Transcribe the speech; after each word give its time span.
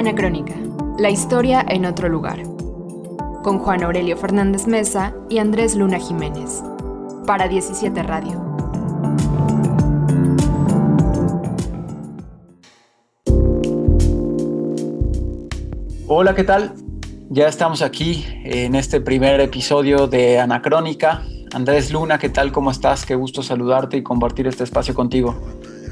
Anacrónica, 0.00 0.54
la 0.98 1.10
historia 1.10 1.62
en 1.68 1.84
otro 1.84 2.08
lugar. 2.08 2.42
Con 3.42 3.58
Juan 3.58 3.82
Aurelio 3.82 4.16
Fernández 4.16 4.66
Mesa 4.66 5.14
y 5.28 5.36
Andrés 5.36 5.76
Luna 5.76 5.98
Jiménez. 5.98 6.62
Para 7.26 7.48
17 7.48 8.02
Radio. 8.02 8.40
Hola, 16.08 16.34
¿qué 16.34 16.44
tal? 16.44 16.72
Ya 17.28 17.46
estamos 17.46 17.82
aquí 17.82 18.24
en 18.44 18.76
este 18.76 19.02
primer 19.02 19.38
episodio 19.40 20.06
de 20.06 20.38
Anacrónica. 20.38 21.22
Andrés 21.52 21.92
Luna, 21.92 22.18
¿qué 22.18 22.30
tal? 22.30 22.52
¿Cómo 22.52 22.70
estás? 22.70 23.04
Qué 23.04 23.16
gusto 23.16 23.42
saludarte 23.42 23.98
y 23.98 24.02
compartir 24.02 24.46
este 24.46 24.64
espacio 24.64 24.94
contigo. 24.94 25.38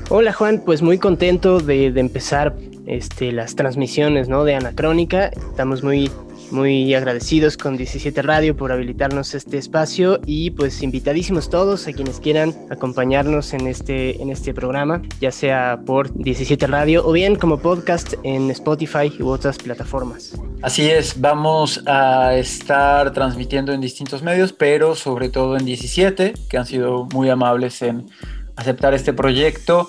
Hola 0.08 0.32
Juan, 0.32 0.62
pues 0.64 0.80
muy 0.80 0.96
contento 0.96 1.60
de, 1.60 1.92
de 1.92 2.00
empezar 2.00 2.56
este, 2.88 3.32
las 3.32 3.54
transmisiones 3.54 4.28
¿no? 4.28 4.44
de 4.44 4.54
Anacrónica. 4.54 5.26
Estamos 5.26 5.84
muy, 5.84 6.10
muy 6.50 6.94
agradecidos 6.94 7.56
con 7.56 7.76
17 7.76 8.22
Radio 8.22 8.56
por 8.56 8.72
habilitarnos 8.72 9.34
este 9.34 9.58
espacio 9.58 10.20
y 10.24 10.50
pues 10.50 10.82
invitadísimos 10.82 11.50
todos 11.50 11.86
a 11.86 11.92
quienes 11.92 12.18
quieran 12.18 12.54
acompañarnos 12.70 13.52
en 13.52 13.66
este, 13.66 14.20
en 14.22 14.30
este 14.30 14.54
programa, 14.54 15.02
ya 15.20 15.30
sea 15.30 15.80
por 15.84 16.12
17 16.14 16.66
Radio 16.66 17.06
o 17.06 17.12
bien 17.12 17.36
como 17.36 17.58
podcast 17.58 18.14
en 18.22 18.50
Spotify 18.50 19.12
u 19.20 19.28
otras 19.28 19.58
plataformas. 19.58 20.34
Así 20.62 20.90
es, 20.90 21.20
vamos 21.20 21.82
a 21.86 22.34
estar 22.36 23.12
transmitiendo 23.12 23.72
en 23.72 23.80
distintos 23.80 24.22
medios, 24.22 24.52
pero 24.52 24.94
sobre 24.94 25.28
todo 25.28 25.56
en 25.56 25.64
17, 25.64 26.32
que 26.48 26.56
han 26.56 26.66
sido 26.66 27.06
muy 27.12 27.28
amables 27.28 27.82
en 27.82 28.06
aceptar 28.56 28.94
este 28.94 29.12
proyecto 29.12 29.88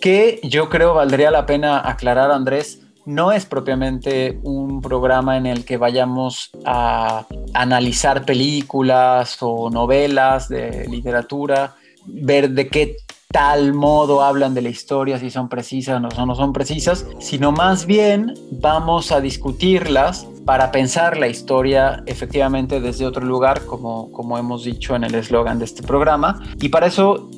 que 0.00 0.40
yo 0.42 0.68
creo 0.68 0.94
valdría 0.94 1.30
la 1.30 1.46
pena 1.46 1.88
aclarar, 1.88 2.30
Andrés, 2.30 2.80
no 3.04 3.32
es 3.32 3.46
propiamente 3.46 4.38
un 4.42 4.82
programa 4.82 5.38
en 5.38 5.46
el 5.46 5.64
que 5.64 5.78
vayamos 5.78 6.50
a 6.66 7.26
analizar 7.54 8.26
películas 8.26 9.38
o 9.40 9.70
novelas 9.70 10.48
de 10.48 10.86
literatura, 10.88 11.74
ver 12.04 12.50
de 12.50 12.68
qué 12.68 12.96
tal 13.30 13.74
modo 13.74 14.22
hablan 14.22 14.54
de 14.54 14.62
la 14.62 14.68
historia, 14.68 15.18
si 15.18 15.30
son 15.30 15.48
precisas 15.48 16.02
o 16.18 16.26
no 16.26 16.34
son 16.34 16.52
precisas, 16.52 17.06
sino 17.18 17.52
más 17.52 17.86
bien 17.86 18.34
vamos 18.52 19.12
a 19.12 19.20
discutirlas 19.20 20.26
para 20.44 20.70
pensar 20.70 21.18
la 21.18 21.28
historia 21.28 22.02
efectivamente 22.06 22.80
desde 22.80 23.06
otro 23.06 23.24
lugar, 23.24 23.66
como, 23.66 24.10
como 24.12 24.38
hemos 24.38 24.64
dicho 24.64 24.96
en 24.96 25.04
el 25.04 25.14
eslogan 25.14 25.58
de 25.58 25.66
este 25.66 25.82
programa. 25.82 26.42
Y 26.60 26.70
para 26.70 26.86
eso 26.86 27.28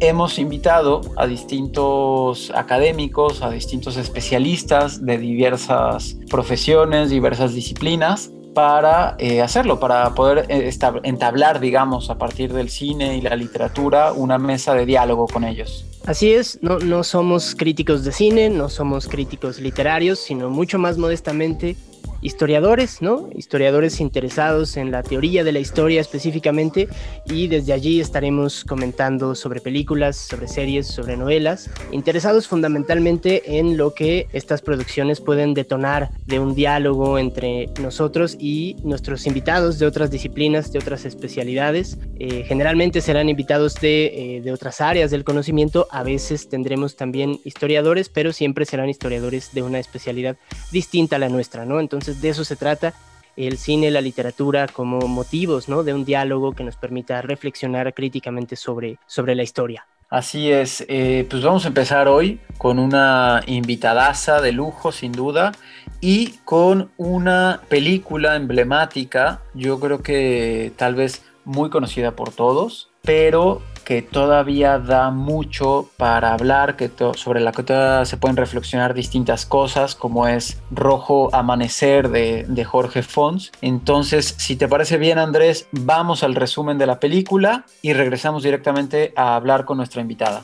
hemos 0.00 0.38
invitado 0.38 1.00
a 1.16 1.26
distintos 1.26 2.52
académicos, 2.54 3.42
a 3.42 3.50
distintos 3.50 3.96
especialistas 3.96 5.04
de 5.04 5.18
diversas 5.18 6.16
profesiones, 6.30 7.10
diversas 7.10 7.54
disciplinas, 7.54 8.30
para 8.54 9.14
eh, 9.18 9.40
hacerlo, 9.40 9.78
para 9.78 10.14
poder 10.14 10.46
eh, 10.48 10.70
entablar, 11.04 11.60
digamos, 11.60 12.10
a 12.10 12.18
partir 12.18 12.52
del 12.52 12.70
cine 12.70 13.16
y 13.16 13.20
la 13.20 13.36
literatura, 13.36 14.12
una 14.12 14.38
mesa 14.38 14.74
de 14.74 14.84
diálogo 14.84 15.26
con 15.28 15.44
ellos. 15.44 15.84
Así 16.08 16.32
es, 16.32 16.58
no, 16.62 16.78
no 16.78 17.04
somos 17.04 17.54
críticos 17.54 18.02
de 18.02 18.12
cine, 18.12 18.48
no 18.48 18.70
somos 18.70 19.08
críticos 19.08 19.60
literarios, 19.60 20.18
sino 20.18 20.48
mucho 20.48 20.78
más 20.78 20.96
modestamente 20.96 21.76
historiadores, 22.20 23.00
¿no? 23.00 23.28
Historiadores 23.34 24.00
interesados 24.00 24.76
en 24.76 24.90
la 24.90 25.02
teoría 25.02 25.44
de 25.44 25.52
la 25.52 25.60
historia 25.60 26.00
específicamente 26.00 26.88
y 27.26 27.46
desde 27.48 27.72
allí 27.72 28.00
estaremos 28.00 28.64
comentando 28.64 29.34
sobre 29.34 29.60
películas, 29.60 30.16
sobre 30.16 30.48
series, 30.48 30.86
sobre 30.88 31.16
novelas, 31.16 31.70
interesados 31.92 32.48
fundamentalmente 32.48 33.58
en 33.58 33.76
lo 33.76 33.94
que 33.94 34.26
estas 34.32 34.62
producciones 34.62 35.20
pueden 35.20 35.54
detonar 35.54 36.10
de 36.26 36.40
un 36.40 36.54
diálogo 36.54 37.18
entre 37.18 37.68
nosotros 37.80 38.36
y 38.38 38.76
nuestros 38.82 39.26
invitados 39.26 39.78
de 39.78 39.86
otras 39.86 40.10
disciplinas, 40.10 40.72
de 40.72 40.80
otras 40.80 41.04
especialidades. 41.04 41.98
Eh, 42.18 42.44
generalmente 42.46 43.00
serán 43.00 43.28
invitados 43.28 43.74
de, 43.74 44.36
eh, 44.36 44.40
de 44.40 44.52
otras 44.52 44.80
áreas 44.80 45.10
del 45.10 45.24
conocimiento, 45.24 45.86
a 45.98 46.04
veces 46.04 46.48
tendremos 46.48 46.94
también 46.94 47.40
historiadores, 47.44 48.08
pero 48.08 48.32
siempre 48.32 48.64
serán 48.64 48.88
historiadores 48.88 49.52
de 49.52 49.62
una 49.62 49.80
especialidad 49.80 50.36
distinta 50.70 51.16
a 51.16 51.18
la 51.18 51.28
nuestra, 51.28 51.64
¿no? 51.64 51.80
Entonces, 51.80 52.22
de 52.22 52.28
eso 52.28 52.44
se 52.44 52.54
trata 52.54 52.94
el 53.36 53.58
cine, 53.58 53.90
la 53.90 54.00
literatura 54.00 54.68
como 54.68 55.00
motivos 55.00 55.68
¿no? 55.68 55.82
de 55.82 55.94
un 55.94 56.04
diálogo 56.04 56.52
que 56.52 56.62
nos 56.62 56.76
permita 56.76 57.20
reflexionar 57.22 57.94
críticamente 57.94 58.54
sobre, 58.54 58.98
sobre 59.06 59.34
la 59.34 59.42
historia. 59.42 59.86
Así 60.08 60.50
es, 60.50 60.84
eh, 60.88 61.26
pues 61.28 61.42
vamos 61.42 61.64
a 61.64 61.68
empezar 61.68 62.08
hoy 62.08 62.40
con 62.58 62.78
una 62.78 63.42
invitadaza 63.46 64.40
de 64.40 64.52
lujo 64.52 64.90
sin 64.92 65.12
duda 65.12 65.52
y 66.00 66.34
con 66.44 66.90
una 66.96 67.60
película 67.68 68.36
emblemática, 68.36 69.40
yo 69.52 69.78
creo 69.80 70.00
que 70.00 70.72
tal 70.76 70.94
vez 70.94 71.22
muy 71.44 71.70
conocida 71.70 72.12
por 72.12 72.30
todos, 72.30 72.88
pero 73.02 73.62
que 73.88 74.02
todavía 74.02 74.78
da 74.78 75.10
mucho 75.10 75.88
para 75.96 76.34
hablar, 76.34 76.76
que 76.76 76.90
sobre 77.14 77.40
la 77.40 77.52
que 77.52 77.62
todavía 77.62 78.04
se 78.04 78.18
pueden 78.18 78.36
reflexionar 78.36 78.92
distintas 78.92 79.46
cosas, 79.46 79.94
como 79.94 80.28
es 80.28 80.58
Rojo 80.70 81.34
Amanecer 81.34 82.10
de, 82.10 82.44
de 82.46 82.64
Jorge 82.66 83.02
Fons. 83.02 83.50
Entonces, 83.62 84.34
si 84.36 84.56
te 84.56 84.68
parece 84.68 84.98
bien, 84.98 85.18
Andrés, 85.18 85.68
vamos 85.72 86.22
al 86.22 86.34
resumen 86.34 86.76
de 86.76 86.84
la 86.84 87.00
película 87.00 87.64
y 87.80 87.94
regresamos 87.94 88.42
directamente 88.42 89.14
a 89.16 89.36
hablar 89.36 89.64
con 89.64 89.78
nuestra 89.78 90.02
invitada. 90.02 90.42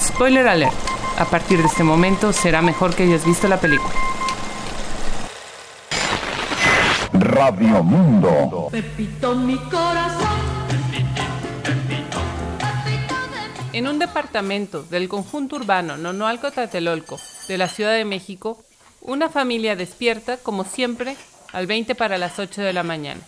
Spoiler 0.00 0.48
alert. 0.48 0.74
A 1.18 1.26
partir 1.26 1.60
de 1.60 1.66
este 1.66 1.84
momento 1.84 2.32
será 2.32 2.62
mejor 2.62 2.96
que 2.96 3.04
hayas 3.04 3.24
visto 3.24 3.46
la 3.46 3.60
película. 3.60 4.11
Radio 7.22 7.84
Mundo. 7.84 8.68
Pepito, 8.72 9.36
mi 9.36 9.56
corazón. 9.56 10.28
En 13.72 13.86
un 13.86 14.00
departamento 14.00 14.82
del 14.82 15.08
conjunto 15.08 15.56
urbano 15.56 15.96
Nonoalco 15.96 16.50
Tlatelolco 16.50 17.20
de 17.46 17.58
la 17.58 17.68
Ciudad 17.68 17.92
de 17.92 18.04
México, 18.04 18.64
una 19.00 19.28
familia 19.28 19.76
despierta, 19.76 20.36
como 20.36 20.64
siempre, 20.64 21.16
al 21.52 21.68
20 21.68 21.94
para 21.94 22.18
las 22.18 22.40
8 22.40 22.60
de 22.60 22.72
la 22.72 22.82
mañana. 22.82 23.20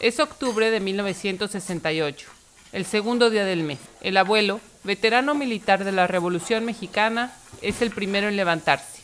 Es 0.00 0.18
octubre 0.18 0.70
de 0.70 0.80
1968, 0.80 2.28
el 2.72 2.86
segundo 2.86 3.28
día 3.28 3.44
del 3.44 3.64
mes. 3.64 3.78
El 4.00 4.16
abuelo, 4.16 4.60
veterano 4.82 5.34
militar 5.34 5.84
de 5.84 5.92
la 5.92 6.06
Revolución 6.06 6.64
Mexicana, 6.64 7.34
es 7.60 7.82
el 7.82 7.90
primero 7.90 8.28
en 8.28 8.36
levantarse. 8.36 9.02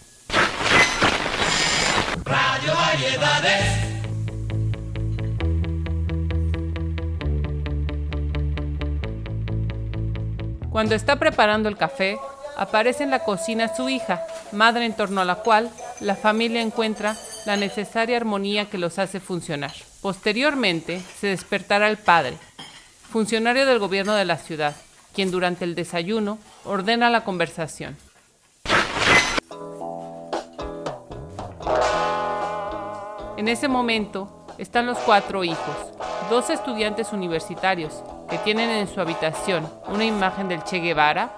Radio 2.25 2.75
Variedades. 2.75 3.97
Cuando 10.71 10.95
está 10.95 11.17
preparando 11.17 11.69
el 11.71 11.79
café, 11.79 12.19
aparece 12.56 13.03
en 13.03 13.11
la 13.11 13.25
cocina 13.25 13.75
su 13.75 13.89
hija, 13.89 14.23
madre 14.53 14.84
en 14.84 14.93
torno 14.93 15.23
a 15.23 15.25
la 15.25 15.37
cual 15.37 15.71
la 16.01 16.15
familia 16.15 16.61
encuentra 16.61 17.17
la 17.47 17.56
necesaria 17.56 18.19
armonía 18.19 18.69
que 18.69 18.77
los 18.77 18.99
hace 18.99 19.19
funcionar. 19.19 19.73
Posteriormente, 20.03 21.01
se 21.01 21.28
despertará 21.28 21.89
el 21.89 21.97
padre, 21.97 22.37
funcionario 23.11 23.65
del 23.65 23.78
gobierno 23.78 24.15
de 24.15 24.27
la 24.27 24.37
ciudad, 24.37 24.77
quien 25.15 25.31
durante 25.31 25.65
el 25.65 25.75
desayuno 25.75 26.39
ordena 26.65 27.09
la 27.09 27.25
conversación. 27.25 27.97
En 33.39 33.49
ese 33.49 33.69
momento 33.69 34.47
están 34.59 34.84
los 34.84 34.99
cuatro 34.99 35.45
hijos, 35.45 35.77
dos 36.28 36.51
estudiantes 36.51 37.12
universitarios 37.12 38.03
que 38.28 38.39
tienen 38.39 38.71
en 38.71 38.89
su 38.89 39.01
habitación 39.01 39.69
una 39.89 40.04
imagen 40.04 40.48
del 40.48 40.63
Che 40.63 40.78
Guevara, 40.78 41.30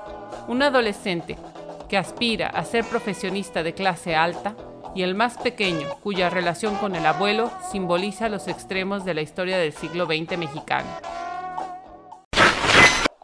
un 0.49 0.63
adolescente 0.63 1.37
que 1.89 1.97
aspira 1.97 2.49
a 2.49 2.65
ser 2.65 2.85
profesionista 2.85 3.63
de 3.63 3.75
clase 3.75 4.15
alta 4.15 4.55
y 4.95 5.03
el 5.03 5.15
más 5.15 5.39
pequeño 5.39 5.89
cuya 6.03 6.31
relación 6.31 6.75
con 6.77 6.97
el 6.97 7.07
abuelo 7.07 7.51
simboliza 7.71 8.29
los 8.29 8.49
extremos 8.49 9.05
de 9.05 9.15
la 9.15 9.23
historia 9.23 9.59
del 9.59 9.73
siglo 9.73 10.07
XX 10.07 10.37
mexicano. 10.37 10.89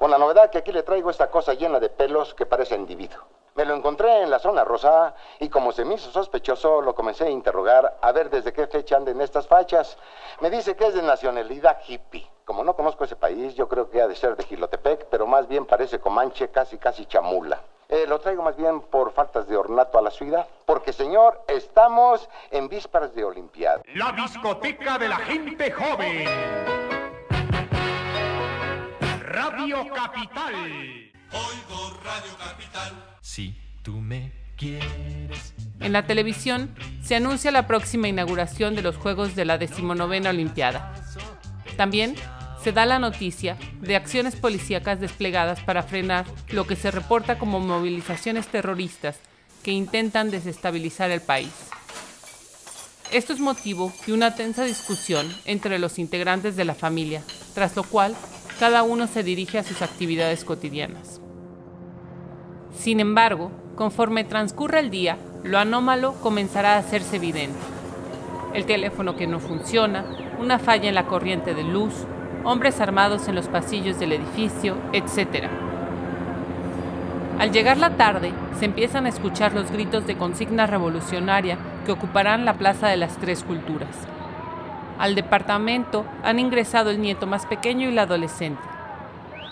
Con 0.07 0.13
la 0.13 0.19
novedad 0.19 0.51
que 0.51 0.59
aquí 0.59 0.71
le 0.71 0.85
traigo 0.85 1.11
esta 1.11 1.33
cosa 1.33 1.55
llena 1.55 1.81
de 1.81 1.89
pelos 1.89 2.33
que 2.33 2.47
parece 2.47 2.77
individuo. 2.77 3.25
Me 3.57 3.65
lo 3.65 3.75
encontré 3.75 4.23
en 4.23 4.31
la 4.31 4.39
zona 4.39 4.63
rosa 4.63 5.17
y 5.41 5.49
como 5.49 5.73
se 5.73 5.85
me 5.85 5.97
hizo 5.97 6.13
sospechoso, 6.13 6.81
lo 6.81 6.95
comencé 6.95 7.25
a 7.25 7.31
interrogar 7.31 7.99
a 8.01 8.13
ver 8.13 8.31
desde 8.31 8.53
qué 8.53 8.69
fecha 8.69 8.99
anden 8.99 9.21
estas 9.21 9.49
fachas. 9.49 9.99
Me 10.39 10.49
dice 10.49 10.77
que 10.77 10.87
es 10.87 10.95
de 10.95 11.03
nacionalidad 11.03 11.81
hippie. 11.89 12.25
Como 12.45 12.63
no 12.63 12.77
conozco 12.77 13.03
ese 13.03 13.17
país, 13.17 13.57
yo 13.57 13.67
creo 13.67 13.91
que 13.91 14.01
ha 14.01 14.07
de 14.07 14.15
ser 14.15 14.37
de 14.37 14.45
Gilotepec, 14.45 15.07
pero 15.07 15.27
más 15.27 15.49
bien 15.49 15.67
parece 15.67 15.99
comanche, 15.99 16.53
casi 16.53 16.79
casi 16.79 17.07
chamula. 17.07 17.61
Eh, 17.89 18.05
lo 18.07 18.21
traigo 18.21 18.45
más 18.45 18.57
bien 18.57 18.83
por 18.83 19.11
faltas 19.11 19.49
de 19.49 19.57
ornato 19.57 19.99
a 19.99 20.03
la 20.03 20.13
ciudad. 20.13 20.47
Porque, 20.67 20.93
señor, 20.93 21.43
estamos 21.49 22.29
en 22.53 22.69
vísperas 22.69 23.13
de 23.13 23.25
Olimpiada. 23.25 23.83
La 23.97 24.13
discoteca 24.13 24.99
de 24.99 25.09
la 25.09 25.17
gente 25.17 25.73
joven. 25.73 26.76
Radio 29.37 29.87
Capital. 29.95 30.55
Oigo 30.55 32.01
Radio 32.03 32.39
Capital. 32.39 33.19
Si 33.21 33.55
tú 33.83 34.01
me 34.01 34.33
quieres. 34.57 35.53
En 35.79 35.93
la 35.93 36.07
televisión 36.07 36.75
se 37.05 37.17
anuncia 37.17 37.51
la 37.51 37.67
próxima 37.67 38.09
inauguración 38.09 38.75
de 38.75 38.81
los 38.81 38.97
Juegos 38.97 39.37
de 39.37 39.45
la 39.45 39.59
decimonovena 39.59 40.31
Olimpiada. 40.31 40.95
También 41.77 42.15
se 42.65 42.73
da 42.73 42.87
la 42.87 42.99
noticia 42.99 43.59
de 43.83 43.97
acciones 43.97 44.37
policíacas 44.37 45.01
desplegadas 45.01 45.61
para 45.61 45.83
frenar 45.83 46.25
lo 46.49 46.67
que 46.67 46.75
se 46.75 46.91
reporta 46.91 47.39
como 47.39 47.61
movilizaciones 47.61 48.47
terroristas 48.47 49.19
que 49.63 49.71
intentan 49.71 50.31
desestabilizar 50.31 51.11
el 51.11 51.21
país. 51.21 51.53
Esto 53.13 53.35
es 53.35 53.41
motivo 53.41 53.93
de 54.07 54.15
una 54.15 54.35
tensa 54.35 54.65
discusión 54.65 55.31
entre 55.45 55.79
los 55.79 55.99
integrantes 55.99 56.57
de 56.57 56.65
la 56.65 56.75
familia, 56.75 57.23
tras 57.55 57.77
lo 57.77 57.83
cual 57.83 58.17
cada 58.59 58.83
uno 58.83 59.07
se 59.07 59.23
dirige 59.23 59.59
a 59.59 59.63
sus 59.63 59.83
actividades 59.83 60.45
cotidianas. 60.45 61.21
Sin 62.75 63.01
embargo, 63.01 63.51
conforme 63.75 64.25
transcurra 64.25 64.81
el 64.81 64.91
día, 64.91 65.19
lo 65.45 65.59
anómalo 65.59 66.15
comenzará 66.23 66.75
a 66.75 66.79
hacerse 66.79 67.17
evidente. 67.17 67.59
El 68.55 68.65
teléfono 68.65 69.17
que 69.17 69.27
no 69.27 69.41
funciona, 69.41 70.07
una 70.39 70.59
falla 70.59 70.89
en 70.89 70.95
la 70.95 71.07
corriente 71.07 71.55
de 71.55 71.65
luz, 71.65 71.93
hombres 72.45 72.81
armados 72.81 73.29
en 73.29 73.35
los 73.35 73.49
pasillos 73.49 73.99
del 73.99 74.13
edificio, 74.13 74.77
etc. 74.93 75.49
Al 77.39 77.53
llegar 77.53 77.77
la 77.77 77.97
tarde, 77.97 78.33
se 78.59 78.65
empiezan 78.65 79.05
a 79.05 79.11
escuchar 79.11 79.53
los 79.53 79.71
gritos 79.71 80.07
de 80.07 80.17
consigna 80.17 80.67
revolucionaria 80.67 81.59
que 81.85 81.93
ocuparán 81.93 82.47
la 82.47 82.55
Plaza 82.55 82.89
de 82.89 82.97
las 82.97 83.19
Tres 83.19 83.43
Culturas. 83.45 84.16
Al 84.99 85.15
departamento 85.15 86.07
han 86.23 86.39
ingresado 86.39 86.91
el 86.91 87.01
nieto 87.01 87.27
más 87.27 87.45
pequeño 87.47 87.89
y 87.89 87.93
la 87.93 88.03
adolescente. 88.03 88.63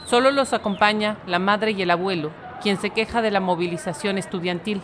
Solo 0.06 0.30
los 0.30 0.52
acompaña 0.52 1.16
la 1.26 1.38
madre 1.38 1.72
y 1.72 1.82
el 1.82 1.90
abuelo, 1.90 2.30
quien 2.62 2.78
se 2.78 2.90
queja 2.90 3.20
de 3.20 3.30
la 3.30 3.40
movilización 3.40 4.16
estudiantil. 4.16 4.80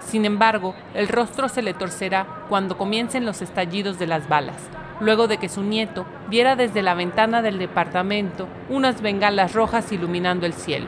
Sin 0.00 0.24
embargo, 0.24 0.74
el 0.94 1.06
rostro 1.06 1.48
se 1.48 1.62
le 1.62 1.74
torcerá 1.74 2.26
cuando 2.48 2.76
comiencen 2.76 3.24
los 3.24 3.40
estallidos 3.40 3.98
de 4.00 4.08
las 4.08 4.28
balas, 4.28 4.56
luego 5.00 5.28
de 5.28 5.38
que 5.38 5.48
su 5.48 5.62
nieto 5.62 6.06
viera 6.28 6.56
desde 6.56 6.82
la 6.82 6.94
ventana 6.94 7.40
del 7.40 7.58
departamento 7.58 8.48
unas 8.68 9.00
bengalas 9.00 9.52
rojas 9.52 9.92
iluminando 9.92 10.44
el 10.44 10.54
cielo. 10.54 10.86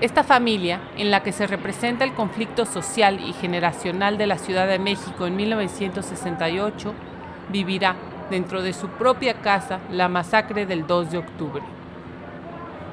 Esta 0.00 0.22
familia, 0.22 0.80
en 0.96 1.10
la 1.10 1.24
que 1.24 1.32
se 1.32 1.48
representa 1.48 2.04
el 2.04 2.14
conflicto 2.14 2.66
social 2.66 3.18
y 3.18 3.32
generacional 3.32 4.16
de 4.16 4.28
la 4.28 4.38
Ciudad 4.38 4.68
de 4.68 4.78
México 4.78 5.26
en 5.26 5.34
1968, 5.34 6.94
vivirá 7.48 7.96
dentro 8.30 8.62
de 8.62 8.74
su 8.74 8.90
propia 8.90 9.34
casa 9.42 9.80
la 9.90 10.08
masacre 10.08 10.66
del 10.66 10.86
2 10.86 11.10
de 11.10 11.18
octubre. 11.18 11.62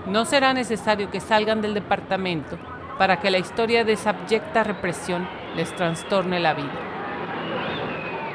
No 0.08 0.26
será 0.26 0.54
necesario 0.54 1.12
que 1.12 1.20
salgan 1.20 1.62
del 1.62 1.76
departamento 1.76 2.58
para 2.98 3.20
que 3.20 3.30
la 3.30 3.38
historia 3.38 3.84
de 3.84 3.94
esa 3.94 4.10
abyecta 4.10 4.64
represión 4.64 5.28
les 5.56 5.72
trastorne 5.76 6.40
la 6.40 6.56
vida. 6.56 6.74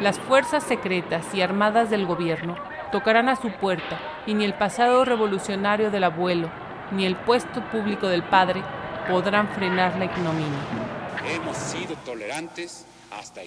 Las 0.00 0.20
fuerzas 0.20 0.62
secretas 0.62 1.34
y 1.34 1.43
armadas 1.43 1.90
del 1.90 2.06
gobierno 2.06 2.55
tocarán 2.93 3.28
a 3.28 3.34
su 3.34 3.50
puerta 3.50 3.99
y 4.26 4.34
ni 4.34 4.44
el 4.44 4.55
pasado 4.55 5.05
revolucionario 5.05 5.90
del 5.90 6.05
abuelo 6.05 6.50
ni 6.92 7.06
el 7.06 7.16
puesto 7.16 7.60
público 7.70 8.08
del 8.08 8.22
padre 8.22 8.62
podrán 9.08 9.48
frenar 9.48 9.96
la 9.98 10.04
ignominia. 10.06 10.60
Hemos 11.26 11.56
sido 11.56 11.94
tolerantes 12.04 12.87
hasta 13.10 13.42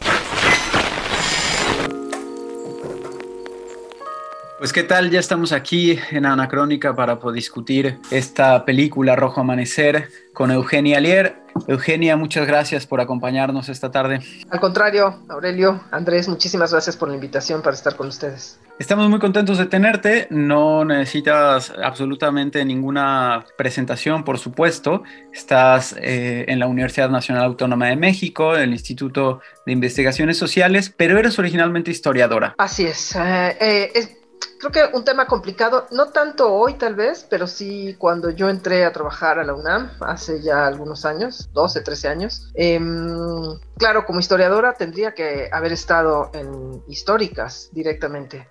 Pues 4.59 4.71
qué 4.71 4.83
tal, 4.83 5.09
ya 5.09 5.19
estamos 5.19 5.51
aquí 5.51 5.99
en 6.11 6.25
Anacrónica 6.25 6.95
para 6.95 7.17
discutir 7.33 7.99
esta 8.11 8.63
película 8.65 9.15
Rojo 9.15 9.41
Amanecer 9.41 10.09
con 10.33 10.51
Eugenia 10.51 10.97
Alier. 10.97 11.35
Eugenia, 11.67 12.15
muchas 12.17 12.47
gracias 12.47 12.85
por 12.85 13.01
acompañarnos 13.01 13.67
esta 13.69 13.91
tarde. 13.91 14.19
Al 14.49 14.59
contrario, 14.59 15.23
Aurelio, 15.27 15.81
Andrés, 15.91 16.27
muchísimas 16.27 16.71
gracias 16.71 16.95
por 16.95 17.09
la 17.09 17.15
invitación 17.15 17.61
para 17.61 17.75
estar 17.75 17.95
con 17.95 18.07
ustedes. 18.07 18.59
Estamos 18.79 19.07
muy 19.09 19.19
contentos 19.19 19.59
de 19.59 19.67
tenerte, 19.67 20.27
no 20.31 20.83
necesitas 20.83 21.71
absolutamente 21.83 22.65
ninguna 22.65 23.45
presentación, 23.55 24.23
por 24.23 24.39
supuesto. 24.39 25.03
Estás 25.31 25.95
eh, 25.99 26.45
en 26.47 26.59
la 26.59 26.67
Universidad 26.67 27.09
Nacional 27.09 27.43
Autónoma 27.43 27.87
de 27.87 27.95
México, 27.95 28.55
el 28.55 28.71
Instituto 28.71 29.41
de 29.65 29.73
Investigaciones 29.73 30.37
Sociales, 30.37 30.93
pero 30.95 31.19
eres 31.19 31.37
originalmente 31.37 31.91
historiadora. 31.91 32.55
Así 32.57 32.85
es. 32.85 33.15
Eh, 33.15 33.57
eh, 33.61 33.91
es 33.93 34.22
creo 34.59 34.71
que 34.71 34.97
un 34.97 35.03
tema 35.03 35.27
complicado, 35.27 35.87
no 35.91 36.09
tanto 36.09 36.53
hoy 36.53 36.75
tal 36.75 36.95
vez, 36.95 37.25
pero 37.29 37.47
sí 37.47 37.95
cuando 37.97 38.29
yo 38.29 38.49
entré 38.49 38.85
a 38.85 38.93
trabajar 38.93 39.39
a 39.39 39.43
la 39.43 39.53
UNAM 39.53 39.91
hace 40.01 40.41
ya 40.41 40.67
algunos 40.67 41.05
años, 41.05 41.49
12, 41.53 41.81
13 41.81 42.07
años. 42.07 42.51
Em, 42.53 43.59
claro, 43.77 44.05
como 44.05 44.19
historiadora 44.19 44.73
tendría 44.73 45.13
que 45.13 45.49
haber 45.51 45.73
estado 45.73 46.31
en 46.33 46.83
históricas 46.87 47.69
directamente, 47.71 48.47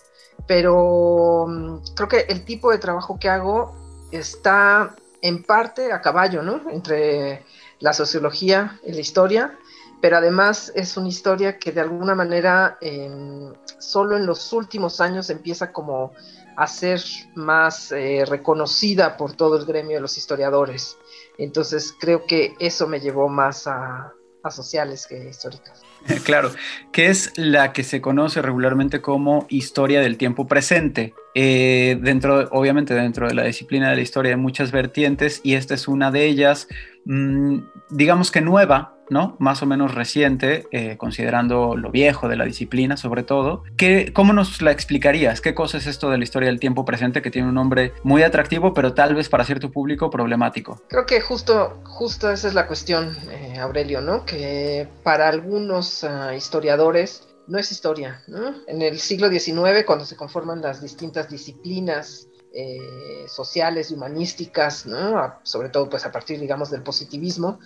pero 0.47 1.47
mm, 1.49 1.95
creo 1.95 2.09
que 2.09 2.21
el 2.29 2.45
tipo 2.45 2.71
de 2.71 2.79
trabajo 2.79 3.19
que 3.19 3.29
hago 3.29 3.75
está 4.11 4.95
en 5.23 5.43
parte 5.45 5.93
a 5.93 6.01
caballo, 6.01 6.43
¿no? 6.43 6.71
Entre 6.71 7.45
la 7.81 7.93
sociología 7.93 8.79
y 8.85 8.93
la 8.93 9.01
historia 9.01 9.59
pero 10.03 10.17
además 10.17 10.73
es 10.75 10.97
una 10.97 11.09
historia 11.09 11.59
que 11.59 11.71
de 11.71 11.81
alguna 11.81 12.17
manera 12.17 12.77
em, 12.81 13.53
solo 13.79 14.17
en 14.17 14.27
los 14.27 14.53
últimos 14.53 15.01
años 15.01 15.31
empieza 15.31 15.73
como 15.73 16.13
a 16.57 16.67
ser 16.67 17.01
más 17.37 17.93
eh, 17.93 18.25
reconocida 18.27 19.17
por 19.17 19.35
todo 19.35 19.57
el 19.57 19.65
gremio 19.65 19.97
de 19.97 20.01
los 20.01 20.19
historiadores. 20.19 20.99
Entonces 21.39 21.95
creo 22.01 22.27
que 22.27 22.55
eso 22.59 22.89
me 22.89 22.99
llevó 22.99 23.29
más 23.29 23.69
a, 23.69 24.13
sociales 24.51 25.07
que 25.07 25.29
históricas. 25.29 25.83
Claro, 26.25 26.51
que 26.91 27.07
es 27.07 27.33
la 27.37 27.73
que 27.73 27.85
se 27.85 28.01
conoce 28.01 28.43
regularmente 28.43 29.01
como 29.01 29.47
historia 29.49 30.01
del 30.01 30.19
tiempo 30.19 30.49
presente. 30.49 31.15
Eh, 31.37 31.97
dentro, 32.01 32.49
obviamente, 32.51 32.93
dentro 32.93 33.29
de 33.29 33.35
la 33.35 33.45
disciplina 33.45 33.91
de 33.91 33.97
la 33.97 34.03
historia 34.03 34.33
hay 34.33 34.41
muchas 34.41 34.73
vertientes 34.73 35.41
y 35.45 35.55
esta 35.55 35.75
es 35.75 35.87
una 35.87 36.11
de 36.11 36.27
ellas, 36.27 36.67
mm, 37.05 37.59
digamos 37.91 38.33
que 38.33 38.41
nueva, 38.41 38.97
¿no? 39.11 39.37
Más 39.39 39.63
o 39.63 39.67
menos 39.67 39.95
reciente, 39.95 40.67
eh, 40.73 40.97
considerando 40.97 41.77
lo 41.77 41.91
viejo 41.91 42.29
de 42.29 42.37
la 42.37 42.45
disciplina 42.45 42.97
sobre 42.97 43.23
todo. 43.23 43.65
¿Qué, 43.77 44.13
¿Cómo 44.13 44.33
nos 44.33 44.63
la 44.63 44.73
explicarías? 44.73 45.41
¿Qué 45.41 45.55
cosa 45.55 45.79
es 45.79 45.87
esto 45.87 46.11
de 46.11 46.19
la 46.19 46.25
historia 46.25 46.49
del 46.49 46.61
tiempo 46.61 46.85
presente 46.85 47.23
que 47.23 47.31
tiene 47.31 47.49
un 47.49 47.55
nombre 47.55 47.93
muy 48.03 48.23
atractivo, 48.23 48.75
pero 48.75 48.95
tal 48.95 49.15
vez 49.15 49.29
para 49.29 49.45
cierto 49.45 49.71
público 49.71 50.11
problemático? 50.11 50.81
Creo 50.89 51.07
que 51.07 51.21
justo, 51.21 51.81
justo 51.85 52.31
esa 52.31 52.49
es 52.49 52.55
la 52.55 52.67
cuestión, 52.67 53.17
eh, 53.31 53.59
Aurelio, 53.59 54.01
¿no? 54.01 54.25
Que 54.25 54.89
para 55.03 55.29
algunos 55.29 56.05
ah, 56.05 56.35
historiadores 56.35 57.29
no 57.47 57.59
es 57.59 57.71
historia. 57.73 58.23
En 58.67 58.83
el 58.83 58.99
siglo 58.99 59.29
XIX, 59.29 59.85
cuando 59.85 60.05
se 60.05 60.17
conforman 60.17 60.63
las 60.63 60.81
distintas 60.81 61.29
disciplinas 61.29 62.29
eh, 62.55 63.27
sociales 63.29 63.91
y 63.91 63.95
humanísticas, 63.95 64.87
¿no? 64.87 65.35
sobre 65.43 65.71
todo 65.71 65.89
pues 65.89 66.05
a 66.05 66.13
partir, 66.13 66.39
digamos, 66.39 66.71
del 66.71 66.83
positivismo, 66.83 67.59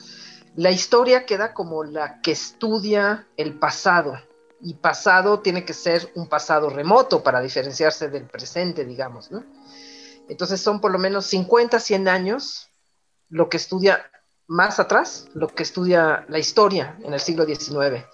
la 0.56 0.70
historia 0.70 1.26
queda 1.26 1.52
como 1.54 1.84
la 1.84 2.20
que 2.22 2.32
estudia 2.32 3.26
el 3.36 3.58
pasado, 3.58 4.18
y 4.60 4.74
pasado 4.74 5.40
tiene 5.40 5.64
que 5.64 5.74
ser 5.74 6.10
un 6.14 6.28
pasado 6.28 6.70
remoto 6.70 7.22
para 7.22 7.40
diferenciarse 7.40 8.08
del 8.08 8.24
presente, 8.24 8.84
digamos, 8.84 9.30
¿no? 9.30 9.44
Entonces 10.28 10.60
son 10.60 10.80
por 10.80 10.90
lo 10.90 10.98
menos 10.98 11.26
50, 11.26 11.78
100 11.78 12.08
años 12.08 12.70
lo 13.28 13.48
que 13.48 13.58
estudia 13.58 14.10
más 14.46 14.80
atrás, 14.80 15.28
lo 15.34 15.48
que 15.48 15.62
estudia 15.62 16.24
la 16.28 16.38
historia 16.38 16.96
en 17.02 17.12
el 17.12 17.20
siglo 17.20 17.44
XIX. 17.44 18.04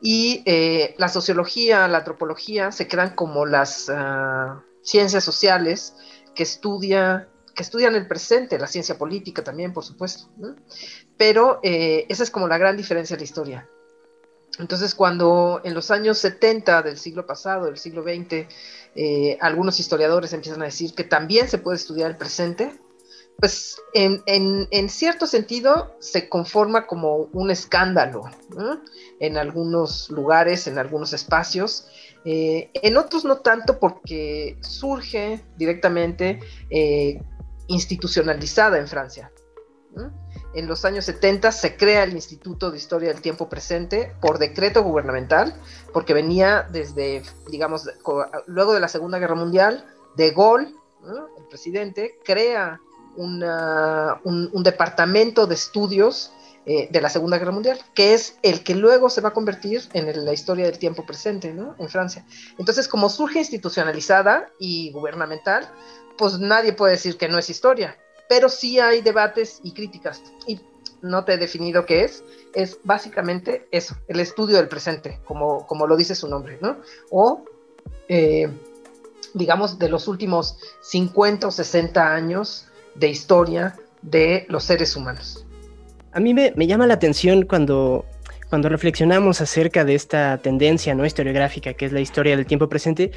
Y 0.00 0.42
eh, 0.46 0.94
la 0.98 1.08
sociología, 1.08 1.88
la 1.88 1.98
antropología 1.98 2.72
se 2.72 2.88
quedan 2.88 3.14
como 3.14 3.46
las 3.46 3.90
ah, 3.90 4.62
ciencias 4.82 5.24
sociales 5.24 5.94
que 6.34 6.42
estudia 6.42 7.28
que 7.54 7.62
estudian 7.62 7.94
el 7.94 8.06
presente, 8.06 8.58
la 8.58 8.66
ciencia 8.66 8.96
política 8.98 9.42
también, 9.44 9.72
por 9.72 9.84
supuesto. 9.84 10.28
Pero 11.16 11.60
eh, 11.62 12.06
esa 12.08 12.22
es 12.22 12.30
como 12.30 12.48
la 12.48 12.58
gran 12.58 12.76
diferencia 12.76 13.16
de 13.16 13.20
la 13.20 13.24
historia. 13.24 13.68
Entonces, 14.58 14.94
cuando 14.94 15.60
en 15.64 15.74
los 15.74 15.90
años 15.90 16.18
70 16.18 16.82
del 16.82 16.98
siglo 16.98 17.26
pasado, 17.26 17.66
del 17.66 17.78
siglo 17.78 18.02
XX, 18.02 18.46
eh, 18.94 19.38
algunos 19.40 19.80
historiadores 19.80 20.32
empiezan 20.32 20.60
a 20.62 20.66
decir 20.66 20.94
que 20.94 21.04
también 21.04 21.48
se 21.48 21.58
puede 21.58 21.76
estudiar 21.76 22.10
el 22.10 22.16
presente, 22.18 22.72
pues 23.38 23.76
en, 23.94 24.88
cierto 24.88 25.26
sentido 25.26 25.96
se 26.00 26.28
conforma 26.28 26.86
como 26.86 27.28
un 27.32 27.50
escándalo 27.50 28.24
en 29.18 29.36
algunos 29.36 30.10
lugares, 30.10 30.66
en 30.66 30.78
algunos 30.78 31.12
espacios. 31.12 31.88
Eh, 32.24 32.70
en 32.74 32.96
otros 32.96 33.24
no 33.24 33.38
tanto 33.38 33.80
porque 33.80 34.56
surge 34.60 35.42
directamente 35.56 36.38
institucionalizada 37.68 38.78
en 38.78 38.88
Francia. 38.88 39.30
En 40.54 40.66
los 40.66 40.84
años 40.84 41.04
70 41.06 41.52
se 41.52 41.76
crea 41.76 42.04
el 42.04 42.12
Instituto 42.12 42.70
de 42.70 42.76
Historia 42.76 43.08
del 43.08 43.22
Tiempo 43.22 43.48
Presente 43.48 44.14
por 44.20 44.38
decreto 44.38 44.82
gubernamental, 44.82 45.54
porque 45.92 46.14
venía 46.14 46.66
desde, 46.70 47.22
digamos, 47.50 47.88
luego 48.46 48.74
de 48.74 48.80
la 48.80 48.88
Segunda 48.88 49.18
Guerra 49.18 49.34
Mundial, 49.34 49.86
de 50.16 50.30
Gaulle 50.30 50.74
el 51.38 51.44
presidente, 51.48 52.18
crea 52.24 52.80
un, 53.16 54.62
departamento 54.62 55.46
de 55.46 55.54
estudios 55.54 56.32
eh, 56.64 56.88
de 56.90 57.00
la 57.00 57.08
Segunda 57.08 57.38
Guerra 57.38 57.50
Mundial, 57.50 57.78
que 57.94 58.14
es 58.14 58.38
el 58.42 58.62
que 58.62 58.74
luego 58.74 59.10
se 59.10 59.20
va 59.20 59.30
a 59.30 59.32
convertir 59.32 59.82
en 59.94 60.24
la 60.24 60.32
historia 60.32 60.64
del 60.66 60.78
tiempo 60.78 61.04
presente. 61.04 61.48
En 61.78 61.88
Francia. 61.88 62.24
Entonces, 62.58 62.86
como 62.86 63.08
surge 63.08 63.40
institucionalizada 63.40 64.48
y 64.60 64.92
gubernamental, 64.92 65.68
pues 66.22 66.38
nadie 66.38 66.72
puede 66.72 66.92
decir 66.92 67.16
que 67.16 67.26
no 67.26 67.36
es 67.36 67.50
historia, 67.50 67.98
pero 68.28 68.48
sí 68.48 68.78
hay 68.78 69.00
debates 69.00 69.58
y 69.64 69.72
críticas. 69.72 70.22
Y 70.46 70.60
no 71.00 71.24
te 71.24 71.32
he 71.32 71.36
definido 71.36 71.84
qué 71.84 72.04
es, 72.04 72.22
es 72.54 72.78
básicamente 72.84 73.66
eso, 73.72 73.96
el 74.06 74.20
estudio 74.20 74.58
del 74.58 74.68
presente, 74.68 75.18
como, 75.24 75.66
como 75.66 75.84
lo 75.84 75.96
dice 75.96 76.14
su 76.14 76.28
nombre, 76.28 76.58
¿no? 76.60 76.76
O, 77.10 77.44
eh, 78.06 78.48
digamos, 79.34 79.80
de 79.80 79.88
los 79.88 80.06
últimos 80.06 80.58
50 80.82 81.48
o 81.48 81.50
60 81.50 82.14
años 82.14 82.68
de 82.94 83.08
historia 83.08 83.76
de 84.02 84.46
los 84.48 84.62
seres 84.62 84.94
humanos. 84.94 85.44
A 86.12 86.20
mí 86.20 86.34
me, 86.34 86.52
llama 86.68 86.86
la 86.86 86.94
atención 86.94 87.46
cuando, 87.46 88.04
cuando 88.48 88.68
reflexionamos 88.68 89.40
acerca 89.40 89.84
de 89.84 89.96
esta 89.96 90.38
tendencia 90.38 90.94
no 90.94 91.04
historiográfica 91.04 91.74
que 91.74 91.86
es 91.86 91.90
la 91.90 91.98
historia 91.98 92.36
del 92.36 92.46
tiempo 92.46 92.68
presente, 92.68 93.10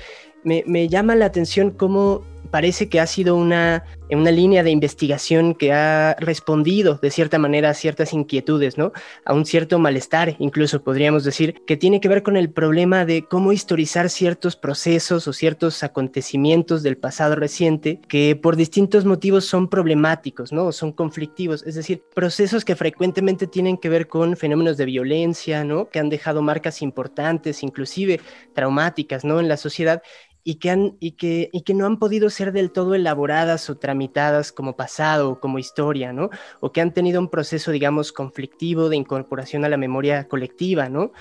me, 0.44 0.64
me 0.66 0.90
llama 0.90 1.14
la 1.14 1.28
atención 1.28 1.70
cómo 1.70 2.24
parece 2.46 2.90
que 2.90 3.00
ha 3.00 3.08
sido 3.08 3.36
una, 3.36 3.84
una 4.10 4.32
línea 4.32 4.64
de 4.64 4.72
investigación 4.72 5.56
que 5.56 5.74
ha 5.74 6.16
respondido 6.20 7.00
de 7.02 7.12
cierta 7.12 7.40
manera 7.40 7.70
a 7.70 7.74
ciertas 7.74 8.14
inquietudes, 8.14 8.78
¿no? 8.78 8.92
A 9.26 9.34
un 9.34 9.46
cierto 9.46 9.80
malestar, 9.80 10.36
incluso 10.40 10.84
podríamos 10.84 11.24
decir, 11.24 11.62
que 11.66 11.78
tiene 11.78 12.00
que 12.00 12.08
ver 12.08 12.24
con 12.24 12.38
el 12.38 12.52
problema 12.52 13.06
de 13.06 13.26
cómo 13.26 13.52
historizar 13.52 14.10
ciertos 14.10 14.56
procesos 14.56 15.28
o 15.28 15.34
ciertos 15.34 15.84
acontecimientos 15.84 16.84
del 16.84 16.98
pasado 16.98 17.36
reciente 17.36 18.00
que 18.08 18.36
por 18.36 18.56
distintos 18.56 19.06
motivos 19.06 19.46
son 19.46 19.70
problemáticos, 19.70 20.52
¿no? 20.52 20.72
Son 20.72 20.92
conflictivos, 20.92 21.64
es 21.64 21.76
decir, 21.76 22.04
procesos 22.14 22.66
que 22.66 22.76
frecuentemente 22.76 23.48
tienen 23.48 23.78
que 23.78 23.90
ver 23.90 24.08
con 24.08 24.38
fenómenos 24.38 24.78
de 24.78 24.86
violencia, 24.86 25.64
¿no? 25.64 25.90
Que 25.90 26.00
han 26.00 26.10
dejado 26.10 26.42
marcas 26.42 26.82
importantes, 26.82 27.64
inclusive 27.64 28.20
traumáticas, 28.54 29.26
¿no? 29.26 29.40
En 29.40 29.48
la 29.48 29.58
sociedad 29.58 30.02
y 30.48 30.56
que, 30.56 30.70
han, 30.70 30.96
y, 31.00 31.14
que, 31.14 31.50
y 31.52 31.64
que 31.64 31.74
no 31.74 31.88
han 31.88 31.98
podido 31.98 32.30
ser 32.30 32.52
del 32.52 32.72
todo 32.72 32.94
elaboradas 32.94 33.68
o 33.72 33.78
tramitadas 33.78 34.52
como 34.52 34.78
pasado 34.78 35.32
o 35.32 35.40
como 35.40 35.58
historia, 35.58 36.14
¿no? 36.14 36.30
O 36.60 36.72
que 36.72 36.82
han 36.82 36.94
tenido 36.94 37.20
un 37.20 37.30
proceso, 37.30 37.72
digamos, 37.72 38.14
conflictivo 38.14 38.88
de 38.88 38.96
incorporación 38.96 39.66
a 39.66 39.70
la 39.70 39.78
memoria 39.78 40.28
colectiva, 40.28 40.88
¿no? 40.88 41.12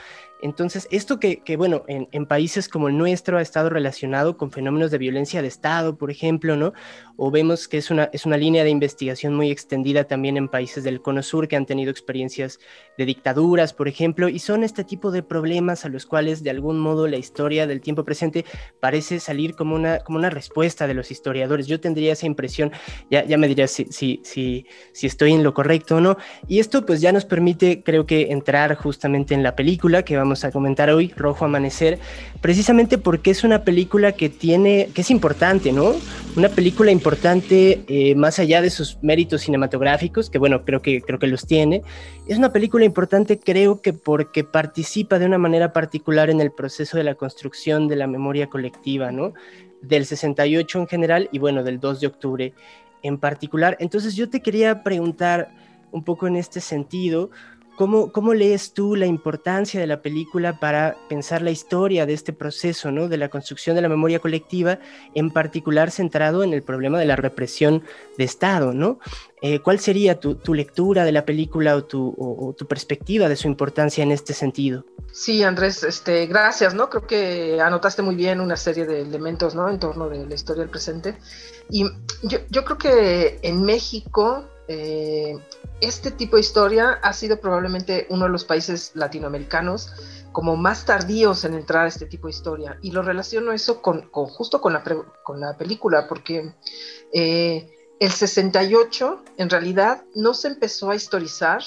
Entonces, 0.44 0.86
esto 0.90 1.18
que, 1.18 1.40
bueno, 1.56 1.84
en, 1.88 2.26
países 2.26 2.68
como 2.68 2.88
el 2.88 2.98
nuestro 2.98 3.38
ha 3.38 3.40
estado 3.40 3.70
relacionado 3.70 4.36
con 4.36 4.50
fenómenos 4.50 4.90
de 4.90 4.98
violencia 4.98 5.40
de 5.40 5.48
Estado, 5.48 5.96
por 5.96 6.10
ejemplo, 6.10 6.54
¿no? 6.54 6.74
O 7.16 7.30
vemos 7.30 7.66
que 7.66 7.78
es 7.78 7.90
una, 7.90 8.10
es 8.12 8.26
una 8.26 8.36
línea 8.36 8.62
de 8.62 8.68
investigación 8.68 9.34
muy 9.34 9.50
extendida 9.50 10.04
también 10.04 10.36
en 10.36 10.48
países 10.48 10.84
del 10.84 11.00
Cono 11.00 11.22
Sur 11.22 11.48
que 11.48 11.56
han 11.56 11.64
tenido 11.64 11.90
experiencias 11.90 12.58
de 12.98 13.06
dictaduras, 13.06 13.72
por 13.72 13.88
ejemplo, 13.88 14.28
y 14.28 14.38
son 14.38 14.64
este 14.64 14.84
tipo 14.84 15.10
de 15.10 15.22
problemas 15.22 15.86
a 15.86 15.88
los 15.88 16.04
cuales 16.04 16.42
de 16.42 16.50
algún 16.50 16.78
modo 16.78 17.08
la 17.08 17.16
historia 17.16 17.66
del 17.66 17.80
tiempo 17.80 18.04
presente 18.04 18.44
parece 18.80 19.20
salir 19.20 19.54
como 19.54 19.74
una, 19.74 20.00
como 20.00 20.18
una 20.18 20.28
respuesta 20.28 20.86
de 20.86 20.92
los 20.92 21.10
historiadores. 21.10 21.66
Yo 21.68 21.80
tendría 21.80 22.12
esa 22.12 22.26
impresión, 22.26 22.70
ya, 23.10 23.24
ya 23.24 23.38
me 23.38 23.48
dirías 23.48 23.70
si, 23.70 23.86
si, 23.86 24.20
si, 24.24 24.66
si 24.92 25.06
estoy 25.06 25.32
en 25.32 25.42
lo 25.42 25.54
correcto 25.54 25.96
o 25.96 26.00
no. 26.00 26.18
Y 26.46 26.58
esto 26.58 26.84
pues 26.84 27.00
ya 27.00 27.12
nos 27.12 27.24
permite, 27.24 27.82
creo 27.82 28.04
que, 28.04 28.32
entrar 28.32 28.74
justamente 28.74 29.32
en 29.32 29.42
la 29.42 29.56
película 29.56 30.04
que 30.04 30.18
vamos 30.18 30.33
a 30.42 30.50
comentar 30.50 30.90
hoy, 30.90 31.12
Rojo 31.16 31.44
Amanecer, 31.44 32.00
precisamente 32.40 32.98
porque 32.98 33.30
es 33.30 33.44
una 33.44 33.62
película 33.62 34.12
que 34.12 34.28
tiene, 34.28 34.88
que 34.92 35.02
es 35.02 35.10
importante, 35.10 35.70
¿no? 35.70 35.92
Una 36.36 36.48
película 36.48 36.90
importante 36.90 37.84
eh, 37.86 38.14
más 38.16 38.40
allá 38.40 38.60
de 38.62 38.70
sus 38.70 38.98
méritos 39.02 39.42
cinematográficos, 39.42 40.30
que 40.30 40.38
bueno, 40.38 40.64
creo 40.64 40.82
que, 40.82 41.02
creo 41.02 41.20
que 41.20 41.28
los 41.28 41.46
tiene. 41.46 41.82
Es 42.26 42.38
una 42.38 42.52
película 42.52 42.84
importante, 42.84 43.38
creo 43.38 43.80
que 43.80 43.92
porque 43.92 44.42
participa 44.42 45.20
de 45.20 45.26
una 45.26 45.38
manera 45.38 45.72
particular 45.72 46.30
en 46.30 46.40
el 46.40 46.50
proceso 46.50 46.96
de 46.96 47.04
la 47.04 47.14
construcción 47.14 47.86
de 47.86 47.96
la 47.96 48.08
memoria 48.08 48.48
colectiva, 48.48 49.12
¿no? 49.12 49.34
Del 49.82 50.06
68 50.06 50.80
en 50.80 50.86
general 50.88 51.28
y 51.30 51.38
bueno, 51.38 51.62
del 51.62 51.78
2 51.78 52.00
de 52.00 52.06
octubre 52.06 52.54
en 53.02 53.18
particular. 53.18 53.76
Entonces 53.78 54.16
yo 54.16 54.28
te 54.28 54.40
quería 54.40 54.82
preguntar 54.82 55.50
un 55.92 56.02
poco 56.02 56.26
en 56.26 56.34
este 56.34 56.60
sentido, 56.60 57.30
¿Cómo, 57.76 58.12
¿Cómo, 58.12 58.34
lees 58.34 58.72
tú 58.72 58.94
la 58.94 59.06
importancia 59.06 59.80
de 59.80 59.86
la 59.86 60.00
película 60.00 60.60
para 60.60 60.96
pensar 61.08 61.42
la 61.42 61.50
historia 61.50 62.06
de 62.06 62.12
este 62.12 62.32
proceso, 62.32 62.92
¿no? 62.92 63.08
de 63.08 63.16
la 63.16 63.28
construcción 63.28 63.74
de 63.74 63.82
la 63.82 63.88
memoria 63.88 64.20
colectiva, 64.20 64.78
en 65.14 65.30
particular 65.30 65.90
centrado 65.90 66.44
en 66.44 66.54
el 66.54 66.62
problema 66.62 66.98
de 66.98 67.06
la 67.06 67.16
represión 67.16 67.82
de 68.16 68.24
Estado? 68.24 68.72
¿no? 68.72 69.00
Eh, 69.42 69.58
¿Cuál 69.58 69.80
sería 69.80 70.20
tu, 70.20 70.36
tu, 70.36 70.54
lectura 70.54 71.04
de 71.04 71.12
la 71.12 71.24
película 71.24 71.74
o 71.74 71.84
tu, 71.84 72.14
o, 72.16 72.54
tu, 72.54 72.66
perspectiva 72.66 73.28
de 73.28 73.36
su 73.36 73.48
importancia 73.48 74.02
en 74.02 74.12
este 74.12 74.34
sentido? 74.34 74.84
Sí, 75.12 75.42
Andrés, 75.42 75.82
este, 75.82 76.26
gracias. 76.26 76.74
¿no? 76.74 76.88
Creo 76.88 77.06
que 77.06 77.60
anotaste 77.60 78.02
muy 78.02 78.14
bien 78.14 78.40
una 78.40 78.56
serie 78.56 78.86
de 78.86 79.02
elementos 79.02 79.54
¿no? 79.54 79.68
en 79.68 79.80
torno 79.80 80.08
de 80.08 80.26
la 80.26 80.34
historia 80.34 80.62
del 80.62 80.70
presente. 80.70 81.16
Y 81.70 81.84
yo, 82.22 82.38
yo 82.50 82.64
creo 82.64 82.78
que 82.78 83.38
en 83.42 83.64
México 83.64 84.44
eh, 84.66 85.36
este 85.80 86.10
tipo 86.10 86.36
de 86.36 86.40
historia 86.40 86.98
ha 87.02 87.12
sido 87.12 87.40
probablemente 87.40 88.06
uno 88.10 88.24
de 88.24 88.30
los 88.30 88.44
países 88.44 88.92
latinoamericanos 88.94 89.92
como 90.32 90.56
más 90.56 90.84
tardíos 90.84 91.44
en 91.44 91.54
entrar 91.54 91.84
a 91.84 91.88
este 91.88 92.06
tipo 92.06 92.26
de 92.26 92.32
historia. 92.32 92.78
Y 92.82 92.90
lo 92.90 93.02
relaciono 93.02 93.52
eso 93.52 93.80
con, 93.80 94.10
justo 94.10 94.60
con 94.60 94.72
la, 94.72 94.82
con 95.22 95.40
la 95.40 95.56
película, 95.56 96.08
porque 96.08 96.54
eh, 97.12 97.70
el 98.00 98.10
68 98.10 99.22
en 99.36 99.48
realidad 99.50 100.04
no 100.14 100.34
se 100.34 100.48
empezó 100.48 100.90
a 100.90 100.96
historizar 100.96 101.62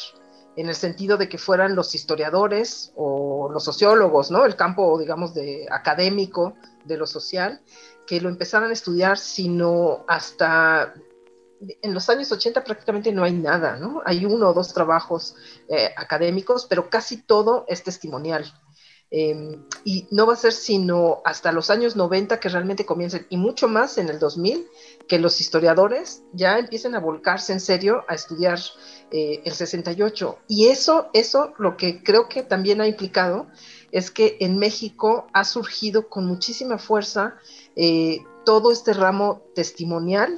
en 0.57 0.67
el 0.67 0.75
sentido 0.75 1.17
de 1.17 1.29
que 1.29 1.37
fueran 1.37 1.75
los 1.75 1.95
historiadores 1.95 2.91
o 2.95 3.49
los 3.51 3.63
sociólogos, 3.63 4.31
¿no? 4.31 4.43
El 4.43 4.55
campo, 4.55 4.99
digamos, 4.99 5.33
de 5.33 5.67
académico 5.71 6.55
de 6.83 6.97
lo 6.97 7.05
social, 7.05 7.61
que 8.05 8.19
lo 8.19 8.27
empezaran 8.27 8.71
a 8.71 8.73
estudiar, 8.73 9.17
sino 9.17 10.03
hasta 10.07 10.93
en 11.81 11.93
los 11.93 12.09
años 12.09 12.31
80 12.31 12.63
prácticamente 12.63 13.11
no 13.11 13.23
hay 13.23 13.33
nada, 13.33 13.77
¿no? 13.77 14.01
Hay 14.05 14.25
uno 14.25 14.49
o 14.49 14.53
dos 14.53 14.73
trabajos 14.73 15.35
eh, 15.67 15.89
académicos, 15.95 16.65
pero 16.65 16.89
casi 16.89 17.23
todo 17.23 17.65
es 17.67 17.83
testimonial. 17.83 18.45
Em, 19.09 19.63
y 19.85 20.05
no 20.11 20.27
va 20.27 20.33
a 20.33 20.35
ser 20.35 20.51
sino 20.51 21.21
hasta 21.23 21.53
los 21.53 21.69
años 21.69 21.95
90 21.95 22.41
que 22.41 22.49
realmente 22.49 22.85
comiencen, 22.85 23.25
y 23.29 23.37
mucho 23.37 23.69
más 23.69 23.97
en 23.97 24.09
el 24.09 24.19
2000, 24.19 24.67
que 25.07 25.17
los 25.17 25.39
historiadores 25.39 26.23
ya 26.33 26.59
empiecen 26.59 26.93
a 26.93 26.99
volcarse 26.99 27.53
en 27.53 27.61
serio 27.61 28.03
a 28.09 28.15
estudiar 28.15 28.59
eh, 29.11 29.41
el 29.45 29.53
68. 29.53 30.39
Y 30.49 30.67
eso, 30.67 31.09
eso 31.13 31.53
lo 31.57 31.77
que 31.77 32.03
creo 32.03 32.27
que 32.27 32.43
también 32.43 32.81
ha 32.81 32.87
implicado 32.87 33.47
es 33.91 34.11
que 34.11 34.37
en 34.41 34.57
México 34.57 35.27
ha 35.31 35.45
surgido 35.45 36.09
con 36.09 36.25
muchísima 36.25 36.77
fuerza 36.77 37.37
eh, 37.77 38.19
todo 38.45 38.73
este 38.73 38.93
ramo 38.93 39.41
testimonial 39.55 40.37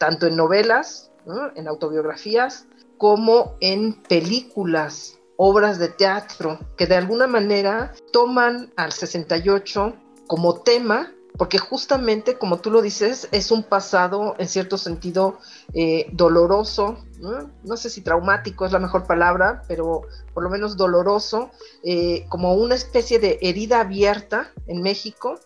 tanto 0.00 0.26
en 0.26 0.34
novelas, 0.34 1.12
en 1.54 1.68
autobiografías, 1.68 2.66
como 2.96 3.56
en 3.60 4.02
películas, 4.02 5.18
obras 5.36 5.78
de 5.78 5.88
teatro, 5.88 6.58
que 6.78 6.86
de 6.86 6.96
alguna 6.96 7.26
manera 7.26 7.92
toman 8.10 8.72
al 8.76 8.92
68 8.92 9.94
como 10.26 10.60
tema, 10.60 11.12
porque 11.36 11.58
justamente, 11.58 12.38
como 12.38 12.60
tú 12.60 12.70
lo 12.70 12.80
dices, 12.80 13.28
es 13.30 13.50
un 13.50 13.62
pasado 13.62 14.36
en 14.38 14.48
cierto 14.48 14.78
sentido 14.78 15.38
eh, 15.74 16.06
doloroso, 16.12 17.04
¿no? 17.20 17.76
sé 17.76 17.90
si 17.90 18.00
traumático 18.00 18.64
es 18.64 18.72
la 18.72 18.78
mejor 18.78 19.06
palabra, 19.06 19.62
pero 19.68 20.02
por 20.32 20.42
lo 20.42 20.48
menos 20.48 20.78
doloroso, 20.78 21.50
eh, 21.84 22.24
como 22.30 22.54
una 22.54 22.74
especie 22.74 23.18
de 23.18 23.38
herida 23.42 23.80
abierta 23.80 24.50
en 24.66 24.80
México 24.80 25.38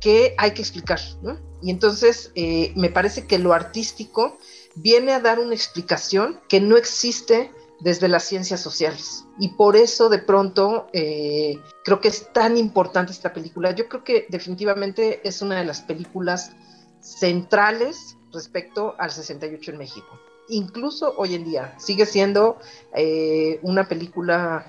que 0.00 0.34
hay 0.38 0.52
que 0.52 0.62
explicar, 0.62 1.00
¿no? 1.22 1.38
Y 1.62 1.70
entonces 1.70 2.32
eh, 2.34 2.72
me 2.74 2.90
parece 2.90 3.26
que 3.26 3.38
lo 3.38 3.52
artístico 3.52 4.38
viene 4.74 5.12
a 5.12 5.20
dar 5.20 5.38
una 5.38 5.54
explicación 5.54 6.40
que 6.48 6.60
no 6.60 6.76
existe 6.76 7.50
desde 7.80 8.08
las 8.08 8.24
ciencias 8.24 8.60
sociales. 8.60 9.24
Y 9.38 9.48
por 9.48 9.76
eso 9.76 10.08
de 10.08 10.18
pronto 10.18 10.88
eh, 10.92 11.58
creo 11.84 12.00
que 12.00 12.08
es 12.08 12.32
tan 12.32 12.56
importante 12.56 13.12
esta 13.12 13.32
película. 13.32 13.72
Yo 13.72 13.88
creo 13.88 14.04
que 14.04 14.26
definitivamente 14.28 15.26
es 15.26 15.42
una 15.42 15.58
de 15.58 15.64
las 15.64 15.80
películas 15.80 16.52
centrales 17.00 18.16
respecto 18.32 18.94
al 18.98 19.10
68 19.10 19.72
en 19.72 19.78
México. 19.78 20.20
Incluso 20.48 21.14
hoy 21.16 21.34
en 21.34 21.44
día 21.44 21.74
sigue 21.78 22.06
siendo 22.06 22.58
eh, 22.94 23.60
una 23.62 23.88
película 23.88 24.66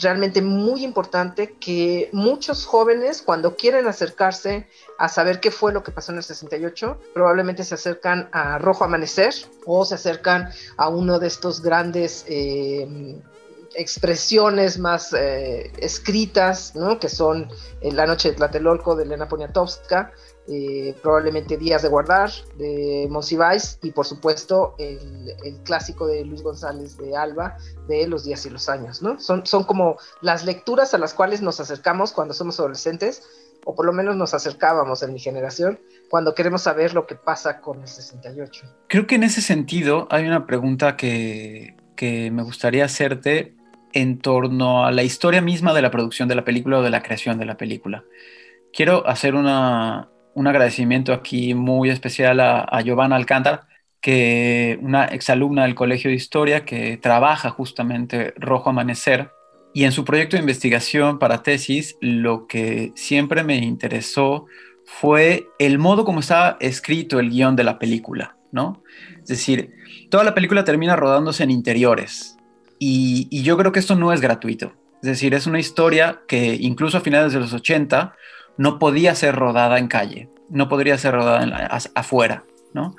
realmente 0.00 0.42
muy 0.42 0.84
importante 0.84 1.54
que 1.60 2.10
muchos 2.12 2.66
jóvenes 2.66 3.22
cuando 3.22 3.56
quieren 3.56 3.86
acercarse 3.86 4.66
a 4.98 5.08
saber 5.08 5.40
qué 5.40 5.50
fue 5.50 5.72
lo 5.72 5.82
que 5.82 5.92
pasó 5.92 6.12
en 6.12 6.18
el 6.18 6.24
68, 6.24 6.98
probablemente 7.12 7.64
se 7.64 7.74
acercan 7.74 8.28
a 8.32 8.58
Rojo 8.58 8.84
Amanecer 8.84 9.34
o 9.66 9.84
se 9.84 9.94
acercan 9.94 10.50
a 10.76 10.88
uno 10.88 11.18
de 11.18 11.28
estos 11.28 11.62
grandes 11.62 12.24
eh, 12.28 13.20
expresiones 13.74 14.78
más 14.78 15.12
eh, 15.12 15.72
escritas, 15.78 16.74
¿no? 16.74 16.98
que 16.98 17.08
son 17.08 17.48
La 17.82 18.06
Noche 18.06 18.30
de 18.30 18.36
Tlatelolco 18.36 18.94
de 18.96 19.04
Elena 19.04 19.28
Poniatowska, 19.28 20.12
eh, 20.46 20.94
probablemente 21.02 21.56
Días 21.56 21.82
de 21.82 21.88
Guardar, 21.88 22.30
de 22.58 23.06
Monsiváis, 23.10 23.78
y 23.82 23.92
por 23.92 24.04
supuesto 24.04 24.74
el, 24.78 25.30
el, 25.42 25.56
clásico 25.64 26.06
de 26.06 26.24
Luis 26.24 26.42
González 26.42 26.98
de 26.98 27.16
Alba, 27.16 27.56
de 27.88 28.06
Los 28.06 28.24
días 28.24 28.44
y 28.44 28.50
los 28.50 28.68
años, 28.68 29.00
¿no? 29.00 29.18
Son, 29.18 29.46
son 29.46 29.64
como 29.64 29.96
las 30.20 30.44
lecturas 30.44 30.92
a 30.92 30.98
las 30.98 31.14
cuales 31.14 31.40
nos 31.40 31.60
acercamos 31.60 32.12
cuando 32.12 32.34
somos 32.34 32.60
adolescentes, 32.60 33.22
o 33.64 33.74
por 33.74 33.86
lo 33.86 33.94
menos 33.94 34.16
nos 34.16 34.34
acercábamos 34.34 35.02
en 35.02 35.14
mi 35.14 35.18
generación, 35.18 35.80
cuando 36.10 36.34
queremos 36.34 36.62
saber 36.62 36.92
lo 36.92 37.06
que 37.06 37.14
pasa 37.14 37.62
con 37.62 37.80
el 37.80 37.88
68. 37.88 38.66
Creo 38.88 39.06
que 39.06 39.14
en 39.14 39.22
ese 39.22 39.40
sentido 39.40 40.06
hay 40.10 40.26
una 40.26 40.46
pregunta 40.46 40.96
que, 40.96 41.74
que 41.96 42.30
me 42.30 42.42
gustaría 42.42 42.84
hacerte 42.84 43.54
en 43.94 44.18
torno 44.18 44.84
a 44.84 44.92
la 44.92 45.04
historia 45.04 45.40
misma 45.40 45.72
de 45.72 45.80
la 45.80 45.90
producción 45.90 46.28
de 46.28 46.34
la 46.34 46.44
película 46.44 46.80
o 46.80 46.82
de 46.82 46.90
la 46.90 47.02
creación 47.02 47.38
de 47.38 47.46
la 47.46 47.56
película. 47.56 48.04
Quiero 48.72 49.06
hacer 49.06 49.36
una, 49.36 50.10
un 50.34 50.46
agradecimiento 50.46 51.12
aquí 51.12 51.54
muy 51.54 51.90
especial 51.90 52.40
a, 52.40 52.60
a 52.60 52.80
Giovanna 52.82 53.16
Alcántar, 53.16 53.62
que 54.00 54.78
una 54.82 55.06
exalumna 55.06 55.62
del 55.62 55.74
Colegio 55.74 56.10
de 56.10 56.16
Historia 56.16 56.64
que 56.64 56.98
trabaja 56.98 57.50
justamente 57.50 58.34
Rojo 58.36 58.70
Amanecer. 58.70 59.30
Y 59.72 59.84
en 59.84 59.92
su 59.92 60.04
proyecto 60.04 60.36
de 60.36 60.42
investigación 60.42 61.18
para 61.18 61.42
tesis, 61.42 61.96
lo 62.00 62.46
que 62.46 62.92
siempre 62.94 63.42
me 63.42 63.56
interesó 63.56 64.46
fue 64.84 65.48
el 65.58 65.78
modo 65.78 66.04
como 66.04 66.20
estaba 66.20 66.58
escrito 66.60 67.18
el 67.18 67.30
guion 67.30 67.56
de 67.56 67.64
la 67.64 67.78
película, 67.78 68.36
¿no? 68.52 68.82
Es 69.22 69.28
decir, 69.28 69.72
toda 70.10 70.22
la 70.22 70.34
película 70.34 70.64
termina 70.64 70.96
rodándose 70.96 71.42
en 71.42 71.50
interiores. 71.50 72.36
Y, 72.78 73.26
y 73.30 73.42
yo 73.42 73.56
creo 73.56 73.72
que 73.72 73.80
esto 73.80 73.94
no 73.94 74.12
es 74.12 74.20
gratuito. 74.20 74.74
Es 75.02 75.08
decir, 75.08 75.34
es 75.34 75.46
una 75.46 75.60
historia 75.60 76.20
que 76.28 76.58
incluso 76.60 76.98
a 76.98 77.00
finales 77.00 77.32
de 77.32 77.40
los 77.40 77.52
80 77.52 78.14
no 78.56 78.78
podía 78.78 79.14
ser 79.14 79.34
rodada 79.34 79.78
en 79.78 79.88
calle, 79.88 80.28
no 80.48 80.68
podría 80.68 80.98
ser 80.98 81.14
rodada 81.14 81.42
en 81.42 81.50
la, 81.50 81.82
afuera, 81.94 82.44
¿no? 82.72 82.94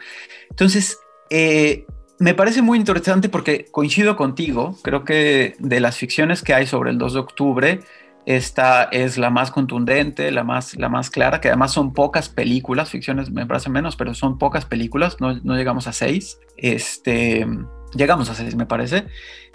Entonces, 0.50 1.00
eh, 1.29 1.85
me 2.19 2.33
parece 2.33 2.62
muy 2.62 2.77
interesante 2.77 3.29
porque 3.29 3.65
coincido 3.71 4.15
contigo, 4.15 4.77
creo 4.81 5.03
que 5.03 5.55
de 5.59 5.79
las 5.79 5.97
ficciones 5.97 6.41
que 6.41 6.53
hay 6.53 6.65
sobre 6.65 6.91
el 6.91 6.97
2 6.97 7.13
de 7.13 7.19
octubre, 7.19 7.79
esta 8.25 8.85
es 8.85 9.17
la 9.17 9.29
más 9.29 9.51
contundente, 9.51 10.31
la 10.31 10.43
más, 10.43 10.75
la 10.77 10.89
más 10.89 11.09
clara, 11.09 11.41
que 11.41 11.50
además 11.50 11.71
son 11.71 11.93
pocas 11.93 12.29
películas, 12.29 12.89
ficciones 12.89 13.29
me 13.31 13.45
parece 13.45 13.69
menos, 13.69 13.95
pero 13.95 14.13
son 14.13 14.39
pocas 14.39 14.65
películas, 14.65 15.17
no, 15.19 15.35
no 15.43 15.55
llegamos 15.55 15.88
a 15.88 15.93
seis, 15.93 16.39
este, 16.57 17.45
llegamos 17.93 18.29
a 18.29 18.35
seis 18.35 18.55
me 18.55 18.65
parece, 18.65 19.05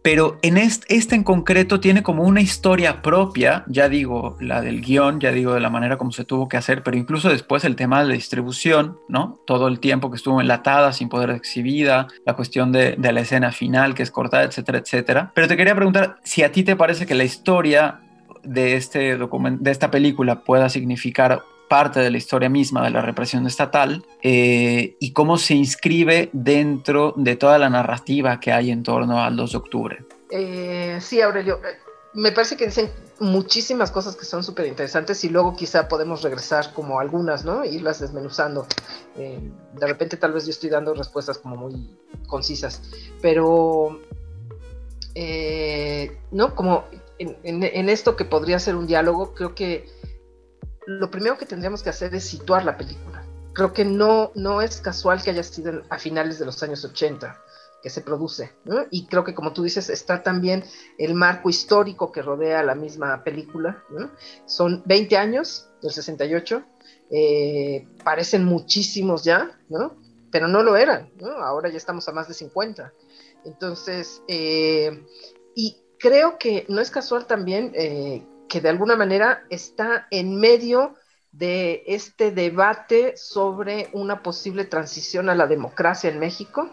pero 0.03 0.39
en 0.43 0.57
este, 0.57 1.15
en 1.15 1.25
concreto 1.25 1.81
tiene 1.81 2.03
como 2.03 2.25
una 2.25 2.41
historia 2.41 3.03
propia, 3.03 3.65
ya 3.67 3.89
digo, 3.89 4.37
la 4.41 4.61
del 4.61 4.81
guion, 4.81 5.21
ya 5.21 5.33
digo 5.33 5.55
de 5.55 5.61
la 5.61 5.71
manera 5.71 5.97
como 5.97 6.13
se 6.13 6.25
tuvo 6.25 6.49
que 6.49 6.57
hacer, 6.57 6.83
pero 6.83 6.97
incluso 6.97 7.29
después 7.29 7.65
el 7.65 7.77
tema 7.77 8.01
de 8.01 8.09
la 8.09 8.15
distribución, 8.15 8.99
¿no? 9.09 9.41
Todo 9.47 9.69
el 9.69 9.81
tiempo 9.81 10.11
que 10.11 10.17
estuvo 10.17 10.41
enlatada 10.41 10.93
sin 10.93 11.09
poder 11.09 11.31
exhibida, 11.31 12.09
la 12.25 12.35
cuestión 12.35 12.73
de, 12.73 12.97
de 12.97 13.13
la 13.13 13.21
escena 13.21 13.53
final 13.53 13.95
que 13.95 14.03
es 14.03 14.11
cortada, 14.11 14.45
etcétera, 14.45 14.79
etcétera. 14.79 15.33
Pero 15.35 15.49
te 15.49 15.57
quería 15.57 15.75
preguntar 15.75 16.19
si 16.25 16.43
a 16.43 16.53
ti 16.53 16.63
te 16.63 16.77
parece 16.77 17.07
que 17.07 17.15
la 17.15 17.25
historia 17.25 18.01
de, 18.43 18.77
este 18.77 19.17
de 19.17 19.71
esta 19.71 19.91
película 19.91 20.41
pueda 20.43 20.69
significar 20.69 21.43
parte 21.71 22.01
de 22.01 22.11
la 22.11 22.19
historia 22.19 22.49
misma 22.49 22.83
de 22.83 22.91
la 22.91 23.01
represión 23.01 23.47
estatal 23.47 24.05
eh, 24.25 24.97
y 24.99 25.13
cómo 25.13 25.39
se 25.39 25.55
inscribe 25.55 26.29
dentro 26.33 27.15
de 27.17 27.37
toda 27.37 27.59
la 27.59 27.71
narrativa 27.71 28.41
que 28.41 28.51
hay 28.51 28.73
en 28.73 28.83
torno 28.83 29.23
al 29.23 29.37
2 29.37 29.53
de 29.53 29.57
octubre. 29.57 30.05
Eh, 30.31 30.99
sí, 31.01 31.21
Aurelio, 31.21 31.61
eh, 31.65 31.79
me 32.15 32.33
parece 32.33 32.57
que 32.57 32.67
dicen 32.67 32.91
muchísimas 33.21 33.93
cosas 33.93 34.17
que 34.17 34.25
son 34.25 34.43
súper 34.43 34.67
interesantes 34.67 35.23
y 35.23 35.29
luego 35.29 35.55
quizá 35.55 35.87
podemos 35.87 36.23
regresar 36.23 36.73
como 36.73 36.99
algunas, 36.99 37.45
¿no? 37.45 37.65
Irlas 37.65 38.01
desmenuzando. 38.01 38.67
De 39.15 39.87
repente 39.87 40.17
tal 40.17 40.33
vez 40.33 40.47
yo 40.47 40.51
estoy 40.51 40.71
dando 40.71 40.93
respuestas 40.95 41.39
como 41.39 41.55
muy 41.55 41.97
concisas, 42.27 42.83
pero, 43.23 44.01
¿no? 46.33 46.55
Como 46.57 46.85
en 47.19 47.89
esto 47.89 48.17
que 48.17 48.25
podría 48.25 48.59
ser 48.59 48.75
un 48.75 48.89
diálogo, 48.89 49.35
creo 49.35 49.55
que 49.55 49.87
lo 50.99 51.11
primero 51.11 51.39
que 51.39 51.47
tendríamos 51.47 51.83
que 51.83 51.91
hacer 51.91 52.15
es 52.15 52.25
situar 52.25 52.65
la 52.65 52.77
película. 52.77 53.25
Creo 53.53 53.73
que 53.73 53.85
no, 53.85 54.33
no 54.35 54.61
es 54.61 54.81
casual 54.81 55.23
que 55.23 55.31
haya 55.31 55.43
sido 55.43 55.83
a 55.89 55.99
finales 55.99 56.39
de 56.39 56.47
los 56.47 56.63
años 56.63 56.85
80 56.85 57.39
que 57.83 57.91
se 57.91 58.01
produce. 58.01 58.53
¿no? 58.65 58.85
Y 58.91 59.07
creo 59.07 59.23
que 59.23 59.35
como 59.35 59.53
tú 59.53 59.63
dices, 59.63 59.89
está 59.89 60.23
también 60.23 60.65
el 60.99 61.15
marco 61.15 61.49
histórico 61.49 62.11
que 62.11 62.23
rodea 62.23 62.65
la 62.65 62.75
misma 62.75 63.23
película. 63.23 63.85
¿no? 63.91 64.11
Son 64.47 64.83
20 64.85 65.17
años 65.17 65.69
del 65.81 65.93
68, 65.93 66.65
eh, 67.13 67.87
parecen 68.03 68.45
muchísimos 68.45 69.23
ya, 69.23 69.59
¿no? 69.69 69.97
pero 70.33 70.49
no 70.49 70.63
lo 70.65 70.77
eran. 70.77 71.13
¿no? 71.21 71.31
Ahora 71.31 71.69
ya 71.69 71.77
estamos 71.77 72.09
a 72.09 72.13
más 72.13 72.27
de 72.27 72.35
50. 72.35 72.93
Entonces, 73.45 74.23
eh, 74.27 75.07
y 75.55 75.77
creo 75.99 76.37
que 76.37 76.67
no 76.69 76.81
es 76.81 76.91
casual 76.91 77.27
también 77.27 77.73
eh, 77.75 78.27
que 78.51 78.61
de 78.61 78.69
alguna 78.69 78.97
manera 78.97 79.45
está 79.49 80.09
en 80.11 80.37
medio 80.39 80.97
de 81.33 81.85
este 81.87 82.33
debate 82.33 83.17
sobre 83.17 83.89
una 83.93 84.23
posible 84.23 84.65
transición 84.65 85.31
a 85.31 85.35
la 85.37 85.47
democracia 85.47 86.11
en 86.11 86.19
México. 86.19 86.69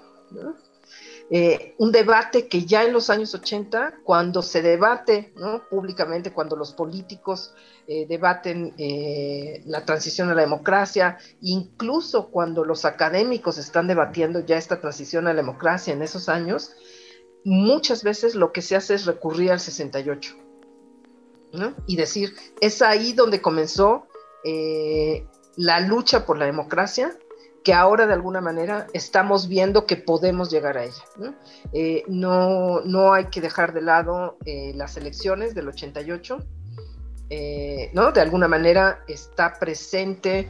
Eh, 1.30 1.76
un 1.78 1.92
debate 1.92 2.48
que 2.48 2.66
ya 2.66 2.84
en 2.84 2.94
los 2.94 3.10
años 3.10 3.36
80, 3.36 4.00
cuando 4.04 4.42
se 4.42 4.62
debate 4.62 5.34
¿no? 5.36 5.62
públicamente, 5.70 6.34
cuando 6.34 6.56
los 6.56 6.74
políticos 6.74 7.54
eh, 7.86 8.08
debaten 8.08 8.74
eh, 8.78 9.62
la 9.66 9.86
transición 9.86 10.30
a 10.30 10.34
la 10.36 10.42
democracia, 10.42 11.18
incluso 11.42 12.30
cuando 12.30 12.66
los 12.66 12.86
académicos 12.86 13.60
están 13.60 13.88
debatiendo 13.88 14.40
ya 14.40 14.58
esta 14.58 14.82
transición 14.82 15.28
a 15.28 15.32
la 15.32 15.42
democracia 15.42 15.94
en 15.94 16.02
esos 16.02 16.28
años, 16.28 16.72
muchas 17.44 18.04
veces 18.04 18.34
lo 18.34 18.52
que 18.52 18.64
se 18.64 18.76
hace 18.76 18.96
es 18.96 19.06
recurrir 19.06 19.52
al 19.52 19.60
68 19.60 20.47
y 21.88 21.96
decir, 21.96 22.36
es 22.62 22.82
ahí 22.82 23.14
donde 23.14 23.42
comenzó 23.42 24.08
eh, 24.44 25.26
la 25.56 25.80
lucha 25.80 26.26
por 26.26 26.38
la 26.38 26.46
democracia, 26.46 27.18
que 27.68 27.74
ahora 27.74 28.08
de 28.08 28.14
alguna 28.14 28.40
manera 28.40 28.88
estamos 28.94 29.50
viendo 29.50 29.86
que 29.86 29.98
podemos 29.98 30.50
llegar 30.50 30.78
a 30.78 30.86
ella. 30.86 31.04
¿no? 31.18 31.36
Eh, 31.74 32.06
no, 32.08 33.12
hay 33.12 33.26
que 33.26 33.42
dejar 33.42 33.74
de 33.74 33.82
lado 33.82 34.38
eh, 34.46 34.72
las 34.74 34.96
elecciones 34.96 35.54
del 35.54 35.68
88. 35.68 36.38
Eh, 37.30 37.90
¿no? 37.92 38.14
De 38.14 38.22
alguna 38.22 38.48
manera 38.48 39.04
está 39.10 39.60
presente 39.60 40.50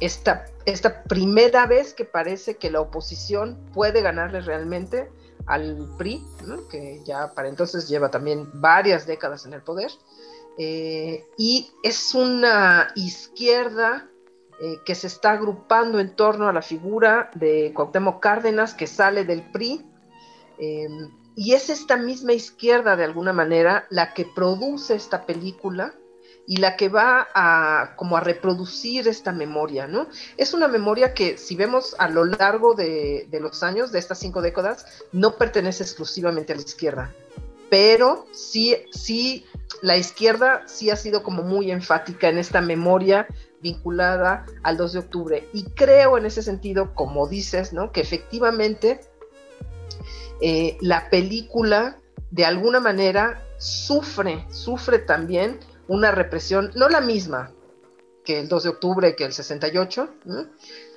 esta, 0.00 0.46
esta 0.64 1.04
primera 1.04 1.66
vez 1.66 1.94
que 1.94 2.04
parece 2.04 2.56
que 2.56 2.72
la 2.72 2.80
oposición 2.80 3.56
puede 3.72 4.02
ganarle 4.02 4.40
realmente 4.40 5.10
al 5.46 5.94
PRI, 5.98 6.24
que 6.70 7.00
ya 7.04 7.34
para 7.34 7.48
entonces 7.48 7.88
lleva 7.88 8.10
también 8.10 8.48
varias 8.54 9.06
décadas 9.06 9.46
en 9.46 9.54
el 9.54 9.62
poder, 9.62 9.90
eh, 10.58 11.24
y 11.38 11.70
es 11.82 12.14
una 12.14 12.92
izquierda 12.94 14.08
eh, 14.60 14.78
que 14.84 14.94
se 14.94 15.06
está 15.06 15.32
agrupando 15.32 15.98
en 15.98 16.14
torno 16.14 16.48
a 16.48 16.52
la 16.52 16.62
figura 16.62 17.30
de 17.34 17.72
Cuauhtémoc 17.74 18.20
Cárdenas, 18.20 18.74
que 18.74 18.86
sale 18.86 19.24
del 19.24 19.42
PRI, 19.50 19.84
eh, 20.58 20.88
y 21.34 21.54
es 21.54 21.70
esta 21.70 21.96
misma 21.96 22.34
izquierda, 22.34 22.94
de 22.96 23.04
alguna 23.04 23.32
manera, 23.32 23.86
la 23.90 24.12
que 24.12 24.26
produce 24.26 24.94
esta 24.94 25.24
película, 25.24 25.94
y 26.52 26.58
la 26.58 26.76
que 26.76 26.90
va 26.90 27.28
a 27.34 27.94
como 27.96 28.14
a 28.14 28.20
reproducir 28.20 29.08
esta 29.08 29.32
memoria, 29.32 29.86
¿no? 29.86 30.08
Es 30.36 30.52
una 30.52 30.68
memoria 30.68 31.14
que 31.14 31.38
si 31.38 31.56
vemos 31.56 31.96
a 31.98 32.10
lo 32.10 32.26
largo 32.26 32.74
de, 32.74 33.26
los 33.40 33.62
años, 33.62 33.90
de 33.90 33.98
estas 33.98 34.18
cinco 34.18 34.42
décadas, 34.42 34.84
no 35.12 35.38
pertenece 35.38 35.82
exclusivamente 35.82 36.52
a 36.52 36.56
la 36.56 36.60
izquierda, 36.60 37.10
pero 37.70 38.26
sí, 38.32 38.76
sí, 38.90 39.46
la 39.80 39.96
izquierda 39.96 40.64
sí 40.66 40.90
ha 40.90 40.96
sido 40.96 41.22
como 41.22 41.42
muy 41.42 41.70
enfática 41.70 42.28
en 42.28 42.36
esta 42.36 42.60
memoria 42.60 43.26
vinculada 43.62 44.44
al 44.62 44.76
2 44.76 44.92
de 44.92 44.98
octubre. 44.98 45.48
Y 45.54 45.64
creo 45.70 46.18
en 46.18 46.26
ese 46.26 46.42
sentido, 46.42 46.94
como 46.94 47.28
dices, 47.28 47.72
¿no? 47.72 47.92
Que 47.92 48.02
efectivamente 48.02 49.00
eh, 50.42 50.76
la 50.82 51.08
película 51.08 51.96
de 52.30 52.44
alguna 52.44 52.78
manera 52.78 53.42
sufre, 53.56 54.44
sufre 54.50 54.98
también 54.98 55.58
una 55.92 56.10
represión, 56.10 56.72
no 56.74 56.88
la 56.88 57.02
misma 57.02 57.52
que 58.24 58.40
el 58.40 58.48
2 58.48 58.62
de 58.62 58.68
octubre, 58.70 59.14
que 59.14 59.24
el 59.24 59.32
68, 59.32 60.08
¿no? 60.24 60.46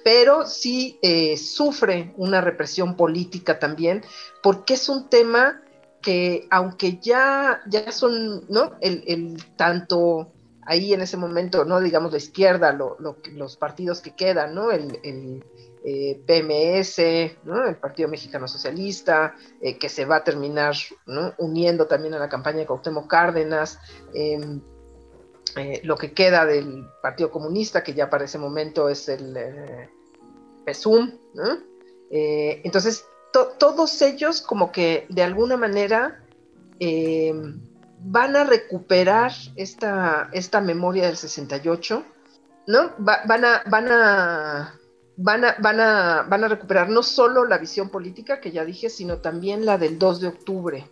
pero 0.05 0.45
sí 0.45 0.99
eh, 1.01 1.35
sufre 1.35 2.13
una 2.15 2.39
represión 2.39 2.95
política 2.95 3.59
también, 3.59 4.03
porque 4.41 4.75
es 4.75 4.87
un 4.87 5.09
tema 5.09 5.61
que 6.01 6.47
aunque 6.49 6.99
ya, 6.99 7.61
ya 7.67 7.91
son, 7.91 8.45
¿no? 8.47 8.73
El, 8.79 9.03
el, 9.07 9.43
tanto 9.55 10.31
ahí 10.61 10.93
en 10.93 11.01
ese 11.01 11.17
momento, 11.17 11.65
¿no? 11.65 11.81
Digamos 11.81 12.11
la 12.11 12.19
izquierda, 12.19 12.71
lo, 12.71 12.95
lo, 12.99 13.17
los 13.33 13.57
partidos 13.57 13.99
que 14.01 14.15
quedan, 14.15 14.53
¿no? 14.53 14.71
El, 14.71 14.99
el 15.03 15.43
eh, 15.83 16.21
PMS, 16.25 17.43
¿no? 17.43 17.67
El 17.67 17.75
Partido 17.75 18.07
Mexicano 18.07 18.47
Socialista, 18.47 19.35
eh, 19.59 19.77
que 19.77 19.89
se 19.89 20.05
va 20.05 20.17
a 20.17 20.23
terminar, 20.23 20.75
¿no? 21.07 21.33
Uniendo 21.39 21.87
también 21.87 22.13
a 22.13 22.19
la 22.19 22.29
campaña 22.29 22.59
de 22.59 22.65
Cuauhtémoc 22.65 23.07
Cárdenas, 23.07 23.79
eh, 24.13 24.39
eh, 25.55 25.81
lo 25.83 25.95
que 25.95 26.13
queda 26.13 26.45
del 26.45 26.87
Partido 27.01 27.31
Comunista, 27.31 27.83
que 27.83 27.93
ya 27.93 28.09
para 28.09 28.25
ese 28.25 28.37
momento 28.37 28.89
es 28.89 29.07
el 29.09 29.37
PESUM. 30.65 31.11
entonces, 32.09 33.05
todos 33.31 34.01
ellos 34.01 34.41
como 34.41 34.71
que 34.71 35.05
de 35.09 35.23
alguna 35.23 35.57
manera 35.57 36.21
van 37.99 38.35
a 38.35 38.43
recuperar 38.43 39.31
esta, 39.55 40.29
esta 40.31 40.61
memoria 40.61 41.05
del 41.05 41.17
68, 41.17 42.03
¿no? 42.67 42.91
van 42.97 43.45
a... 43.45 43.63
Van 43.67 43.91
a 43.91 44.79
Van 45.17 45.45
a, 45.45 45.55
van, 45.59 45.79
a, 45.79 46.25
van 46.27 46.43
a, 46.43 46.47
recuperar 46.49 46.89
no 46.89 47.01
solo 47.01 47.45
la 47.45 47.57
visión 47.57 47.87
política 47.87 48.41
que 48.41 48.51
ya 48.51 48.65
dije, 48.65 48.89
sino 48.89 49.19
también 49.19 49.65
la 49.65 49.77
del 49.77 49.97
2 49.97 50.19
de 50.19 50.27
octubre. 50.27 50.91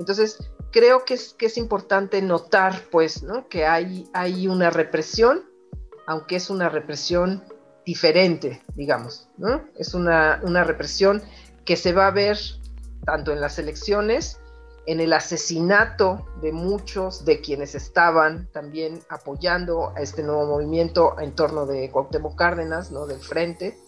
Entonces, 0.00 0.50
creo 0.72 1.04
que 1.04 1.14
es, 1.14 1.34
que 1.34 1.46
es 1.46 1.58
importante 1.58 2.22
notar, 2.22 2.84
pues, 2.90 3.22
¿no? 3.22 3.48
que 3.48 3.66
hay, 3.66 4.08
hay 4.14 4.48
una 4.48 4.70
represión, 4.70 5.44
aunque 6.06 6.36
es 6.36 6.48
una 6.48 6.70
represión 6.70 7.44
diferente, 7.84 8.62
digamos. 8.74 9.28
¿no? 9.36 9.62
Es 9.76 9.92
una, 9.92 10.40
una 10.42 10.64
represión 10.64 11.22
que 11.66 11.76
se 11.76 11.92
va 11.92 12.06
a 12.06 12.12
ver 12.12 12.38
tanto 13.04 13.30
en 13.30 13.42
las 13.42 13.58
elecciones 13.58 14.40
en 14.86 15.00
el 15.00 15.12
asesinato 15.12 16.26
de 16.40 16.52
muchos 16.52 17.26
de 17.26 17.42
quienes 17.42 17.74
estaban 17.74 18.48
también 18.52 19.00
apoyando 19.10 19.92
a 19.94 20.00
este 20.00 20.22
nuevo 20.22 20.46
movimiento 20.46 21.20
en 21.20 21.34
torno 21.34 21.66
de 21.66 21.90
Cuauhtémoc 21.90 22.36
Cárdenas, 22.36 22.90
¿no? 22.90 23.06
Del 23.06 23.20
Frente, 23.20 23.78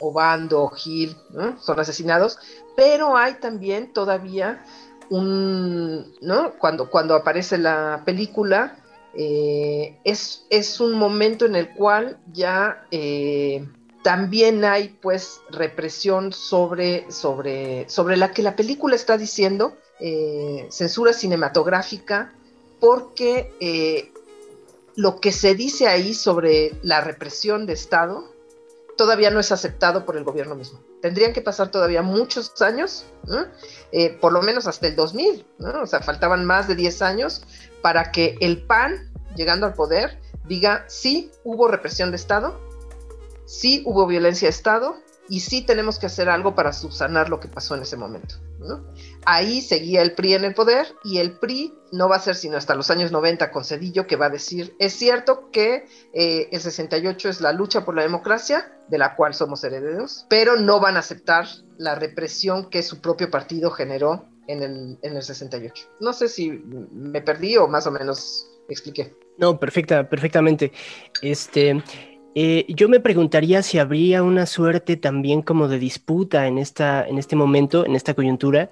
Obando, 0.00 0.68
Gil, 0.70 1.14
son 1.60 1.78
asesinados, 1.78 2.38
pero 2.74 3.16
hay 3.16 3.34
también 3.34 3.92
todavía 3.92 4.64
¿no? 5.10 6.52
Cuando, 6.58 7.14
aparece 7.14 7.58
la 7.58 8.02
película, 8.04 8.78
eh, 9.14 9.98
es, 10.04 10.80
un 10.80 10.94
momento 10.94 11.46
en 11.46 11.56
el 11.56 11.74
cual 11.74 12.18
ya 12.32 12.86
eh, 12.92 13.66
también 14.04 14.64
hay 14.64 14.96
pues 15.02 15.40
represión 15.50 16.32
sobre, 16.32 17.06
la 18.16 18.30
que 18.32 18.42
la 18.42 18.54
película 18.54 18.94
está 18.94 19.18
diciendo, 19.18 19.74
eh, 19.98 20.66
censura 20.70 21.12
cinematográfica 21.12 22.32
porque 22.78 24.12
lo 24.96 25.20
que 25.20 25.32
se 25.32 25.54
dice 25.54 25.86
ahí 25.86 26.14
sobre 26.14 26.72
la 26.82 27.02
represión 27.02 27.66
de 27.66 27.74
Estado 27.74 28.29
todavía 29.00 29.30
no 29.30 29.40
es 29.40 29.50
aceptado 29.50 30.04
por 30.04 30.18
el 30.18 30.24
gobierno 30.24 30.54
mismo. 30.54 30.78
Tendrían 31.00 31.32
que 31.32 31.40
pasar 31.40 31.70
todavía 31.70 32.02
muchos 32.02 32.60
años, 32.60 33.06
eh, 33.92 34.10
por 34.20 34.30
lo 34.30 34.42
menos 34.42 34.66
hasta 34.66 34.88
el 34.88 34.94
2000, 34.94 35.46
o 35.82 35.86
sea, 35.86 36.00
faltaban 36.00 36.44
más 36.44 36.68
de 36.68 36.74
10 36.74 37.00
años 37.00 37.42
para 37.80 38.12
que 38.12 38.36
el 38.42 38.60
PAN, 38.66 39.10
llegando 39.36 39.64
al 39.64 39.72
poder, 39.72 40.20
diga, 40.44 40.84
sí, 40.86 41.30
hubo 41.44 41.66
represión 41.66 42.10
de 42.10 42.16
Estado, 42.16 42.60
sí 43.46 43.82
hubo 43.86 44.06
violencia 44.06 44.48
de 44.48 44.50
Estado, 44.50 44.96
y 45.30 45.40
sí 45.40 45.62
tenemos 45.62 45.98
que 45.98 46.06
hacer 46.06 46.28
algo 46.28 46.56
para 46.56 46.72
subsanar 46.72 47.28
lo 47.30 47.38
que 47.38 47.46
pasó 47.46 47.76
en 47.76 47.82
ese 47.82 47.96
momento. 47.96 48.34
Ahí 49.24 49.60
seguía 49.60 50.02
el 50.02 50.12
PRI 50.12 50.34
en 50.34 50.44
el 50.44 50.54
poder 50.54 50.88
y 51.04 51.18
el 51.18 51.38
PRI 51.38 51.72
no 51.92 52.08
va 52.08 52.16
a 52.16 52.20
ser 52.20 52.34
sino 52.34 52.56
hasta 52.56 52.74
los 52.74 52.90
años 52.90 53.12
90 53.12 53.50
con 53.52 53.64
Cedillo 53.64 54.08
que 54.08 54.16
va 54.16 54.26
a 54.26 54.30
decir, 54.30 54.74
es 54.80 54.92
cierto 54.92 55.50
que 55.52 55.86
eh, 56.12 56.48
el 56.50 56.60
68 56.60 57.28
es 57.28 57.40
la 57.40 57.52
lucha 57.52 57.84
por 57.84 57.94
la 57.94 58.02
democracia, 58.02 58.76
de 58.88 58.98
la 58.98 59.14
cual 59.14 59.32
somos 59.32 59.62
herederos, 59.62 60.26
pero 60.28 60.56
no 60.56 60.80
van 60.80 60.96
a 60.96 60.98
aceptar 60.98 61.46
la 61.78 61.94
represión 61.94 62.68
que 62.68 62.82
su 62.82 63.00
propio 63.00 63.30
partido 63.30 63.70
generó 63.70 64.26
en 64.48 64.64
el, 64.64 64.98
en 65.02 65.16
el 65.16 65.22
68. 65.22 65.86
No 66.00 66.12
sé 66.12 66.28
si 66.28 66.50
me 66.50 67.22
perdí 67.22 67.56
o 67.56 67.68
más 67.68 67.86
o 67.86 67.92
menos 67.92 68.48
expliqué. 68.68 69.14
No, 69.38 69.58
perfecta, 69.58 70.08
perfectamente. 70.08 70.72
Este, 71.22 71.82
eh, 72.34 72.66
yo 72.68 72.88
me 72.88 73.00
preguntaría 73.00 73.62
si 73.62 73.78
habría 73.78 74.22
una 74.22 74.46
suerte 74.46 74.96
también 74.96 75.42
como 75.42 75.68
de 75.68 75.78
disputa 75.78 76.46
en, 76.46 76.58
esta, 76.58 77.06
en 77.06 77.18
este 77.18 77.36
momento, 77.36 77.84
en 77.84 77.96
esta 77.96 78.14
coyuntura, 78.14 78.70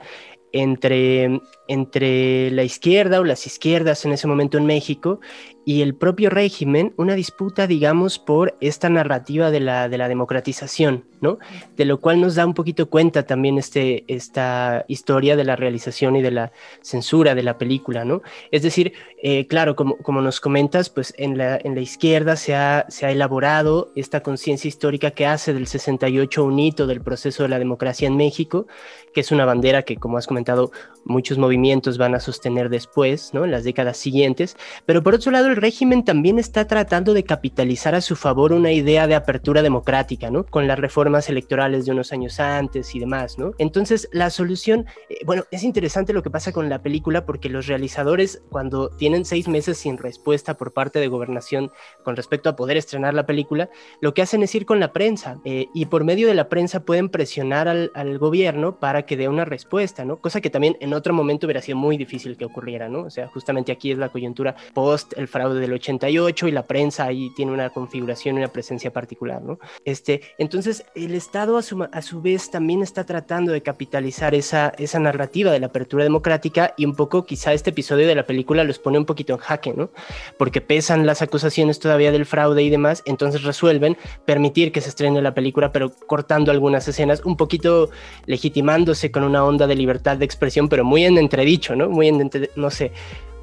entre, 0.52 1.40
entre 1.66 2.50
la 2.50 2.62
izquierda 2.62 3.20
o 3.20 3.24
las 3.24 3.46
izquierdas 3.46 4.04
en 4.04 4.12
ese 4.12 4.26
momento 4.26 4.58
en 4.58 4.66
México 4.66 5.20
y 5.68 5.82
el 5.82 5.94
propio 5.94 6.30
régimen, 6.30 6.94
una 6.96 7.14
disputa, 7.14 7.66
digamos, 7.66 8.18
por 8.18 8.56
esta 8.58 8.88
narrativa 8.88 9.50
de 9.50 9.60
la, 9.60 9.90
de 9.90 9.98
la 9.98 10.08
democratización, 10.08 11.04
¿no? 11.20 11.38
De 11.76 11.84
lo 11.84 12.00
cual 12.00 12.22
nos 12.22 12.36
da 12.36 12.46
un 12.46 12.54
poquito 12.54 12.88
cuenta 12.88 13.24
también 13.24 13.58
este, 13.58 14.02
esta 14.08 14.86
historia 14.88 15.36
de 15.36 15.44
la 15.44 15.56
realización 15.56 16.16
y 16.16 16.22
de 16.22 16.30
la 16.30 16.52
censura 16.80 17.34
de 17.34 17.42
la 17.42 17.58
película, 17.58 18.06
¿no? 18.06 18.22
Es 18.50 18.62
decir, 18.62 18.94
eh, 19.22 19.46
claro, 19.46 19.76
como, 19.76 19.98
como 19.98 20.22
nos 20.22 20.40
comentas, 20.40 20.88
pues 20.88 21.12
en 21.18 21.36
la, 21.36 21.58
en 21.62 21.74
la 21.74 21.82
izquierda 21.82 22.36
se 22.36 22.54
ha, 22.54 22.86
se 22.88 23.04
ha 23.04 23.10
elaborado 23.10 23.92
esta 23.94 24.22
conciencia 24.22 24.68
histórica 24.68 25.10
que 25.10 25.26
hace 25.26 25.52
del 25.52 25.66
68 25.66 26.44
un 26.44 26.58
hito 26.58 26.86
del 26.86 27.02
proceso 27.02 27.42
de 27.42 27.50
la 27.50 27.58
democracia 27.58 28.06
en 28.06 28.16
México, 28.16 28.66
que 29.12 29.20
es 29.20 29.32
una 29.32 29.44
bandera 29.44 29.82
que, 29.82 29.96
como 29.96 30.16
has 30.16 30.26
comentado, 30.26 30.70
muchos 31.04 31.36
movimientos 31.36 31.98
van 31.98 32.14
a 32.14 32.20
sostener 32.20 32.70
después, 32.70 33.34
¿no? 33.34 33.44
En 33.44 33.50
las 33.50 33.64
décadas 33.64 33.98
siguientes, 33.98 34.56
pero 34.86 35.02
por 35.02 35.14
otro 35.14 35.30
lado, 35.30 35.48
el 35.48 35.57
régimen 35.58 36.04
también 36.04 36.38
está 36.38 36.66
tratando 36.66 37.14
de 37.14 37.24
capitalizar 37.24 37.94
a 37.94 38.00
su 38.00 38.16
favor 38.16 38.52
una 38.52 38.72
idea 38.72 39.06
de 39.06 39.14
apertura 39.14 39.62
democrática, 39.62 40.30
¿no? 40.30 40.44
Con 40.44 40.66
las 40.66 40.78
reformas 40.78 41.28
electorales 41.28 41.84
de 41.84 41.92
unos 41.92 42.12
años 42.12 42.40
antes 42.40 42.94
y 42.94 42.98
demás, 43.00 43.38
¿no? 43.38 43.52
Entonces, 43.58 44.08
la 44.12 44.30
solución, 44.30 44.86
eh, 45.08 45.18
bueno, 45.24 45.44
es 45.50 45.62
interesante 45.62 46.12
lo 46.12 46.22
que 46.22 46.30
pasa 46.30 46.52
con 46.52 46.68
la 46.68 46.82
película 46.82 47.26
porque 47.26 47.48
los 47.48 47.66
realizadores, 47.66 48.42
cuando 48.50 48.88
tienen 48.90 49.24
seis 49.24 49.48
meses 49.48 49.78
sin 49.78 49.98
respuesta 49.98 50.56
por 50.56 50.72
parte 50.72 50.98
de 50.98 51.08
gobernación 51.08 51.70
con 52.04 52.16
respecto 52.16 52.48
a 52.48 52.56
poder 52.56 52.76
estrenar 52.76 53.14
la 53.14 53.26
película, 53.26 53.68
lo 54.00 54.14
que 54.14 54.22
hacen 54.22 54.42
es 54.42 54.54
ir 54.54 54.66
con 54.66 54.80
la 54.80 54.92
prensa 54.92 55.38
eh, 55.44 55.66
y 55.74 55.86
por 55.86 56.04
medio 56.04 56.28
de 56.28 56.34
la 56.34 56.48
prensa 56.48 56.80
pueden 56.80 57.08
presionar 57.08 57.68
al, 57.68 57.90
al 57.94 58.18
gobierno 58.18 58.78
para 58.78 59.04
que 59.04 59.16
dé 59.16 59.28
una 59.28 59.44
respuesta, 59.44 60.04
¿no? 60.04 60.16
Cosa 60.16 60.40
que 60.40 60.50
también 60.50 60.76
en 60.80 60.94
otro 60.94 61.14
momento 61.14 61.46
hubiera 61.46 61.62
sido 61.62 61.78
muy 61.78 61.96
difícil 61.96 62.36
que 62.36 62.44
ocurriera, 62.44 62.88
¿no? 62.88 63.02
O 63.02 63.10
sea, 63.10 63.28
justamente 63.28 63.72
aquí 63.72 63.90
es 63.90 63.98
la 63.98 64.08
coyuntura 64.08 64.56
post 64.74 65.12
el 65.16 65.28
fraude 65.38 65.60
del 65.60 65.72
88 65.72 66.48
y 66.48 66.50
la 66.50 66.66
prensa 66.66 67.04
ahí 67.04 67.30
tiene 67.36 67.52
una 67.52 67.70
configuración 67.70 68.38
una 68.38 68.48
presencia 68.48 68.92
particular, 68.92 69.40
¿no? 69.40 69.60
Este, 69.84 70.20
entonces, 70.36 70.84
el 70.96 71.14
Estado 71.14 71.56
a 71.56 71.62
su, 71.62 71.86
a 71.90 72.02
su 72.02 72.20
vez 72.20 72.50
también 72.50 72.82
está 72.82 73.04
tratando 73.04 73.52
de 73.52 73.62
capitalizar 73.62 74.34
esa, 74.34 74.72
esa 74.78 74.98
narrativa 74.98 75.52
de 75.52 75.60
la 75.60 75.66
apertura 75.68 76.02
democrática 76.02 76.74
y 76.76 76.86
un 76.86 76.96
poco 76.96 77.24
quizá 77.24 77.52
este 77.52 77.70
episodio 77.70 78.08
de 78.08 78.16
la 78.16 78.26
película 78.26 78.64
los 78.64 78.80
pone 78.80 78.98
un 78.98 79.04
poquito 79.04 79.34
en 79.34 79.38
jaque, 79.38 79.74
¿no? 79.74 79.90
Porque 80.38 80.60
pesan 80.60 81.06
las 81.06 81.22
acusaciones 81.22 81.78
todavía 81.78 82.10
del 82.10 82.26
fraude 82.26 82.64
y 82.64 82.70
demás, 82.70 83.04
entonces 83.06 83.44
resuelven 83.44 83.96
permitir 84.24 84.72
que 84.72 84.80
se 84.80 84.88
estrene 84.88 85.22
la 85.22 85.34
película, 85.34 85.70
pero 85.70 85.92
cortando 86.08 86.50
algunas 86.50 86.88
escenas, 86.88 87.22
un 87.24 87.36
poquito 87.36 87.90
legitimándose 88.26 89.12
con 89.12 89.22
una 89.22 89.44
onda 89.44 89.68
de 89.68 89.76
libertad 89.76 90.16
de 90.16 90.24
expresión, 90.24 90.68
pero 90.68 90.84
muy 90.84 91.04
en 91.04 91.16
entredicho, 91.16 91.76
¿no? 91.76 91.88
Muy 91.88 92.08
en, 92.08 92.28
no 92.56 92.70
sé, 92.70 92.90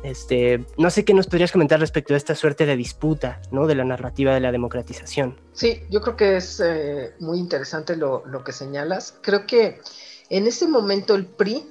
este, 0.06 0.63
no 0.78 0.91
sé 0.91 1.04
qué 1.04 1.15
nos 1.15 1.26
podrías 1.26 1.52
comentar 1.52 1.80
respecto 1.80 2.13
a 2.13 2.18
esta 2.18 2.36
suerte 2.36 2.68
de 2.68 2.78
disputa, 2.78 3.41
¿no? 3.52 3.65
De 3.65 3.74
la 3.74 3.84
narrativa 3.84 4.36
de 4.36 4.39
la 4.39 4.52
democratización. 4.52 5.39
Sí, 5.52 5.82
yo 5.89 6.00
creo 6.02 6.15
que 6.15 6.38
es 6.38 6.62
eh, 6.63 7.15
muy 7.20 7.39
interesante 7.39 7.96
lo, 7.96 8.24
que 8.46 8.52
señalas. 8.52 9.18
Creo 9.22 9.48
que 9.48 9.82
en 10.30 10.46
ese 10.46 10.68
momento 10.68 11.15
el 11.15 11.26
PRI. 11.26 11.65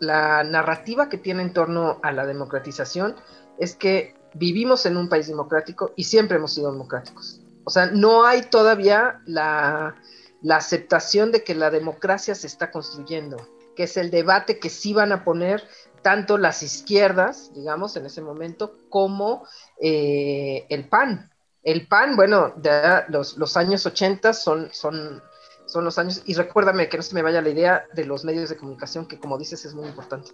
La 0.00 0.44
narrativa 0.44 1.08
que 1.08 1.16
tiene 1.16 1.42
en 1.42 1.54
torno 1.54 1.98
a 2.02 2.12
la 2.12 2.26
democratización 2.26 3.16
es 3.58 3.74
que 3.74 4.14
vivimos 4.34 4.84
en 4.84 4.98
un 4.98 5.08
país 5.08 5.26
democrático 5.26 5.92
y 5.96 6.04
siempre 6.04 6.36
hemos 6.36 6.52
sido 6.52 6.70
democráticos. 6.70 7.40
O 7.64 7.70
sea, 7.70 7.86
no 7.86 8.26
hay 8.26 8.42
todavía 8.42 9.22
la, 9.24 9.96
la 10.42 10.56
aceptación 10.56 11.32
de 11.32 11.42
que 11.42 11.54
la 11.54 11.70
democracia 11.70 12.34
se 12.34 12.46
está 12.46 12.70
construyendo, 12.70 13.38
que 13.74 13.84
es 13.84 13.96
el 13.96 14.10
debate 14.10 14.58
que 14.58 14.68
sí 14.68 14.92
van 14.92 15.12
a 15.12 15.24
poner 15.24 15.64
tanto 16.08 16.38
las 16.38 16.62
izquierdas, 16.62 17.52
digamos, 17.54 17.94
en 17.98 18.06
ese 18.06 18.22
momento, 18.22 18.78
como 18.88 19.44
eh, 19.78 20.64
el 20.70 20.88
PAN. 20.88 21.30
El 21.62 21.86
PAN, 21.86 22.16
bueno, 22.16 22.54
de 22.56 23.04
los, 23.08 23.56
años 23.58 23.84
80 23.84 24.32
son, 24.32 24.70
son, 24.72 25.22
son 25.66 25.84
los 25.84 25.98
años, 25.98 26.22
y 26.24 26.32
recuérdame 26.32 26.88
que 26.88 26.96
no 26.96 27.02
se 27.02 27.14
me 27.14 27.20
vaya 27.20 27.42
la 27.42 27.50
idea 27.50 27.84
de 27.92 28.06
los 28.06 28.24
medios 28.24 28.48
de 28.48 28.56
comunicación, 28.56 29.06
que 29.06 29.18
como 29.18 29.36
dices 29.36 29.66
es 29.66 29.74
muy 29.74 29.86
importante. 29.86 30.30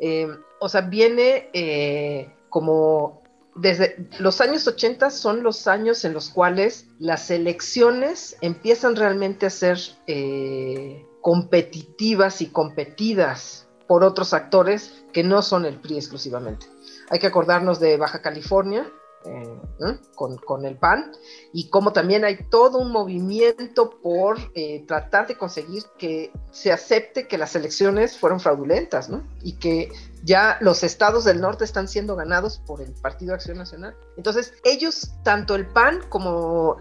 Eh, 0.00 0.36
o 0.58 0.68
sea, 0.68 0.80
viene 0.80 1.48
eh, 1.52 2.34
como 2.48 3.22
desde 3.54 4.04
los 4.18 4.40
años 4.40 4.66
80 4.66 5.10
son 5.10 5.44
los 5.44 5.68
años 5.68 6.04
en 6.04 6.12
los 6.12 6.28
cuales 6.28 6.88
las 6.98 7.30
elecciones 7.30 8.36
empiezan 8.40 8.96
realmente 8.96 9.46
a 9.46 9.50
ser 9.50 9.78
competitivas 11.20 12.42
y 12.42 12.46
competidas 12.46 13.67
por 13.88 14.04
otros 14.04 14.34
actores 14.34 14.92
que 15.12 15.24
no 15.24 15.42
son 15.42 15.64
el 15.64 15.80
PRI 15.80 15.96
exclusivamente. 15.96 16.66
Hay 17.10 17.18
que 17.18 17.26
acordarnos 17.26 17.80
de 17.80 17.96
Baja 17.96 18.20
California 18.20 18.86
eh, 19.24 19.58
con, 20.14 20.64
el 20.64 20.76
PAN 20.76 21.12
y 21.52 21.68
como 21.70 21.92
también 21.92 22.24
hay 22.24 22.48
todo 22.50 22.78
un 22.78 22.92
movimiento 22.92 23.98
por 24.00 24.38
eh, 24.54 24.84
tratar 24.86 25.26
de 25.26 25.36
conseguir 25.36 25.82
que 25.98 26.30
se 26.52 26.70
acepte 26.70 27.26
que 27.26 27.36
las 27.36 27.56
elecciones 27.56 28.16
fueron 28.16 28.38
fraudulentas 28.38 29.10
y 29.42 29.54
que 29.58 29.90
ya 30.22 30.58
los 30.60 30.84
estados 30.84 31.24
del 31.24 31.40
norte 31.40 31.64
están 31.64 31.88
siendo 31.88 32.14
ganados 32.14 32.58
por 32.58 32.80
el 32.80 32.92
Partido 32.92 33.34
Acción 33.34 33.58
Nacional. 33.58 33.96
Entonces, 34.16 34.54
ellos, 34.64 35.12
tanto 35.24 35.56
el 35.56 35.66
PAN 35.66 36.00
como 36.08 36.76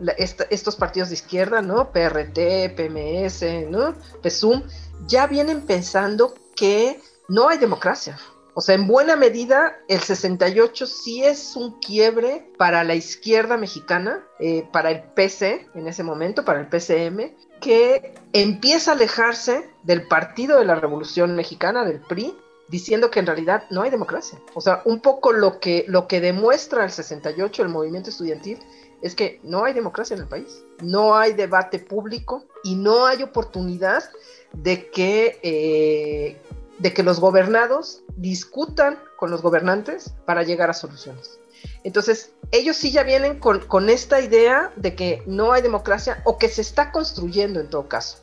estos 0.49 0.75
partidos 0.75 1.09
de 1.09 1.15
izquierda, 1.15 1.61
¿no? 1.61 1.91
PRT, 1.91 2.75
PMS, 2.75 3.69
¿no? 3.69 3.95
PSUM, 4.21 4.63
ya 5.07 5.27
vienen 5.27 5.61
pensando 5.61 6.33
que 6.57 6.99
no 7.29 7.47
hay 7.47 7.57
democracia. 7.57 8.19
O 8.53 8.61
sea, 8.61 8.73
en 8.73 8.87
buena 8.87 9.15
medida, 9.15 9.77
el 9.87 9.99
68 9.99 10.87
sí 10.87 11.23
es 11.23 11.55
un 11.55 11.79
quiebre 11.79 12.51
para 12.57 12.83
la 12.83 12.95
izquierda 12.95 13.55
mexicana, 13.55 14.25
eh, 14.39 14.67
para 14.73 14.89
el 14.89 15.03
PC 15.13 15.67
en 15.75 15.87
ese 15.87 16.01
momento, 16.01 16.43
para 16.43 16.59
el 16.59 16.67
PCM, 16.67 17.35
que 17.61 18.15
empieza 18.33 18.91
a 18.91 18.93
alejarse 18.95 19.69
del 19.83 20.07
Partido 20.07 20.57
de 20.57 20.65
la 20.65 20.73
Revolución 20.73 21.35
Mexicana, 21.35 21.85
del 21.85 21.99
PRI, 21.99 22.35
diciendo 22.67 23.11
que 23.11 23.19
en 23.19 23.27
realidad 23.27 23.65
no 23.69 23.83
hay 23.83 23.91
democracia. 23.91 24.39
O 24.55 24.61
sea, 24.61 24.81
un 24.85 25.01
poco 25.01 25.33
lo 25.33 25.59
que, 25.59 25.85
lo 25.87 26.07
que 26.07 26.19
demuestra 26.19 26.83
el 26.83 26.91
68, 26.91 27.61
el 27.61 27.69
movimiento 27.69 28.09
estudiantil, 28.09 28.57
es 29.01 29.13
que 29.13 29.39
no 29.43 29.63
hay 29.63 29.73
democracia 29.73 30.15
en 30.15 30.23
el 30.23 30.27
país, 30.27 30.63
no 30.81 31.15
hay 31.15 31.33
debate 31.33 31.77
público 31.79 32.45
y 32.63 32.75
no 32.75 33.05
hay 33.05 33.21
oportunidad 33.21 34.03
de 34.53 34.89
que, 34.89 35.39
eh, 35.43 36.41
de 36.79 36.93
que 36.93 37.03
los 37.03 37.19
gobernados 37.19 38.01
discutan 38.15 38.99
con 39.17 39.31
los 39.31 39.41
gobernantes 39.41 40.13
para 40.25 40.43
llegar 40.43 40.69
a 40.69 40.73
soluciones. 40.73 41.39
Entonces, 41.83 42.31
ellos 42.51 42.75
sí 42.77 42.91
ya 42.91 43.03
vienen 43.03 43.39
con, 43.39 43.89
esta 43.89 44.21
idea 44.21 44.71
de 44.75 44.95
que 44.95 45.23
no 45.25 45.53
hay 45.53 45.61
democracia 45.61 46.21
o 46.23 46.37
que 46.37 46.49
se 46.49 46.61
está 46.61 46.91
construyendo 46.91 47.59
en 47.59 47.69
todo 47.69 47.87
caso. 47.87 48.19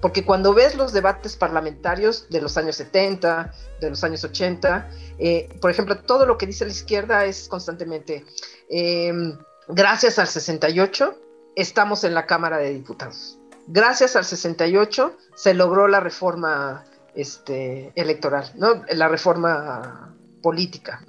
Porque 0.00 0.24
cuando 0.24 0.54
ves 0.54 0.74
los 0.74 0.92
debates 0.92 1.36
parlamentarios 1.36 2.28
de 2.30 2.40
los 2.40 2.56
años 2.56 2.76
70, 2.76 3.52
de 3.80 3.90
los 3.90 4.02
años 4.04 4.24
80, 4.24 4.90
eh, 5.18 5.48
por 5.60 5.70
ejemplo, 5.70 5.98
todo 5.98 6.26
lo 6.26 6.38
que 6.38 6.46
dice 6.46 6.64
la 6.64 6.70
izquierda 6.70 7.24
es 7.24 7.48
constantemente, 7.48 8.24
em, 8.70 9.36
gracias 9.68 10.18
al 10.18 10.28
68, 10.28 11.14
estamos 11.56 12.04
en 12.04 12.14
la 12.14 12.26
Cámara 12.26 12.58
de 12.58 12.70
Diputados. 12.70 13.38
Gracias 13.66 14.16
al 14.16 14.24
68 14.24 15.16
se 15.34 15.54
logró 15.54 15.86
la 15.86 16.00
reforma 16.00 16.84
este, 17.14 17.92
electoral, 17.94 18.52
¿no? 18.56 18.82
la 18.90 19.08
reforma 19.08 20.14
política. 20.42 21.04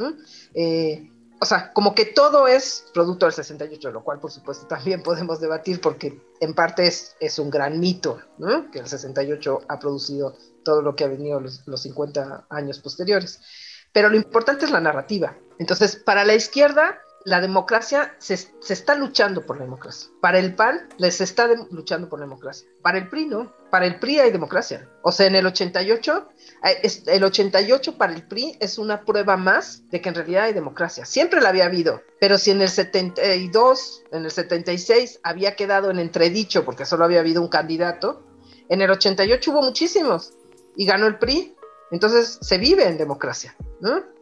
Eh, 0.54 1.10
o 1.39 1.46
sea, 1.46 1.74
como 1.74 1.94
que 1.94 2.06
todo 2.06 2.48
es 2.48 2.86
producto 2.94 3.26
del 3.26 3.34
68, 3.34 3.92
lo 3.92 4.04
cual 4.04 4.20
por 4.20 4.32
supuesto 4.32 4.66
también 4.68 5.04
podemos 5.04 5.42
debatir 5.42 5.82
porque 5.82 6.22
en 6.39 6.54
parte 6.54 6.88
es, 6.88 7.39
un 7.39 7.50
gran 7.50 7.80
mito, 7.80 8.20
que 8.72 8.80
el 8.80 8.88
68 8.88 9.62
ha 9.68 9.80
producido 9.80 10.38
todo 10.63 10.82
lo 10.82 10.96
que 10.96 11.04
ha 11.04 11.08
venido 11.08 11.39
los, 11.39 11.68
los 11.68 11.82
50 11.82 12.46
años 12.50 12.80
posteriores. 12.80 13.42
Pero 13.92 14.10
lo 14.10 14.16
importante 14.16 14.66
es 14.66 14.72
la 14.72 14.80
narrativa. 14.80 15.38
Entonces, 15.60 15.96
para 15.96 16.24
la 16.26 16.34
izquierda, 16.34 17.00
la 17.25 17.39
democracia 17.39 18.15
se, 18.19 18.33
está 18.69 18.95
luchando 18.95 19.45
por 19.45 19.57
la 19.57 19.63
democracia. 19.63 20.09
Para 20.19 20.39
el 20.39 20.55
PAN 20.55 20.89
les 20.97 21.21
está 21.21 21.47
luchando 21.71 22.09
por 22.09 22.19
la 22.19 22.25
democracia. 22.25 22.67
Para 22.81 22.97
el 22.97 23.09
PRI 23.09 23.27
no. 23.27 23.53
Para 23.69 23.86
el 23.86 23.99
PRI 23.99 24.19
hay 24.19 24.31
democracia. 24.31 24.89
O 25.03 25.12
sea, 25.12 25.27
en 25.27 25.36
el 25.36 25.45
88, 25.45 26.29
eh, 26.65 26.89
el 27.07 27.23
88 27.23 27.97
para 27.97 28.13
el 28.13 28.27
PRI 28.27 28.57
es 28.59 28.77
una 28.77 29.05
prueba 29.05 29.38
más 29.38 29.89
de 29.89 30.01
que 30.01 30.09
en 30.09 30.15
realidad 30.15 30.45
hay 30.45 30.53
democracia. 30.53 31.05
Siempre 31.05 31.39
la 31.41 31.49
había 31.49 31.65
habido. 31.65 32.01
Pero 32.19 32.38
si 32.38 32.51
en 32.51 32.62
el 32.62 32.69
72, 32.69 34.03
en 34.12 34.25
el 34.25 34.31
76 34.31 35.21
había 35.23 35.55
quedado 35.55 35.91
en 35.91 35.99
entredicho 35.99 36.65
porque 36.65 36.86
solo 36.86 37.05
había 37.05 37.21
habido 37.21 37.41
un 37.41 37.49
candidato, 37.49 38.23
en 38.69 38.81
el 38.81 38.91
88 38.91 39.51
hubo 39.51 39.62
muchísimos 39.62 40.33
y 40.75 40.86
ganó 40.86 41.07
el 41.07 41.17
PRI. 41.19 41.55
Entonces 41.91 42.39
se 42.41 42.57
vive 42.57 42.88
en 42.88 42.97
democracia. 42.97 43.55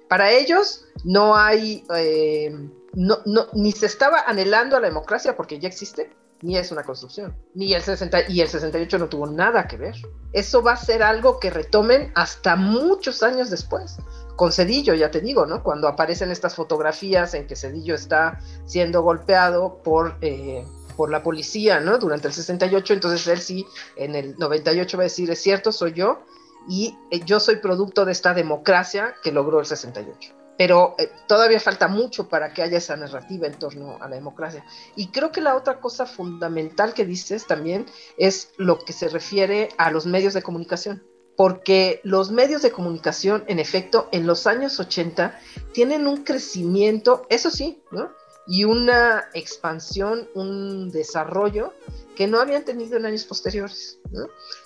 Para 0.07 0.31
ellos 0.31 0.85
no 1.03 1.35
hay... 1.35 1.83
Eh, 1.95 2.53
no, 2.93 3.19
ni 3.53 3.71
se 3.71 3.85
estaba 3.85 4.21
anhelando 4.27 4.75
a 4.75 4.79
la 4.79 4.87
democracia 4.87 5.35
porque 5.35 5.59
ya 5.59 5.67
existe, 5.67 6.11
ni 6.41 6.57
es 6.57 6.71
una 6.71 6.83
construcción. 6.83 7.35
Ni 7.53 7.73
el 7.73 7.81
60 7.81 8.29
y 8.29 8.41
el 8.41 8.47
68 8.47 8.97
no 8.97 9.07
tuvo 9.07 9.27
nada 9.27 9.67
que 9.67 9.77
ver. 9.77 9.95
Eso 10.33 10.61
va 10.61 10.73
a 10.73 10.77
ser 10.77 11.03
algo 11.03 11.39
que 11.39 11.49
retomen 11.49 12.11
hasta 12.15 12.55
muchos 12.55 13.23
años 13.23 13.49
después. 13.49 13.97
Con 14.35 14.51
Cedillo, 14.51 14.93
ya 14.93 15.11
te 15.11 15.21
digo, 15.21 15.45
¿no? 15.45 15.63
Cuando 15.63 15.87
aparecen 15.87 16.31
estas 16.31 16.55
fotografías 16.55 17.33
en 17.33 17.47
que 17.47 17.55
Cedillo 17.55 17.95
está 17.95 18.39
siendo 18.65 19.03
golpeado 19.03 19.81
por, 19.83 20.17
eh, 20.21 20.65
por 20.97 21.11
la 21.11 21.21
policía, 21.21 21.79
¿no? 21.79 21.97
Durante 21.99 22.27
el 22.27 22.33
68, 22.33 22.93
entonces 22.93 23.27
él 23.27 23.39
sí, 23.39 23.65
en 23.95 24.15
el 24.15 24.35
98 24.37 24.97
va 24.97 25.03
a 25.03 25.05
decir, 25.05 25.29
es 25.29 25.41
cierto, 25.41 25.71
soy 25.71 25.93
yo, 25.93 26.23
y 26.67 26.97
eh, 27.11 27.21
yo 27.23 27.39
soy 27.39 27.57
producto 27.57 28.03
de 28.05 28.11
esta 28.13 28.33
democracia 28.33 29.13
que 29.23 29.31
logró 29.31 29.59
el 29.59 29.65
68 29.65 30.40
pero 30.61 30.93
eh, 30.99 31.09
todavía 31.25 31.59
falta 31.59 31.87
mucho 31.87 32.29
para 32.29 32.53
que 32.53 32.61
haya 32.61 32.77
esa 32.77 32.95
narrativa 32.95 33.47
en 33.47 33.57
torno 33.57 33.97
a 33.99 34.07
la 34.07 34.15
democracia. 34.15 34.63
Y 34.95 35.07
creo 35.07 35.31
que 35.31 35.41
la 35.41 35.55
otra 35.55 35.79
cosa 35.79 36.05
fundamental 36.05 36.93
que 36.93 37.03
dices 37.03 37.47
también 37.47 37.87
es 38.15 38.51
lo 38.57 38.77
que 38.77 38.93
se 38.93 39.09
refiere 39.09 39.69
a 39.79 39.89
los 39.89 40.05
medios 40.05 40.35
de 40.35 40.43
comunicación, 40.43 41.01
porque 41.35 41.99
los 42.03 42.29
medios 42.29 42.61
de 42.61 42.69
comunicación, 42.69 43.43
en 43.47 43.57
efecto, 43.57 44.07
en 44.11 44.27
los 44.27 44.45
años 44.45 44.79
80 44.79 45.35
tienen 45.73 46.05
un 46.05 46.17
crecimiento, 46.17 47.25
eso 47.29 47.49
sí, 47.49 47.81
¿no? 47.89 48.11
y 48.45 48.63
una 48.65 49.29
expansión, 49.33 50.29
un 50.35 50.91
desarrollo 50.91 51.73
que 52.21 52.27
no 52.27 52.39
habían 52.39 52.63
tenido 52.63 52.97
en 52.97 53.07
años 53.07 53.23
posteriores, 53.23 53.97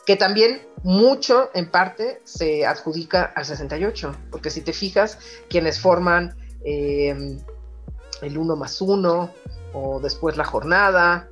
que 0.06 0.18
también 0.18 0.62
mucho 0.84 1.52
en 1.54 1.72
parte 1.72 2.20
se 2.26 2.66
adjudica 2.66 3.32
al 3.34 3.46
68, 3.46 4.14
porque 4.30 4.50
si 4.50 4.60
te 4.60 4.74
fijas, 4.74 5.18
quienes 5.48 5.80
forman 5.80 6.36
em, 6.66 7.40
el 8.22 8.38
1 8.38 8.58
más 8.58 8.82
1 8.82 9.34
o 9.72 10.00
después 10.02 10.36
la 10.36 10.44
jornada, 10.44 11.30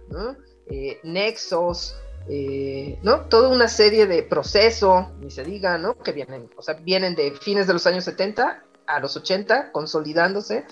eh, 0.67 0.97
nexos, 1.03 1.97
eh, 2.29 2.97
¿no? 3.03 3.25
Toda 3.25 3.49
una 3.49 3.67
serie 3.67 4.07
de 4.07 4.23
proceso, 4.23 5.11
ni 5.19 5.29
se 5.29 5.43
diga, 5.43 5.77
¿no? 5.77 5.97
Que 5.97 6.13
vienen, 6.13 6.49
o 6.55 6.61
sea, 6.61 6.75
vienen 6.75 7.15
de 7.15 7.31
fines 7.31 7.67
de 7.67 7.73
los 7.73 7.85
años 7.85 8.05
70 8.05 8.63
a 8.87 8.99
los 9.01 9.17
80, 9.17 9.73
consolidándose, 9.73 10.63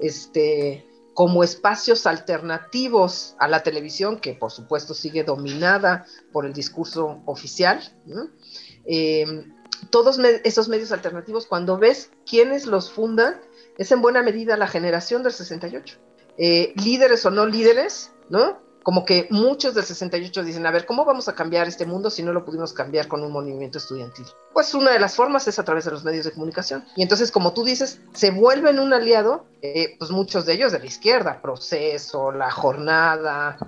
este, 0.00 0.86
como 1.18 1.42
espacios 1.42 2.06
alternativos 2.06 3.34
a 3.40 3.48
la 3.48 3.64
televisión, 3.64 4.20
que 4.20 4.34
por 4.34 4.52
supuesto 4.52 4.94
sigue 4.94 5.24
dominada 5.24 6.06
por 6.30 6.46
el 6.46 6.52
discurso 6.52 7.22
oficial. 7.26 7.80
Em, 8.84 9.52
todos 9.90 10.20
esos 10.44 10.68
medios 10.68 10.92
alternativos, 10.92 11.46
cuando 11.46 11.76
ves 11.76 12.12
quiénes 12.24 12.66
los 12.66 12.92
fundan, 12.92 13.40
es 13.78 13.90
en 13.90 14.00
buena 14.00 14.22
medida 14.22 14.56
la 14.56 14.68
generación 14.68 15.24
del 15.24 15.32
68. 15.32 15.98
Eh, 16.36 16.72
líderes 16.76 17.26
o 17.26 17.32
no 17.32 17.46
líderes, 17.46 18.12
¿no? 18.30 18.62
Como 18.88 19.04
que 19.04 19.26
muchos 19.28 19.74
del 19.74 19.84
68 19.84 20.44
dicen, 20.44 20.64
a 20.64 20.70
ver, 20.70 20.86
¿cómo 20.86 21.04
vamos 21.04 21.28
a 21.28 21.34
cambiar 21.34 21.68
este 21.68 21.84
mundo 21.84 22.08
si 22.08 22.22
no 22.22 22.32
lo 22.32 22.46
pudimos 22.46 22.72
cambiar 22.72 23.06
con 23.06 23.22
un 23.22 23.30
movimiento 23.30 23.76
estudiantil? 23.76 24.24
Pues 24.54 24.72
una 24.72 24.92
de 24.92 24.98
las 24.98 25.14
formas 25.14 25.46
es 25.46 25.58
a 25.58 25.62
través 25.62 25.84
de 25.84 25.90
los 25.90 26.04
medios 26.04 26.24
de 26.24 26.32
comunicación. 26.32 26.86
Y 26.96 27.02
entonces, 27.02 27.30
como 27.30 27.52
tú 27.52 27.64
dices, 27.64 28.00
se 28.14 28.30
vuelven 28.30 28.78
un 28.78 28.94
aliado, 28.94 29.44
eh, 29.60 29.96
pues 29.98 30.10
muchos 30.10 30.46
de 30.46 30.54
ellos 30.54 30.72
de 30.72 30.78
la 30.78 30.86
izquierda, 30.86 31.42
Proceso, 31.42 32.32
La 32.32 32.50
Jornada, 32.50 33.58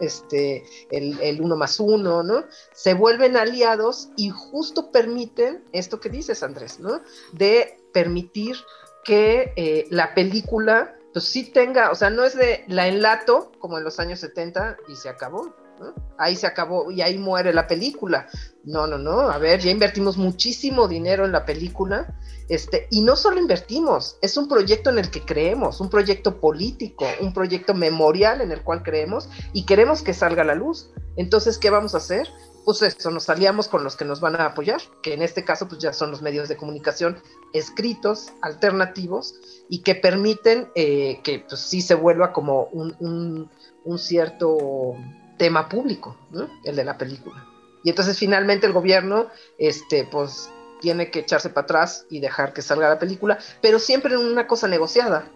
este, 0.00 0.64
el, 0.90 1.20
el 1.20 1.42
uno 1.42 1.56
más 1.56 1.78
uno, 1.78 2.22
¿no? 2.22 2.44
Se 2.72 2.94
vuelven 2.94 3.36
aliados 3.36 4.08
y 4.16 4.30
justo 4.30 4.90
permiten 4.90 5.62
esto 5.72 6.00
que 6.00 6.08
dices, 6.08 6.42
Andrés, 6.42 6.80
¿no? 6.80 7.02
De 7.34 7.78
permitir 7.92 8.56
que 9.04 9.52
eh, 9.56 9.86
la 9.90 10.14
película 10.14 10.96
pues 11.12 11.24
sí 11.24 11.50
tenga, 11.50 11.90
o 11.90 11.94
sea, 11.94 12.10
no 12.10 12.24
es 12.24 12.36
de 12.36 12.64
la 12.68 12.88
enlato 12.88 13.52
como 13.58 13.78
en 13.78 13.84
los 13.84 13.98
años 13.98 14.20
70 14.20 14.76
y 14.88 14.96
se 14.96 15.08
acabó, 15.08 15.54
¿no? 15.78 15.94
Ahí 16.18 16.36
se 16.36 16.46
acabó 16.46 16.90
y 16.90 17.02
ahí 17.02 17.18
muere 17.18 17.52
la 17.52 17.66
película. 17.66 18.28
No, 18.64 18.86
no, 18.86 18.98
no, 18.98 19.20
a 19.20 19.38
ver, 19.38 19.60
ya 19.60 19.70
invertimos 19.70 20.16
muchísimo 20.16 20.86
dinero 20.86 21.24
en 21.24 21.32
la 21.32 21.44
película, 21.44 22.18
este, 22.48 22.88
y 22.90 23.00
no 23.02 23.16
solo 23.16 23.40
invertimos, 23.40 24.18
es 24.20 24.36
un 24.36 24.48
proyecto 24.48 24.90
en 24.90 24.98
el 24.98 25.10
que 25.10 25.24
creemos, 25.24 25.80
un 25.80 25.88
proyecto 25.88 26.40
político, 26.40 27.06
un 27.20 27.32
proyecto 27.32 27.74
memorial 27.74 28.40
en 28.40 28.52
el 28.52 28.62
cual 28.62 28.82
creemos 28.82 29.28
y 29.52 29.64
queremos 29.64 30.02
que 30.02 30.14
salga 30.14 30.42
a 30.42 30.46
la 30.46 30.54
luz. 30.54 30.90
Entonces, 31.16 31.58
¿qué 31.58 31.70
vamos 31.70 31.94
a 31.94 31.98
hacer? 31.98 32.28
Pues 32.64 32.82
eso, 32.82 33.10
nos 33.10 33.28
aliamos 33.28 33.68
con 33.68 33.84
los 33.84 33.96
que 33.96 34.04
nos 34.04 34.20
van 34.20 34.36
a 34.36 34.46
apoyar, 34.46 34.80
que 35.02 35.14
en 35.14 35.22
este 35.22 35.44
caso 35.44 35.68
pues 35.68 35.80
ya 35.80 35.92
son 35.92 36.10
los 36.10 36.22
medios 36.22 36.48
de 36.48 36.56
comunicación 36.56 37.18
escritos, 37.52 38.32
alternativos, 38.42 39.34
y 39.68 39.78
que 39.82 39.94
permiten 39.94 40.68
eh, 40.74 41.20
que 41.22 41.44
pues 41.48 41.60
sí 41.60 41.80
se 41.80 41.94
vuelva 41.94 42.32
como 42.32 42.64
un, 42.64 43.50
cierto 43.98 44.94
tema 45.36 45.68
público, 45.68 46.16
¿no? 46.30 46.48
el 46.64 46.76
de 46.76 46.84
la 46.84 46.96
película. 46.96 47.46
Y 47.82 47.90
entonces 47.90 48.18
finalmente 48.18 48.66
el 48.66 48.72
gobierno, 48.72 49.28
este, 49.58 50.04
pues 50.04 50.50
tiene 50.80 51.10
que 51.10 51.20
echarse 51.20 51.50
para 51.50 51.64
atrás 51.64 52.06
y 52.10 52.20
dejar 52.20 52.52
que 52.52 52.62
salga 52.62 52.88
la 52.88 52.98
película, 52.98 53.38
pero 53.60 53.78
siempre 53.78 54.14
en 54.14 54.20
una 54.20 54.46
cosa 54.46 54.66
negociada, 54.68 55.30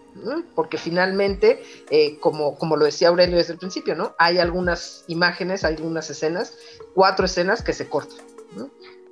porque 0.55 0.77
finalmente, 0.77 1.63
eh, 1.89 2.19
como, 2.19 2.57
como 2.57 2.75
lo 2.75 2.85
decía 2.85 3.09
Aurelio 3.09 3.37
desde 3.37 3.53
el 3.53 3.59
principio, 3.59 3.95
¿no? 3.95 4.15
Hay 4.17 4.39
algunas 4.39 5.03
imágenes, 5.07 5.63
hay 5.63 5.75
algunas 5.75 6.09
escenas, 6.09 6.53
cuatro 6.93 7.25
escenas 7.25 7.61
que 7.61 7.73
se 7.73 7.87
cortan. 7.87 8.25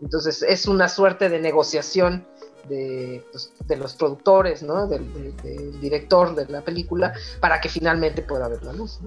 Entonces 0.01 0.43
es 0.43 0.65
una 0.65 0.89
suerte 0.89 1.29
de 1.29 1.39
negociación 1.39 2.25
de, 2.67 3.23
pues, 3.31 3.51
los 3.67 3.93
productores, 3.95 4.63
¿no? 4.63 4.87
Del, 4.87 5.03
director 5.79 6.35
de 6.35 6.45
la 6.47 6.61
película, 6.61 7.13
para 7.39 7.59
que 7.59 7.69
finalmente 7.69 8.21
pueda 8.21 8.47
ver 8.47 8.63
la 8.63 8.73
luz. 8.73 8.99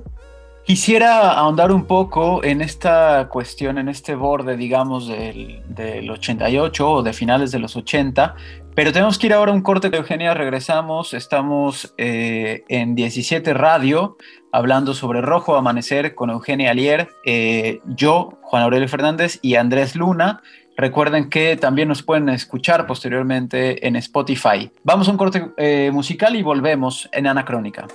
Quisiera 0.66 1.30
ahondar 1.30 1.70
un 1.70 1.84
poco 1.84 2.42
en 2.42 2.60
esta 2.60 3.28
cuestión, 3.28 3.78
en 3.78 3.88
este 3.88 4.16
borde, 4.16 4.56
digamos, 4.56 5.06
del, 5.06 5.62
del, 5.68 6.10
88 6.10 6.90
o 6.90 7.02
de 7.04 7.12
finales 7.12 7.52
de 7.52 7.60
los 7.60 7.76
80, 7.76 8.34
pero 8.74 8.92
tenemos 8.92 9.16
que 9.16 9.28
ir 9.28 9.32
ahora 9.32 9.52
a 9.52 9.54
un 9.54 9.62
corte 9.62 9.90
de 9.90 9.98
Eugenia, 9.98 10.34
regresamos, 10.34 11.14
estamos 11.14 11.94
eh, 11.98 12.64
en 12.68 12.96
17 12.96 13.54
Radio, 13.54 14.16
hablando 14.50 14.92
sobre 14.92 15.20
Rojo 15.20 15.54
Amanecer 15.54 16.16
con 16.16 16.30
Eugenia 16.30 16.72
Alier, 16.72 17.10
eh, 17.24 17.78
yo, 17.86 18.36
Juan 18.42 18.64
Aurelio 18.64 18.88
Fernández 18.88 19.38
y 19.42 19.54
Andrés 19.54 19.94
Luna. 19.94 20.42
Recuerden 20.76 21.30
que 21.30 21.56
también 21.56 21.86
nos 21.86 22.02
pueden 22.02 22.28
escuchar 22.28 22.88
posteriormente 22.88 23.86
en 23.86 23.94
Spotify. 23.94 24.68
Vamos 24.82 25.06
a 25.06 25.12
un 25.12 25.16
corte 25.16 25.46
eh, 25.58 25.90
musical 25.92 26.34
y 26.34 26.42
volvemos 26.42 27.08
en 27.12 27.28
Anacrónica. 27.28 27.86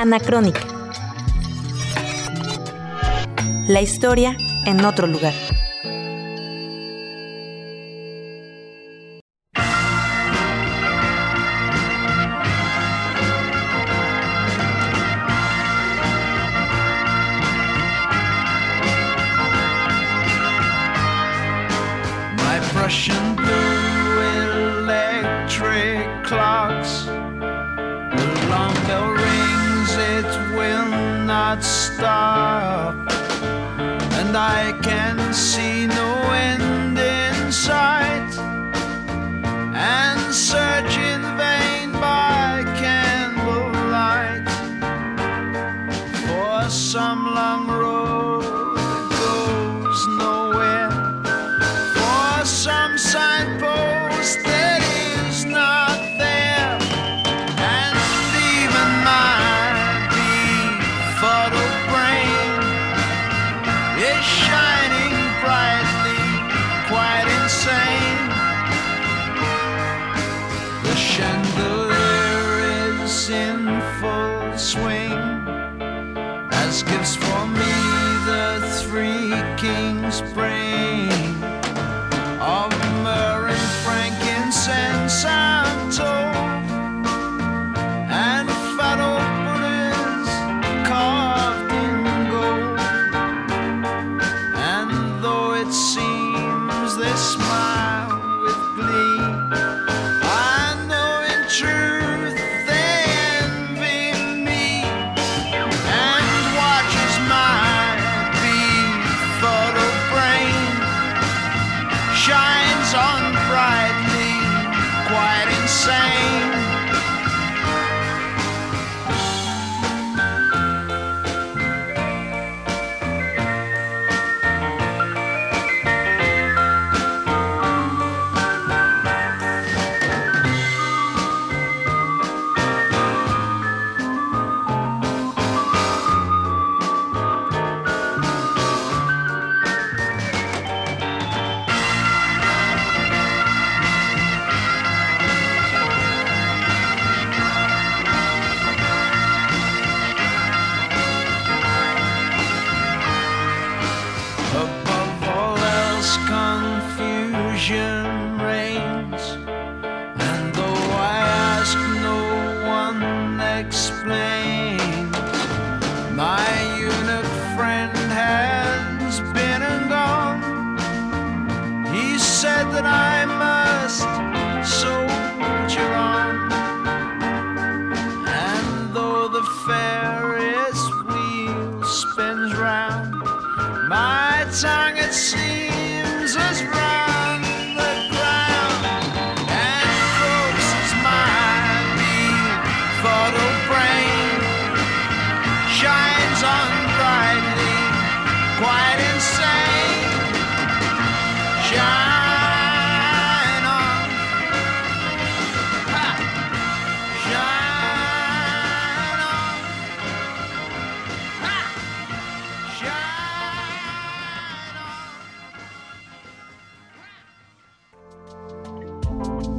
Anacrónica. 0.00 0.60
La 3.66 3.80
historia 3.80 4.36
en 4.64 4.84
otro 4.84 5.08
lugar. 5.08 5.34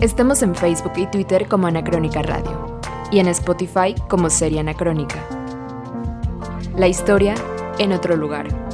Estamos 0.01 0.41
en 0.43 0.55
Facebook 0.55 0.93
y 0.95 1.07
Twitter 1.07 1.45
como 1.49 1.67
Anacrónica 1.67 2.21
Radio 2.21 2.79
y 3.11 3.19
en 3.19 3.27
Spotify 3.27 3.93
como 4.07 4.29
Serie 4.29 4.61
Anacrónica. 4.61 5.17
La 6.77 6.87
historia 6.87 7.35
en 7.79 7.91
otro 7.91 8.15
lugar. 8.15 8.68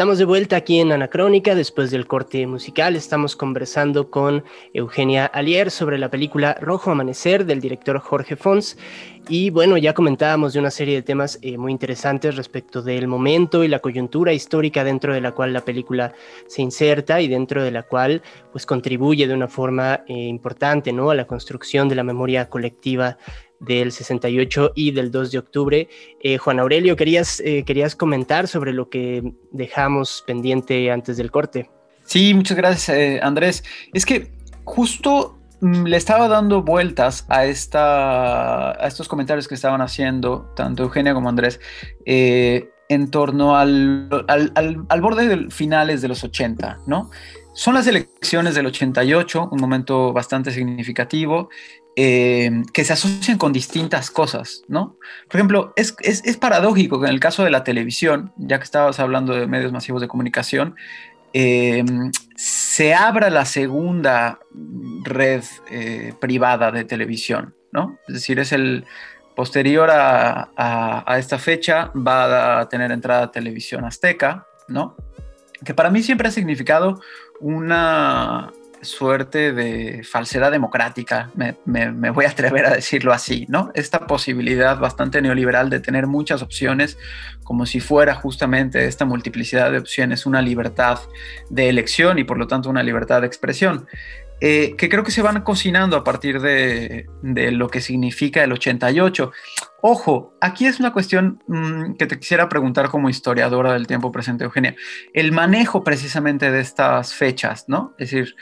Estamos 0.00 0.16
de 0.16 0.24
vuelta 0.24 0.56
aquí 0.56 0.80
en 0.80 0.92
Anacrónica 0.92 1.54
después 1.54 1.90
del 1.90 2.06
corte 2.06 2.46
musical. 2.46 2.96
Estamos 2.96 3.36
conversando 3.36 4.10
con 4.10 4.44
Eugenia 4.72 5.26
Alier 5.26 5.70
sobre 5.70 5.98
la 5.98 6.10
película 6.10 6.56
Rojo 6.58 6.90
Amanecer 6.90 7.44
del 7.44 7.60
director 7.60 7.98
Jorge 7.98 8.34
Fons. 8.34 8.78
Y 9.28 9.50
bueno, 9.50 9.76
ya 9.76 9.92
comentábamos 9.92 10.54
de 10.54 10.58
una 10.58 10.70
serie 10.70 10.94
de 10.94 11.02
temas 11.02 11.38
eh, 11.42 11.58
muy 11.58 11.70
interesantes 11.70 12.36
respecto 12.36 12.80
del 12.80 13.08
momento 13.08 13.62
y 13.62 13.68
la 13.68 13.80
coyuntura 13.80 14.32
histórica 14.32 14.84
dentro 14.84 15.12
de 15.12 15.20
la 15.20 15.32
cual 15.32 15.52
la 15.52 15.66
película 15.66 16.14
se 16.46 16.62
inserta 16.62 17.20
y 17.20 17.28
dentro 17.28 17.62
de 17.62 17.70
la 17.70 17.82
cual 17.82 18.22
pues 18.52 18.64
contribuye 18.64 19.28
de 19.28 19.34
una 19.34 19.48
forma 19.48 20.02
eh, 20.06 20.14
importante 20.14 20.94
¿no? 20.94 21.10
a 21.10 21.14
la 21.14 21.26
construcción 21.26 21.90
de 21.90 21.96
la 21.96 22.04
memoria 22.04 22.48
colectiva 22.48 23.18
del 23.60 23.92
68 23.92 24.72
y 24.74 24.90
del 24.90 25.10
2 25.10 25.30
de 25.30 25.38
octubre. 25.38 25.88
Eh, 26.22 26.38
Juan 26.38 26.58
Aurelio, 26.58 26.96
querías, 26.96 27.40
eh, 27.40 27.62
querías 27.64 27.94
comentar 27.94 28.48
sobre 28.48 28.72
lo 28.72 28.88
que 28.88 29.34
dejamos 29.52 30.24
pendiente 30.26 30.90
antes 30.90 31.16
del 31.16 31.30
corte. 31.30 31.70
Sí, 32.04 32.34
muchas 32.34 32.56
gracias, 32.56 32.96
eh, 32.96 33.20
Andrés. 33.22 33.62
Es 33.92 34.04
que 34.04 34.32
justo 34.64 35.38
mm, 35.60 35.84
le 35.84 35.96
estaba 35.96 36.26
dando 36.26 36.62
vueltas 36.62 37.26
a, 37.28 37.44
esta, 37.44 38.72
a 38.72 38.86
estos 38.88 39.06
comentarios 39.06 39.46
que 39.46 39.54
estaban 39.54 39.80
haciendo 39.80 40.52
tanto 40.56 40.82
Eugenia 40.82 41.14
como 41.14 41.28
Andrés 41.28 41.60
en 42.04 43.10
torno 43.12 43.56
al, 43.56 44.08
al, 44.26 44.50
al, 44.56 44.84
al 44.88 45.00
borde 45.00 45.28
de 45.28 45.50
finales 45.50 46.02
de 46.02 46.08
los 46.08 46.24
80, 46.24 46.80
¿no? 46.86 47.08
Son 47.52 47.74
las 47.74 47.86
elecciones 47.86 48.54
del 48.54 48.66
88, 48.66 49.48
un 49.50 49.60
momento 49.60 50.12
bastante 50.12 50.50
significativo, 50.52 51.50
eh, 51.96 52.62
que 52.72 52.84
se 52.84 52.92
asocian 52.92 53.36
con 53.36 53.52
distintas 53.52 54.10
cosas, 54.10 54.62
¿no? 54.68 54.96
Por 55.28 55.36
ejemplo, 55.40 55.72
es, 55.76 55.96
es, 56.02 56.36
paradójico 56.36 57.00
que 57.00 57.06
en 57.06 57.12
el 57.12 57.20
caso 57.20 57.42
de 57.42 57.50
la 57.50 57.64
televisión, 57.64 58.32
ya 58.36 58.58
que 58.58 58.64
estabas 58.64 59.00
hablando 59.00 59.34
de 59.34 59.46
medios 59.48 59.72
masivos 59.72 60.00
de 60.00 60.08
comunicación, 60.08 60.76
eh, 61.32 61.84
se 62.36 62.94
abra 62.94 63.28
la 63.28 63.44
segunda 63.44 64.38
red 65.02 65.42
eh, 65.70 66.14
privada 66.20 66.70
de 66.70 66.84
televisión, 66.84 67.54
¿no? 67.72 67.98
Es 68.06 68.14
decir, 68.14 68.38
es 68.38 68.52
el 68.52 68.84
posterior 69.34 69.90
a, 69.90 70.50
a, 70.56 71.18
esta 71.18 71.38
fecha, 71.38 71.90
va 71.96 72.60
a 72.60 72.68
tener 72.68 72.92
entrada 72.92 73.32
televisión 73.32 73.84
azteca, 73.84 74.46
¿no? 74.68 74.96
Que 75.64 75.74
para 75.74 75.90
mí 75.90 76.02
siempre 76.02 76.28
ha 76.28 76.32
significado 76.32 77.00
una, 77.40 78.52
suerte 78.82 79.52
de 79.52 80.02
falsedad 80.04 80.50
democrática, 80.50 81.30
me, 81.34 82.10
voy 82.10 82.24
a 82.24 82.30
atrever 82.30 82.66
a 82.66 82.74
decirlo 82.74 83.12
así, 83.12 83.46
¿no? 83.48 83.70
Esta 83.74 84.06
posibilidad 84.06 84.78
bastante 84.78 85.22
neoliberal 85.22 85.70
de 85.70 85.80
tener 85.80 86.06
muchas 86.06 86.42
opciones, 86.42 86.98
como 87.44 87.66
si 87.66 87.80
fuera 87.80 88.14
justamente 88.14 88.86
esta 88.86 89.04
multiplicidad 89.04 89.70
de 89.70 89.78
opciones 89.78 90.26
una 90.26 90.42
libertad 90.42 90.98
de 91.48 91.68
elección 91.68 92.18
y 92.18 92.24
por 92.24 92.38
lo 92.38 92.46
tanto 92.46 92.70
una 92.70 92.82
libertad 92.82 93.20
de 93.20 93.26
expresión. 93.26 93.86
Eh, 94.42 94.74
que 94.78 94.88
creo 94.88 95.04
que 95.04 95.10
se 95.10 95.20
van 95.20 95.42
cocinando 95.42 95.96
a 95.96 96.04
partir 96.04 96.40
de, 96.40 97.06
lo 97.22 97.68
que 97.68 97.82
significa 97.82 98.42
el 98.42 98.52
88. 98.52 99.32
Ojo, 99.82 100.34
aquí 100.40 100.64
es 100.64 100.80
una 100.80 100.94
cuestión 100.94 101.42
mmm, 101.46 101.92
que 101.94 102.06
te 102.06 102.18
quisiera 102.18 102.48
preguntar 102.48 102.88
como 102.88 103.10
historiadora 103.10 103.74
del 103.74 103.86
tiempo 103.86 104.10
presente, 104.10 104.44
Eugenia. 104.44 104.74
El 105.12 105.32
manejo 105.32 105.84
precisamente 105.84 106.50
de 106.50 106.60
estas 106.60 107.12
fechas, 107.12 107.66
¿no? 107.68 107.94
Es 107.98 108.10
decir, 108.10 108.34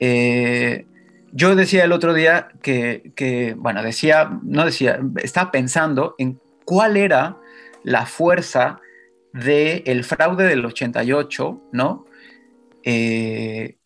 eh, 0.00 0.86
yo 1.32 1.54
decía 1.54 1.84
el 1.84 1.92
otro 1.92 2.12
día 2.14 2.48
que, 2.62 3.54
bueno, 3.56 3.82
decía, 3.82 4.40
no 4.42 4.64
decía, 4.64 5.00
estaba 5.22 5.52
pensando 5.52 6.14
en 6.18 6.40
cuál 6.64 6.96
era 6.96 7.36
la 7.84 8.06
fuerza 8.06 8.80
del 9.32 9.82
el 9.86 10.04
fraude 10.04 10.44
del 10.44 10.64
88, 10.64 11.62
¿no? 11.72 12.06
Eh, 12.82 13.76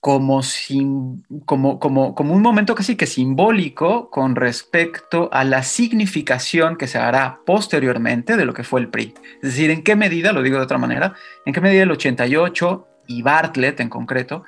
como, 0.00 0.42
sim, 0.42 1.22
como, 1.44 1.80
como, 1.80 2.14
como, 2.14 2.32
un 2.32 2.40
momento 2.40 2.74
casi 2.74 2.96
que 2.96 3.06
simbólico 3.06 4.10
con 4.10 4.36
respecto 4.36 5.28
a 5.32 5.42
la 5.44 5.64
significación 5.64 6.76
que 6.76 6.86
se 6.86 6.98
hará 6.98 7.40
posteriormente 7.44 8.36
de 8.36 8.44
lo 8.44 8.54
que 8.54 8.62
fue 8.62 8.80
el 8.80 8.88
PRI. 8.88 9.12
Es 9.42 9.50
decir, 9.50 9.70
en 9.70 9.82
qué 9.82 9.96
medida, 9.96 10.32
lo 10.32 10.42
digo 10.42 10.56
de 10.56 10.62
otra 10.62 10.78
manera, 10.78 11.14
en 11.44 11.52
qué 11.52 11.60
medida 11.60 11.82
el 11.82 11.90
88 11.90 12.86
y 13.08 13.22
Bartlett 13.22 13.80
en 13.80 13.88
concreto, 13.88 14.44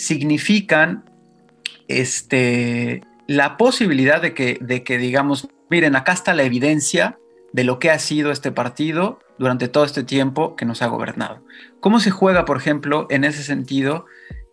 significan 0.00 1.04
este, 1.88 3.02
la 3.26 3.56
posibilidad 3.56 4.22
de 4.22 4.34
que, 4.34 4.58
de 4.60 4.82
que, 4.82 4.98
digamos, 4.98 5.48
miren, 5.68 5.96
acá 5.96 6.12
está 6.12 6.34
la 6.34 6.42
evidencia 6.42 7.18
de 7.52 7.64
lo 7.64 7.78
que 7.78 7.90
ha 7.90 7.98
sido 7.98 8.30
este 8.30 8.52
partido 8.52 9.18
durante 9.38 9.68
todo 9.68 9.84
este 9.84 10.02
tiempo 10.02 10.56
que 10.56 10.64
nos 10.64 10.82
ha 10.82 10.86
gobernado. 10.86 11.42
¿Cómo 11.80 12.00
se 12.00 12.10
juega, 12.10 12.44
por 12.44 12.56
ejemplo, 12.56 13.06
en 13.10 13.24
ese 13.24 13.42
sentido, 13.42 14.06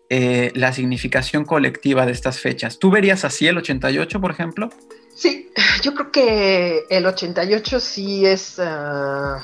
eh, 0.09 0.51
la 0.55 0.73
significación 0.73 1.45
colectiva 1.45 2.05
de 2.05 2.11
estas 2.11 2.39
fechas? 2.39 2.79
¿Tú 2.79 2.89
verías 2.89 3.23
así 3.23 3.47
el 3.47 3.57
88, 3.57 4.19
por 4.19 4.31
ejemplo? 4.31 4.69
Sí, 5.15 5.49
yo 5.81 5.93
creo 5.93 6.11
que 6.11 6.83
el 6.89 7.05
88 7.05 7.79
sí 7.79 8.25
es 8.25 8.59
uh, 8.59 9.39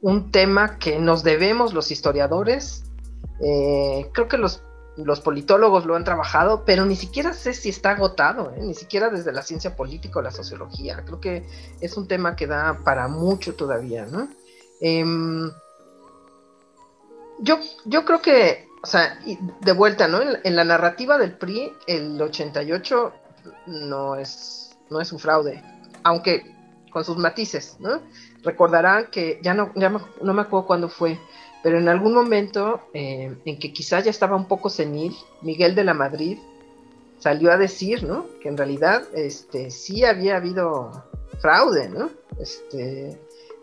un 0.00 0.30
tema 0.30 0.78
que 0.78 0.98
nos 0.98 1.22
debemos 1.22 1.72
los 1.72 1.90
historiadores. 1.90 2.84
Eh, 3.44 4.08
creo 4.12 4.28
que 4.28 4.38
los 4.38 4.62
los 4.96 5.20
politólogos 5.20 5.86
lo 5.86 5.96
han 5.96 6.04
trabajado, 6.04 6.64
pero 6.64 6.84
ni 6.84 6.96
siquiera 6.96 7.32
sé 7.32 7.54
si 7.54 7.70
está 7.70 7.92
agotado, 7.92 8.52
¿eh? 8.56 8.60
ni 8.62 8.74
siquiera 8.74 9.08
desde 9.08 9.32
la 9.32 9.42
ciencia 9.42 9.74
política 9.74 10.18
o 10.18 10.22
la 10.22 10.30
sociología. 10.30 11.02
Creo 11.04 11.20
que 11.20 11.46
es 11.80 11.96
un 11.96 12.06
tema 12.06 12.36
que 12.36 12.46
da 12.46 12.78
para 12.84 13.08
mucho 13.08 13.54
todavía, 13.54 14.06
¿no? 14.06 14.28
Eh, 14.80 15.04
yo, 17.38 17.58
yo 17.84 18.04
creo 18.04 18.20
que, 18.20 18.68
o 18.82 18.86
sea, 18.86 19.18
de 19.60 19.72
vuelta, 19.72 20.08
¿no? 20.08 20.20
En, 20.20 20.56
la 20.56 20.64
narrativa 20.64 21.18
del 21.18 21.36
PRI, 21.36 21.72
el 21.86 22.20
88 22.20 23.12
no 23.66 24.16
es, 24.16 24.76
no 24.90 25.00
es 25.00 25.12
un 25.12 25.18
fraude, 25.18 25.62
aunque 26.04 26.54
con 26.90 27.04
sus 27.04 27.16
matices, 27.16 27.76
¿no? 27.80 28.02
Recordarán 28.42 29.06
que 29.10 29.40
ya 29.42 29.54
no, 29.54 29.72
ya 29.74 29.88
no 29.88 30.34
me 30.34 30.42
acuerdo 30.42 30.66
cuándo 30.66 30.88
fue, 30.88 31.18
pero 31.62 31.78
en 31.78 31.88
algún 31.88 32.14
momento 32.14 32.80
eh, 32.92 33.34
en 33.44 33.58
que 33.58 33.72
quizá 33.72 34.00
ya 34.00 34.10
estaba 34.10 34.36
un 34.36 34.48
poco 34.48 34.68
senil, 34.68 35.16
Miguel 35.42 35.74
de 35.74 35.84
la 35.84 35.94
Madrid 35.94 36.38
salió 37.18 37.52
a 37.52 37.56
decir, 37.56 38.02
¿no? 38.02 38.26
Que 38.40 38.48
en 38.48 38.56
realidad 38.56 39.04
este, 39.14 39.70
sí 39.70 40.04
había 40.04 40.36
habido 40.36 41.04
fraude, 41.40 41.88
¿no? 41.88 42.10
Este, 42.40 43.16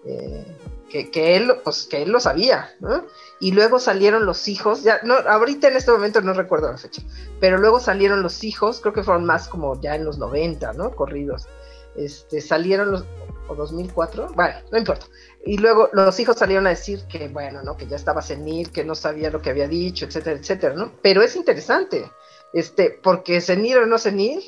eh, 0.05 0.45
que, 0.89 1.11
que, 1.11 1.35
él, 1.35 1.51
pues, 1.63 1.85
que 1.85 2.03
él 2.03 2.09
lo 2.09 2.21
sabía, 2.21 2.73
¿no? 2.79 3.03
Y 3.41 3.51
luego 3.51 3.79
salieron 3.79 4.25
los 4.25 4.47
hijos, 4.47 4.83
ya, 4.83 5.01
no, 5.03 5.15
ahorita 5.15 5.67
en 5.67 5.75
este 5.75 5.91
momento 5.91 6.21
no 6.21 6.33
recuerdo 6.33 6.71
la 6.71 6.77
fecha, 6.77 7.01
pero 7.39 7.57
luego 7.57 7.79
salieron 7.79 8.23
los 8.23 8.43
hijos, 8.43 8.79
creo 8.79 8.93
que 8.93 9.03
fueron 9.03 9.25
más 9.25 9.49
como 9.49 9.79
ya 9.81 9.95
en 9.95 10.05
los 10.05 10.17
90, 10.17 10.73
¿no? 10.73 10.91
Corridos. 10.91 11.47
Este, 11.95 12.41
salieron 12.41 12.91
los, 12.91 13.05
o 13.47 13.55
2004, 13.55 14.33
bueno, 14.35 14.55
no 14.71 14.77
importa. 14.77 15.07
Y 15.45 15.57
luego 15.57 15.89
los 15.93 16.19
hijos 16.19 16.37
salieron 16.37 16.67
a 16.67 16.71
decir 16.71 17.01
que, 17.09 17.27
bueno, 17.27 17.63
¿no? 17.63 17.75
Que 17.75 17.87
ya 17.87 17.95
estaba 17.95 18.21
senil, 18.21 18.71
que 18.71 18.83
no 18.83 18.95
sabía 18.95 19.31
lo 19.31 19.41
que 19.41 19.49
había 19.49 19.67
dicho, 19.67 20.05
etcétera, 20.05 20.39
etcétera, 20.39 20.75
¿no? 20.75 20.93
Pero 21.01 21.21
es 21.21 21.35
interesante, 21.35 22.09
este, 22.53 22.91
porque 23.01 23.41
senil 23.41 23.79
o 23.79 23.85
no 23.85 23.97
senil, 23.97 24.41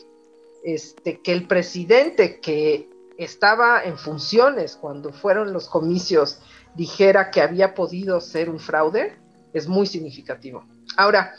este, 0.64 1.22
que 1.22 1.32
el 1.32 1.48
presidente 1.48 2.40
que 2.40 2.90
estaba 3.18 3.84
en 3.84 3.98
funciones 3.98 4.76
cuando 4.76 5.12
fueron 5.12 5.54
los 5.54 5.68
comicios 5.70 6.40
dijera 6.76 7.32
que 7.32 7.42
había 7.42 7.74
podido 7.74 8.22
ser 8.22 8.50
un 8.50 8.60
fraude, 8.60 9.18
es 9.54 9.68
muy 9.68 9.86
significativo. 9.86 10.66
Ahora, 10.98 11.36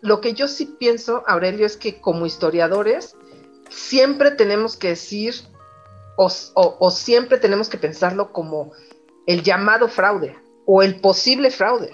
lo 0.00 0.20
que 0.20 0.32
yo 0.32 0.46
sí 0.46 0.76
pienso, 0.78 1.24
Aurelio, 1.26 1.66
es 1.66 1.76
que 1.76 2.00
como 2.00 2.26
historiadores 2.26 3.16
siempre 3.68 4.30
tenemos 4.30 4.76
que 4.76 4.88
decir 4.88 5.34
o, 6.16 6.90
siempre 6.90 7.38
tenemos 7.38 7.68
que 7.68 7.78
pensarlo 7.78 8.32
como 8.32 8.72
el 9.26 9.42
llamado 9.42 9.88
fraude 9.88 10.36
o 10.66 10.82
el 10.82 11.00
posible 11.00 11.50
fraude, 11.50 11.92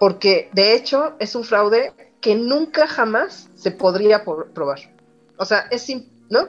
porque 0.00 0.48
de 0.52 0.74
hecho 0.74 1.14
es 1.18 1.34
un 1.34 1.44
fraude 1.44 1.92
que 2.20 2.34
nunca 2.34 2.86
jamás 2.86 3.48
se 3.54 3.70
podría 3.70 4.24
probar. 4.24 4.78
O 5.36 5.44
sea, 5.44 5.68
es, 5.70 5.86
¿no? 6.30 6.48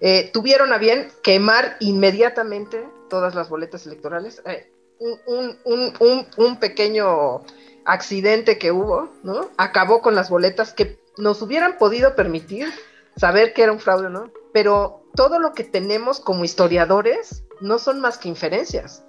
Eh, 0.00 0.30
tuvieron 0.32 0.72
a 0.72 0.78
bien 0.78 1.10
quemar 1.22 1.76
inmediatamente 1.80 2.86
todas 3.08 3.34
las 3.34 3.48
boletas 3.48 3.86
electorales. 3.86 4.42
Eh, 4.44 4.70
un, 5.00 6.26
un, 6.36 6.56
pequeño 6.60 7.42
accidente 7.84 8.58
que 8.58 8.72
hubo, 8.72 9.08
¿no? 9.22 9.50
Acabó 9.56 10.02
con 10.02 10.14
las 10.14 10.28
boletas 10.28 10.72
que 10.72 10.98
nos 11.16 11.40
hubieran 11.40 11.78
podido 11.78 12.14
permitir 12.14 12.68
saber 13.18 13.52
que 13.52 13.62
era 13.62 13.72
un 13.72 13.80
fraude, 13.80 14.10
¿no? 14.10 14.30
Pero 14.52 15.02
todo 15.14 15.38
lo 15.38 15.52
que 15.52 15.64
tenemos 15.64 16.20
como 16.20 16.44
historiadores 16.44 17.44
no 17.60 17.78
son 17.78 18.00
más 18.00 18.18
que 18.18 18.28
inferencias. 18.28 19.04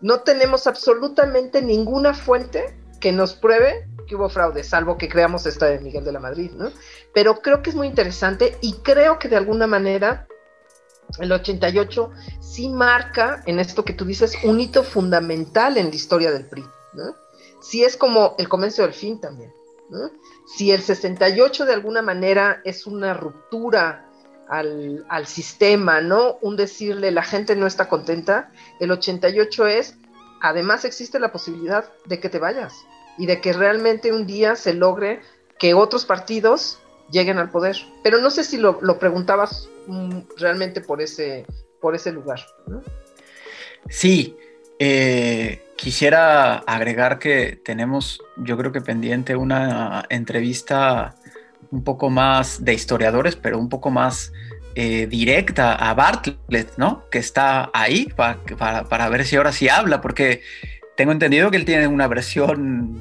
No 0.00 0.20
tenemos 0.20 0.66
absolutamente 0.66 1.62
ninguna 1.62 2.14
fuente 2.14 2.78
que 3.00 3.12
nos 3.12 3.34
pruebe 3.34 3.88
que 4.06 4.16
hubo 4.16 4.28
fraude, 4.28 4.62
salvo 4.62 4.98
que 4.98 5.08
creamos 5.08 5.46
esta 5.46 5.66
de 5.66 5.80
Miguel 5.80 6.04
de 6.04 6.12
la 6.12 6.20
Madrid, 6.20 6.50
¿no? 6.52 6.70
Pero 7.12 7.40
creo 7.40 7.62
que 7.62 7.70
es 7.70 7.76
muy 7.76 7.86
interesante 7.86 8.56
y 8.60 8.74
creo 8.82 9.18
que 9.18 9.28
de 9.28 9.36
alguna 9.36 9.66
manera 9.66 10.26
el 11.18 11.32
88 11.32 12.10
sí 12.40 12.68
marca 12.68 13.42
en 13.46 13.58
esto 13.58 13.84
que 13.84 13.92
tú 13.92 14.04
dices 14.04 14.36
un 14.44 14.60
hito 14.60 14.82
fundamental 14.82 15.76
en 15.76 15.88
la 15.88 15.94
historia 15.94 16.32
del 16.32 16.46
PRI, 16.46 16.64
¿no? 16.94 17.14
Si 17.60 17.82
es 17.82 17.96
como 17.96 18.34
el 18.38 18.48
comienzo 18.48 18.82
del 18.82 18.92
fin 18.92 19.20
también, 19.20 19.52
¿no? 19.90 20.10
Si 20.46 20.70
el 20.70 20.82
68 20.82 21.64
de 21.64 21.72
alguna 21.72 22.02
manera 22.02 22.60
es 22.64 22.86
una 22.86 23.14
ruptura 23.14 24.06
al, 24.48 25.04
al, 25.08 25.26
sistema, 25.26 26.00
¿no? 26.00 26.38
Un 26.42 26.56
decirle 26.56 27.10
la 27.10 27.22
gente 27.22 27.56
no 27.56 27.66
está 27.66 27.88
contenta, 27.88 28.52
el 28.78 28.90
88 28.90 29.66
es, 29.66 29.96
además 30.42 30.84
existe 30.84 31.18
la 31.18 31.32
posibilidad 31.32 31.90
de 32.04 32.20
que 32.20 32.28
te 32.28 32.38
vayas 32.38 32.74
y 33.16 33.26
de 33.26 33.40
que 33.40 33.52
realmente 33.52 34.12
un 34.12 34.26
día 34.26 34.56
se 34.56 34.74
logre 34.74 35.20
que 35.58 35.74
otros 35.74 36.04
partidos 36.04 36.78
lleguen 37.10 37.38
al 37.38 37.50
poder. 37.50 37.76
Pero 38.02 38.18
no 38.18 38.30
sé 38.30 38.44
si 38.44 38.58
lo, 38.58 38.78
lo 38.82 38.98
preguntabas 38.98 39.68
mm, 39.86 40.20
realmente 40.36 40.80
por 40.80 41.00
ese, 41.00 41.46
por 41.80 41.94
ese 41.94 42.12
lugar. 42.12 42.40
¿no? 42.66 42.82
Sí, 43.88 44.36
eh, 44.78 45.62
quisiera 45.76 46.56
agregar 46.58 47.18
que 47.18 47.60
tenemos, 47.64 48.20
yo 48.36 48.56
creo 48.56 48.72
que 48.72 48.80
pendiente 48.80 49.36
una 49.36 50.04
entrevista 50.08 51.14
un 51.70 51.82
poco 51.84 52.10
más 52.10 52.64
de 52.64 52.74
historiadores, 52.74 53.36
pero 53.36 53.58
un 53.58 53.68
poco 53.68 53.90
más 53.90 54.32
eh, 54.76 55.06
directa 55.06 55.74
a 55.74 55.94
Bartlett, 55.94 56.76
¿no? 56.76 57.04
Que 57.10 57.18
está 57.18 57.70
ahí 57.72 58.08
para, 58.16 58.84
para, 58.84 59.08
ver 59.08 59.24
si 59.24 59.36
ahora 59.36 59.52
sí 59.52 59.68
habla, 59.68 60.00
porque 60.00 60.42
tengo 60.96 61.12
entendido 61.12 61.50
que 61.50 61.56
él 61.56 61.64
tiene 61.64 61.86
una 61.86 62.08
versión 62.08 63.00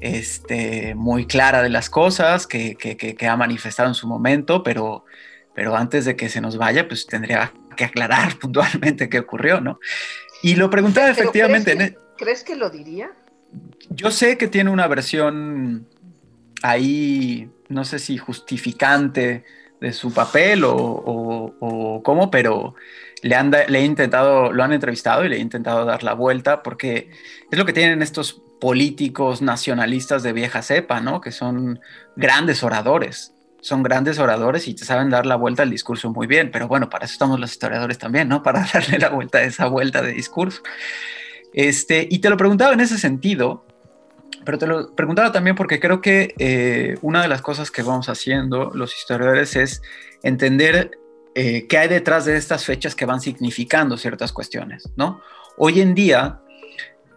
este, 0.00 0.94
muy 0.94 1.26
clara 1.26 1.62
de 1.62 1.68
las 1.68 1.90
cosas 1.90 2.46
que, 2.46 2.74
que, 2.74 2.96
que, 2.96 3.26
ha 3.28 3.36
manifestado 3.36 3.88
en 3.88 3.94
su 3.94 4.06
momento, 4.06 4.62
pero, 4.62 5.04
pero 5.54 5.76
antes 5.76 6.06
de 6.06 6.16
que 6.16 6.28
se 6.30 6.40
nos 6.40 6.56
vaya, 6.56 6.88
pues 6.88 7.06
tendría 7.06 7.52
que 7.76 7.84
aclarar 7.84 8.36
puntualmente 8.40 9.08
qué 9.08 9.18
ocurrió, 9.18 9.60
¿no? 9.60 9.78
Y 10.42 10.56
lo 10.56 10.70
preguntaba 10.70 11.08
pero 11.08 11.20
efectivamente. 11.20 11.76
¿crees 11.76 11.90
que, 11.90 11.98
¿Crees 12.16 12.44
que 12.44 12.56
lo 12.56 12.70
diría? 12.70 13.10
Yo 13.90 14.10
sé 14.10 14.38
que 14.38 14.48
tiene 14.48 14.70
una 14.70 14.86
versión 14.86 15.86
ahí, 16.62 17.50
no 17.68 17.84
sé 17.84 17.98
si 17.98 18.18
justificante 18.18 19.44
de 19.80 19.92
su 19.92 20.12
papel 20.12 20.64
o, 20.64 20.74
o, 20.76 21.54
o 21.60 22.02
cómo, 22.02 22.30
pero 22.30 22.74
le, 23.22 23.34
han, 23.34 23.50
le 23.50 23.78
he 23.78 23.84
intentado, 23.84 24.52
lo 24.52 24.62
han 24.62 24.72
entrevistado 24.72 25.24
y 25.24 25.28
le 25.28 25.36
he 25.36 25.40
intentado 25.40 25.84
dar 25.84 26.02
la 26.02 26.14
vuelta 26.14 26.62
porque 26.62 27.10
es 27.50 27.58
lo 27.58 27.64
que 27.64 27.72
tienen 27.72 28.02
estos 28.02 28.42
políticos 28.60 29.42
nacionalistas 29.42 30.22
de 30.22 30.32
vieja 30.32 30.62
cepa, 30.62 31.00
¿no? 31.00 31.20
Que 31.20 31.32
son 31.32 31.80
grandes 32.16 32.62
oradores, 32.62 33.34
son 33.60 33.82
grandes 33.82 34.18
oradores 34.18 34.66
y 34.68 34.74
te 34.74 34.84
saben 34.84 35.10
dar 35.10 35.26
la 35.26 35.36
vuelta 35.36 35.62
al 35.62 35.70
discurso 35.70 36.10
muy 36.10 36.26
bien, 36.26 36.50
pero 36.50 36.68
bueno, 36.68 36.88
para 36.88 37.04
eso 37.04 37.12
estamos 37.12 37.38
los 37.38 37.52
historiadores 37.52 37.98
también, 37.98 38.28
¿no? 38.28 38.42
Para 38.42 38.66
darle 38.72 38.98
la 38.98 39.10
vuelta 39.10 39.38
a 39.38 39.42
esa 39.42 39.66
vuelta 39.66 40.02
de 40.02 40.12
discurso. 40.12 40.62
Este, 41.52 42.06
y 42.10 42.20
te 42.20 42.30
lo 42.30 42.36
preguntaba 42.36 42.72
en 42.72 42.80
ese 42.80 42.98
sentido, 42.98 43.64
pero 44.44 44.58
te 44.58 44.66
lo 44.66 44.94
preguntaba 44.94 45.32
también 45.32 45.56
porque 45.56 45.80
creo 45.80 46.00
que 46.00 46.34
eh, 46.38 46.96
una 47.02 47.22
de 47.22 47.28
las 47.28 47.42
cosas 47.42 47.70
que 47.70 47.82
vamos 47.82 48.08
haciendo 48.08 48.70
los 48.74 48.96
historiadores 48.96 49.56
es 49.56 49.82
entender 50.22 50.92
eh, 51.34 51.66
qué 51.68 51.78
hay 51.78 51.88
detrás 51.88 52.24
de 52.24 52.36
estas 52.36 52.64
fechas 52.64 52.94
que 52.94 53.04
van 53.04 53.20
significando 53.20 53.96
ciertas 53.96 54.32
cuestiones, 54.32 54.88
¿no? 54.96 55.20
Hoy 55.56 55.80
en 55.80 55.94
día, 55.94 56.40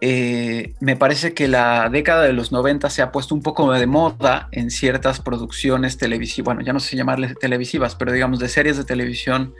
eh, 0.06 0.74
me 0.80 0.96
parece 0.96 1.32
que 1.32 1.48
la 1.48 1.88
década 1.88 2.24
de 2.24 2.34
los 2.34 2.52
90 2.52 2.90
se 2.90 3.00
ha 3.00 3.10
puesto 3.10 3.34
un 3.34 3.40
poco 3.40 3.72
de 3.72 3.86
moda 3.86 4.48
en 4.52 4.70
ciertas 4.70 5.18
producciones 5.18 5.96
televisivas, 5.96 6.44
bueno, 6.44 6.60
ya 6.60 6.74
no 6.74 6.80
sé 6.80 6.94
llamarles 6.94 7.38
televisivas, 7.38 7.94
pero 7.94 8.12
digamos 8.12 8.38
de 8.38 8.50
series 8.50 8.76
de 8.76 8.84
televisión 8.84 9.54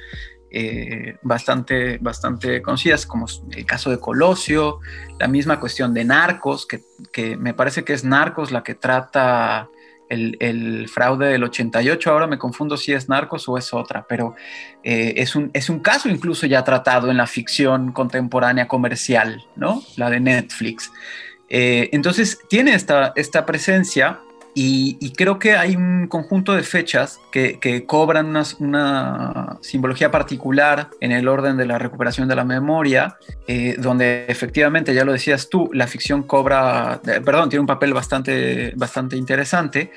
eh, 0.51 1.16
bastante, 1.22 1.97
bastante 1.97 2.61
conocidas, 2.61 3.07
como 3.07 3.24
el 3.53 3.64
caso 3.64 3.88
de 3.88 3.99
Colosio, 3.99 4.80
la 5.18 5.28
misma 5.28 5.59
cuestión 5.61 5.95
de 5.95 6.05
Narcos, 6.05 6.66
que, 6.66 6.82
que 7.11 7.38
me 7.38 7.55
parece 7.55 7.82
que 7.82 7.95
es 7.95 8.05
Narcos 8.05 8.53
la 8.53 8.62
que 8.62 8.74
trata 8.74 9.70
el, 10.09 10.88
fraude 10.88 11.28
del 11.28 11.44
88, 11.44 12.11
ahora 12.11 12.26
me 12.26 12.38
confundo 12.38 12.76
si 12.76 12.92
es 12.92 13.09
Narcos 13.09 13.48
o 13.48 13.59
es 13.59 13.72
otra, 13.72 14.07
pero 14.09 14.34
eh, 14.82 15.14
es, 15.16 15.34
un, 15.34 15.50
es 15.52 15.68
un 15.68 15.80
caso 15.80 16.09
incluso 16.09 16.46
ya 16.46 16.62
tratado 16.64 17.11
en 17.11 17.16
la 17.16 17.26
ficción 17.26 17.92
contemporánea 17.92 18.68
comercial, 18.68 19.44
¿no? 19.57 19.82
La 19.96 20.11
de 20.11 20.20
Netflix. 20.20 20.92
Eh, 21.48 21.90
entonces 21.92 22.38
tiene 22.48 22.74
esta, 22.74 23.12
esta 23.16 23.44
presencia 23.46 24.20
y, 24.57 25.11
creo 25.16 25.40
que 25.40 25.57
hay 25.57 25.74
un 25.74 26.07
conjunto 26.07 26.52
de 26.52 26.62
fechas 26.62 27.18
que, 27.32 27.84
cobran 27.86 28.26
una, 28.26 28.44
una, 28.61 29.59
simbología 29.62 30.12
particular 30.12 30.90
en 31.00 31.11
el 31.11 31.26
orden 31.26 31.57
de 31.57 31.66
la 31.66 31.78
recuperación 31.78 32.28
de 32.28 32.36
la 32.36 32.44
memoria, 32.44 33.16
eh, 33.48 33.74
donde 33.78 34.26
efectivamente, 34.28 34.94
ya 34.94 35.05
lo 35.05 35.12
decías 35.12 35.48
tú, 35.48 35.70
la 35.72 35.88
ficción 35.88 36.22
cobra, 36.22 37.00
eh, 37.05 37.20
perdón, 37.24 37.48
tiene 37.48 37.62
un 37.62 37.66
papel 37.66 37.92
bastante, 37.92 38.72
bastante 38.76 39.16
interesante. 39.16 39.90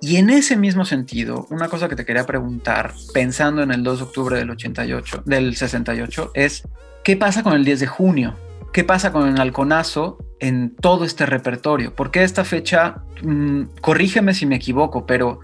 Y 0.00 0.16
en 0.16 0.30
ese 0.30 0.56
mismo 0.56 0.86
sentido, 0.86 1.46
una 1.50 1.68
cosa 1.68 1.88
que 1.88 1.96
te 1.96 2.06
quería 2.06 2.24
preguntar, 2.24 2.94
pensando 3.12 3.62
en 3.62 3.72
el 3.72 3.82
2 3.82 3.98
de 3.98 4.04
octubre 4.04 4.38
del 4.38 4.50
88, 4.50 5.24
del 5.26 5.54
68, 5.54 6.30
es 6.34 6.62
¿qué 7.04 7.16
pasa 7.16 7.42
con 7.42 7.52
el 7.52 7.64
10 7.64 7.80
de 7.80 7.86
junio? 7.86 8.34
¿Qué 8.72 8.84
pasa 8.84 9.12
con 9.12 9.28
el 9.28 9.40
halconazo 9.40 10.18
en 10.40 10.76
todo 10.76 11.04
este 11.04 11.26
repertorio? 11.26 11.94
Porque 11.94 12.22
esta 12.22 12.44
fecha, 12.44 13.02
mmm, 13.22 13.62
corrígeme 13.80 14.34
si 14.34 14.46
me 14.46 14.56
equivoco, 14.56 15.06
pero 15.06 15.40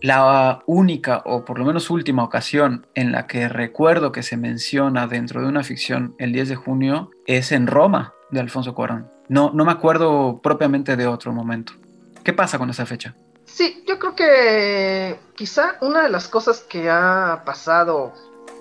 la 0.00 0.62
única 0.66 1.22
o 1.24 1.44
por 1.44 1.58
lo 1.58 1.64
menos 1.64 1.90
última 1.90 2.22
ocasión 2.22 2.86
en 2.94 3.10
la 3.10 3.26
que 3.26 3.48
recuerdo 3.48 4.12
que 4.12 4.22
se 4.22 4.36
menciona 4.36 5.06
dentro 5.06 5.40
de 5.42 5.48
una 5.48 5.64
ficción 5.64 6.14
el 6.18 6.32
10 6.32 6.50
de 6.50 6.56
junio 6.56 7.10
es 7.26 7.52
en 7.52 7.66
Roma 7.66 8.12
de 8.30 8.40
Alfonso 8.40 8.74
Cuarón. 8.74 9.10
No, 9.28 9.50
no 9.52 9.64
me 9.64 9.72
acuerdo 9.72 10.40
propiamente 10.42 10.96
de 10.96 11.06
otro 11.06 11.32
momento. 11.32 11.72
¿Qué 12.22 12.32
pasa 12.32 12.58
con 12.58 12.70
esa 12.70 12.86
fecha? 12.86 13.14
Sí, 13.44 13.82
yo 13.88 13.98
creo 13.98 14.14
que 14.14 15.18
quizá 15.34 15.78
una 15.80 16.02
de 16.02 16.10
las 16.10 16.28
cosas 16.28 16.60
que 16.60 16.90
ha 16.90 17.42
pasado 17.44 18.12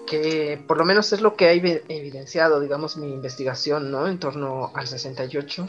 que 0.08 0.60
por 0.68 0.78
lo 0.78 0.86
menos 0.86 1.14
es 1.14 1.22
lo 1.22 1.36
que 1.36 1.46
ha 1.46 1.52
evidenciado, 1.52 2.60
digamos, 2.60 2.98
mi 2.98 3.14
investigación, 3.14 3.92
¿no? 3.92 4.08
En 4.08 4.20
torno 4.20 4.72
al 4.74 4.88
68, 4.88 5.68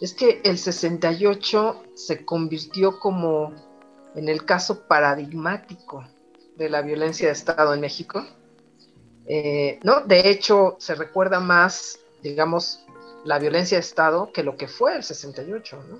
es 0.00 0.14
que 0.14 0.40
el 0.44 0.56
68 0.56 1.82
se 1.94 2.24
convirtió 2.24 2.98
como 2.98 3.52
en 4.14 4.28
el 4.28 4.44
caso 4.44 4.86
paradigmático 4.86 6.06
de 6.56 6.70
la 6.70 6.82
violencia 6.82 7.26
de 7.26 7.32
Estado 7.32 7.74
en 7.74 7.80
México, 7.80 8.24
eh, 9.26 9.80
¿no? 9.82 10.00
De 10.02 10.30
hecho, 10.30 10.76
se 10.78 10.94
recuerda 10.94 11.40
más, 11.40 11.98
digamos, 12.22 12.84
la 13.24 13.38
violencia 13.38 13.76
de 13.76 13.82
Estado 13.82 14.30
que 14.32 14.42
lo 14.42 14.56
que 14.56 14.68
fue 14.68 14.96
el 14.96 15.02
68, 15.02 15.84
¿no? 15.88 15.98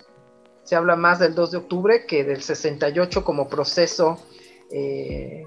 Se 0.62 0.76
habla 0.76 0.96
más 0.96 1.18
del 1.18 1.34
2 1.34 1.50
de 1.50 1.56
octubre 1.58 2.06
que 2.06 2.24
del 2.24 2.40
68 2.40 3.24
como 3.24 3.48
proceso 3.48 4.18
eh, 4.70 5.44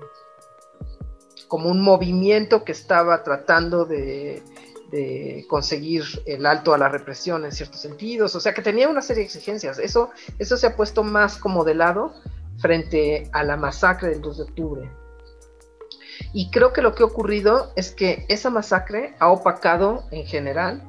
como 1.47 1.69
un 1.69 1.81
movimiento 1.81 2.63
que 2.63 2.71
estaba 2.71 3.23
tratando 3.23 3.85
de, 3.85 4.43
conseguir 5.49 6.03
el 6.25 6.45
alto 6.45 6.73
a 6.73 6.77
la 6.77 6.87
represión 6.87 7.43
en 7.43 7.51
ciertos 7.51 7.81
sentidos, 7.81 8.33
o 8.35 8.39
sea 8.39 8.53
que 8.53 8.61
tenía 8.61 8.87
una 8.87 9.01
serie 9.01 9.23
de 9.23 9.25
exigencias. 9.25 9.79
Eso, 9.79 10.11
eso 10.39 10.55
se 10.55 10.67
ha 10.67 10.77
puesto 10.77 11.03
más 11.03 11.37
como 11.37 11.65
de 11.65 11.75
lado 11.75 12.13
frente 12.59 13.29
a 13.33 13.43
la 13.43 13.57
masacre 13.57 14.09
del 14.09 14.21
2 14.21 14.37
de 14.37 14.43
octubre. 14.43 14.91
Y 16.33 16.49
creo 16.51 16.71
que 16.71 16.81
lo 16.81 16.95
que 16.95 17.03
ha 17.03 17.05
ocurrido 17.05 17.71
es 17.75 17.91
que 17.91 18.25
esa 18.29 18.49
masacre 18.49 19.13
ha 19.19 19.29
opacado 19.29 20.05
en 20.11 20.25
general 20.25 20.83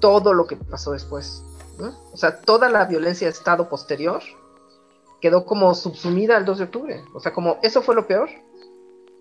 todo 0.00 0.32
lo 0.32 0.46
que 0.46 0.56
pasó 0.56 0.92
después. 0.92 1.42
O 2.12 2.16
sea, 2.16 2.40
toda 2.40 2.70
la 2.70 2.86
violencia 2.86 3.26
de 3.26 3.32
Estado 3.32 3.68
posterior 3.68 4.22
quedó 5.20 5.44
como 5.44 5.74
subsumida 5.74 6.36
al 6.36 6.44
2 6.44 6.58
de 6.58 6.64
octubre. 6.64 7.04
O 7.14 7.20
sea, 7.20 7.32
como 7.32 7.58
eso 7.62 7.82
fue 7.82 7.94
lo 7.94 8.06
peor 8.06 8.30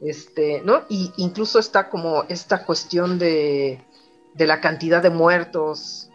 este, 0.02 0.62
¿no? 0.64 0.84
Y 0.90 1.12
incluso 1.18 1.60
está 1.60 1.90
como 1.90 2.24
esta 2.30 2.66
cuestión 2.66 3.18
de, 3.20 3.84
de 4.34 4.48
la 4.48 4.62
cantidad 4.62 5.02
de 5.02 5.10
muertos. 5.10 6.10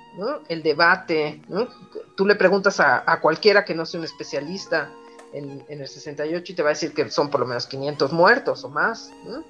El 0.48 0.62
debate, 0.62 1.40
¿no? 1.48 1.68
Tú 2.16 2.26
le 2.26 2.34
preguntas 2.34 2.80
a, 2.80 3.04
a, 3.06 3.20
cualquiera 3.20 3.64
que 3.64 3.74
no 3.74 3.86
sea 3.86 4.00
un 4.00 4.04
especialista 4.04 4.90
en, 5.32 5.64
el 5.68 5.88
68 5.88 6.52
y 6.52 6.54
te 6.54 6.62
va 6.62 6.70
a 6.70 6.72
decir 6.72 6.92
que 6.92 7.10
son 7.10 7.30
por 7.30 7.40
lo 7.40 7.46
menos 7.46 7.66
500 7.66 8.12
muertos 8.12 8.64
o 8.64 8.68
más, 8.68 9.12
¿no? 9.24 9.44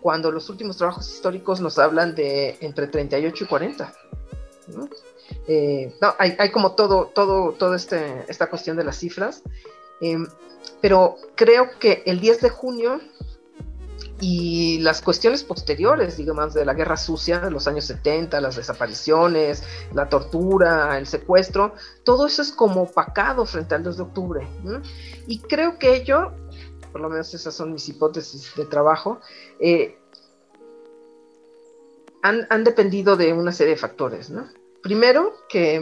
Cuando 0.00 0.30
los 0.30 0.48
últimos 0.48 0.76
trabajos 0.76 1.08
históricos 1.08 1.60
nos 1.60 1.78
hablan 1.78 2.14
de 2.14 2.56
entre 2.60 2.86
38 2.86 3.44
y 3.44 3.46
40, 3.46 3.94
¿no? 4.68 4.88
Eh, 5.48 5.94
no, 6.00 6.14
hay, 6.18 6.36
hay, 6.38 6.50
como 6.50 6.72
todo, 6.72 7.06
todo, 7.06 7.52
todo 7.52 7.74
este, 7.74 8.24
esta 8.28 8.48
cuestión 8.48 8.76
de 8.76 8.84
las 8.84 8.96
cifras, 8.96 9.42
eh, 10.00 10.18
pero 10.80 11.16
creo 11.34 11.78
que 11.78 12.02
el 12.06 12.20
10 12.20 12.40
de 12.42 12.50
junio 12.50 13.00
y 14.20 14.78
las 14.78 15.02
cuestiones 15.02 15.44
posteriores, 15.44 16.16
digamos, 16.16 16.54
de 16.54 16.64
la 16.64 16.72
guerra 16.72 16.96
sucia 16.96 17.38
de 17.38 17.50
los 17.50 17.68
años 17.68 17.84
70, 17.84 18.40
las 18.40 18.56
desapariciones, 18.56 19.62
la 19.92 20.08
tortura, 20.08 20.96
el 20.96 21.06
secuestro, 21.06 21.74
todo 22.02 22.26
eso 22.26 22.40
es 22.40 22.50
como 22.50 22.82
opacado 22.82 23.44
frente 23.44 23.74
al 23.74 23.82
2 23.82 23.96
de 23.96 24.02
octubre. 24.02 24.48
Y 25.26 25.40
creo 25.40 25.78
que 25.78 25.94
ello, 25.94 26.32
por 26.92 27.02
lo 27.02 27.10
menos 27.10 27.34
esas 27.34 27.54
son 27.54 27.72
mis 27.72 27.88
hipótesis 27.88 28.52
de 28.56 28.64
trabajo, 28.64 29.20
eh, 29.60 29.98
han, 32.22 32.46
han, 32.48 32.64
dependido 32.64 33.16
de 33.16 33.34
una 33.34 33.52
serie 33.52 33.74
de 33.74 33.80
factores. 33.80 34.30
¿no? 34.30 34.48
Primero, 34.82 35.34
que 35.48 35.76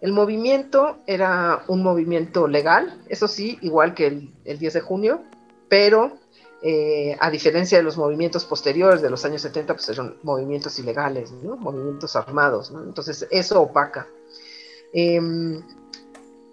El 0.00 0.12
movimiento 0.12 0.98
era 1.06 1.62
un 1.68 1.82
movimiento 1.82 2.48
legal, 2.48 3.04
eso 3.08 3.28
sí, 3.28 3.58
igual 3.60 3.94
que 3.94 4.06
el, 4.06 4.34
el 4.44 4.58
10 4.58 4.72
de 4.72 4.80
junio, 4.80 5.22
pero 5.68 6.19
eh, 6.62 7.16
a 7.18 7.30
diferencia 7.30 7.78
de 7.78 7.84
los 7.84 7.96
movimientos 7.96 8.44
posteriores 8.44 9.00
de 9.00 9.10
los 9.10 9.24
años 9.24 9.42
70, 9.42 9.74
pues 9.74 9.88
eran 9.88 10.16
movimientos 10.22 10.78
ilegales, 10.78 11.32
movimientos 11.32 12.16
armados, 12.16 12.70
entonces 12.70 13.26
eso 13.30 13.62
opaca. 13.62 14.06
Em, 14.92 15.62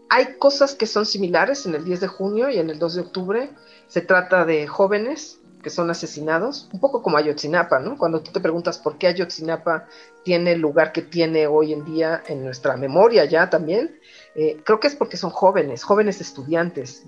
hay 0.09 0.37
cosas 0.37 0.75
que 0.75 0.85
son 0.85 1.05
similares 1.05 1.65
en 1.65 1.75
el 1.75 1.83
10 1.83 2.01
de 2.01 2.07
junio 2.07 2.49
y 2.49 2.57
en 2.57 2.69
el 2.69 2.79
2 2.79 2.95
de 2.95 3.01
octubre. 3.01 3.49
Se 3.87 4.01
trata 4.01 4.45
de 4.45 4.67
jóvenes 4.67 5.39
que 5.61 5.69
son 5.69 5.89
asesinados, 5.89 6.69
un 6.71 6.79
poco 6.79 7.01
como 7.01 7.17
Ayotzinapa. 7.17 7.81
Cuando 7.97 8.21
tú 8.21 8.31
te 8.31 8.39
preguntas 8.39 8.77
por 8.77 8.97
qué 8.97 9.07
Ayotzinapa 9.07 9.87
tiene 10.23 10.53
el 10.53 10.61
lugar 10.61 10.93
que 10.93 11.01
tiene 11.01 11.47
hoy 11.47 11.73
en 11.73 11.83
día 11.83 12.23
en 12.27 12.43
nuestra 12.43 12.77
memoria 12.77 13.25
ya 13.25 13.49
también, 13.49 13.99
eh, 14.37 14.61
creo 14.63 14.79
que 14.79 14.87
es 14.87 14.95
porque 14.95 15.17
son 15.17 15.31
jóvenes, 15.31 15.83
jóvenes 15.83 16.21
estudiantes. 16.21 17.03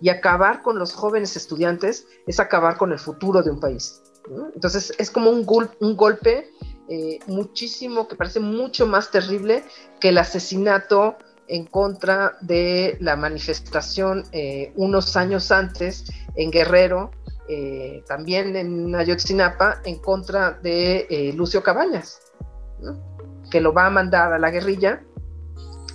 Y 0.00 0.08
acabar 0.08 0.62
con 0.62 0.78
los 0.78 0.94
jóvenes 0.94 1.36
estudiantes 1.36 2.06
es 2.26 2.40
acabar 2.40 2.78
con 2.78 2.92
el 2.92 2.98
futuro 2.98 3.42
de 3.42 3.50
un 3.50 3.60
país. 3.60 4.02
Entonces 4.54 4.92
es 4.96 5.10
como 5.10 5.30
un, 5.30 5.44
gol 5.44 5.70
un 5.80 5.96
golpe 5.96 6.50
eh, 6.88 7.18
muchísimo, 7.26 8.08
que 8.08 8.16
parece 8.16 8.40
mucho 8.40 8.86
más 8.86 9.10
terrible 9.10 9.64
que 10.00 10.10
el 10.10 10.18
asesinato 10.18 11.16
en 11.50 11.66
contra 11.66 12.36
de 12.40 12.96
la 13.00 13.16
manifestación 13.16 14.24
eh, 14.32 14.72
unos 14.76 15.16
años 15.16 15.50
antes 15.50 16.04
en 16.36 16.50
Guerrero, 16.50 17.10
eh, 17.48 18.04
también 18.06 18.54
en 18.56 18.94
Ayotzinapa, 18.94 19.80
en 19.84 19.98
contra 19.98 20.52
de 20.52 21.06
eh, 21.10 21.32
Lucio 21.34 21.62
Cabañas, 21.62 22.20
¿no? 22.80 22.98
que 23.50 23.60
lo 23.60 23.72
va 23.72 23.86
a 23.86 23.90
mandar 23.90 24.32
a 24.32 24.38
la 24.38 24.50
guerrilla, 24.50 25.02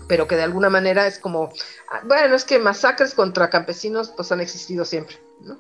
pero 0.08 0.28
que 0.28 0.36
de 0.36 0.44
alguna 0.44 0.70
manera 0.70 1.08
es 1.08 1.20
como, 1.20 1.50
ah, 1.92 2.02
bueno, 2.06 2.36
es 2.36 2.46
que 2.46 2.60
masacres 2.60 3.14
contra 3.14 3.50
campesinos 3.50 4.12
pues 4.16 4.32
han 4.32 4.42
existido 4.42 4.86
siempre, 4.86 5.18
¿no? 5.42 5.58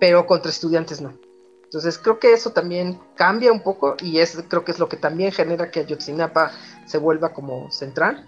pero 0.00 0.26
contra 0.26 0.50
estudiantes 0.50 1.00
no. 1.00 1.12
Entonces 1.64 1.98
creo 1.98 2.18
que 2.18 2.32
eso 2.32 2.50
también 2.50 2.98
cambia 3.14 3.52
un 3.52 3.62
poco 3.62 3.94
y 4.00 4.18
es, 4.18 4.36
creo 4.48 4.64
que 4.64 4.72
es 4.72 4.80
lo 4.80 4.88
que 4.88 4.96
también 4.96 5.30
genera 5.30 5.70
que 5.70 5.80
Ayotzinapa 5.80 6.50
se 6.86 6.98
vuelva 6.98 7.32
como 7.32 7.70
central. 7.70 8.26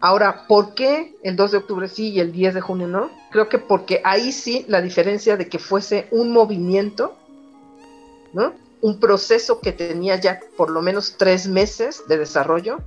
Ahora, 0.00 0.46
¿por 0.48 0.74
qué 0.74 1.14
el 1.22 1.36
2 1.36 1.52
de 1.52 1.58
octubre 1.58 1.86
sí 1.86 2.08
y 2.08 2.20
el 2.20 2.32
10 2.32 2.54
de 2.54 2.60
junio 2.62 2.88
no? 2.88 3.10
Creo 3.30 3.48
que 3.48 3.58
porque 3.58 4.00
ahí 4.02 4.32
sí 4.32 4.64
la 4.66 4.80
diferencia 4.80 5.36
de 5.36 5.48
que 5.48 5.58
fuese 5.58 6.08
un 6.10 6.32
movimiento, 6.32 7.16
¿no? 8.32 8.54
Un 8.80 8.98
proceso 8.98 9.60
que 9.60 9.72
tenía 9.72 10.16
ya 10.16 10.40
por 10.56 10.70
lo 10.70 10.80
menos 10.80 11.16
tres 11.18 11.46
meses 11.46 12.02
de 12.08 12.16
desarrollo, 12.16 12.78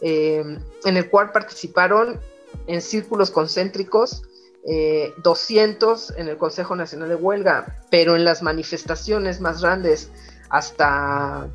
eh, 0.00 0.58
en 0.84 0.96
el 0.96 1.10
cual 1.10 1.32
participaron 1.32 2.20
en 2.66 2.82
círculos 2.82 3.30
concéntricos 3.30 4.22
eh, 4.66 5.14
200 5.22 6.14
en 6.18 6.28
el 6.28 6.36
Consejo 6.36 6.76
Nacional 6.76 7.08
de 7.08 7.14
Huelga, 7.14 7.78
pero 7.90 8.14
en 8.14 8.24
las 8.24 8.42
manifestaciones 8.42 9.40
más 9.40 9.62
grandes 9.62 10.10
hasta 10.50 11.48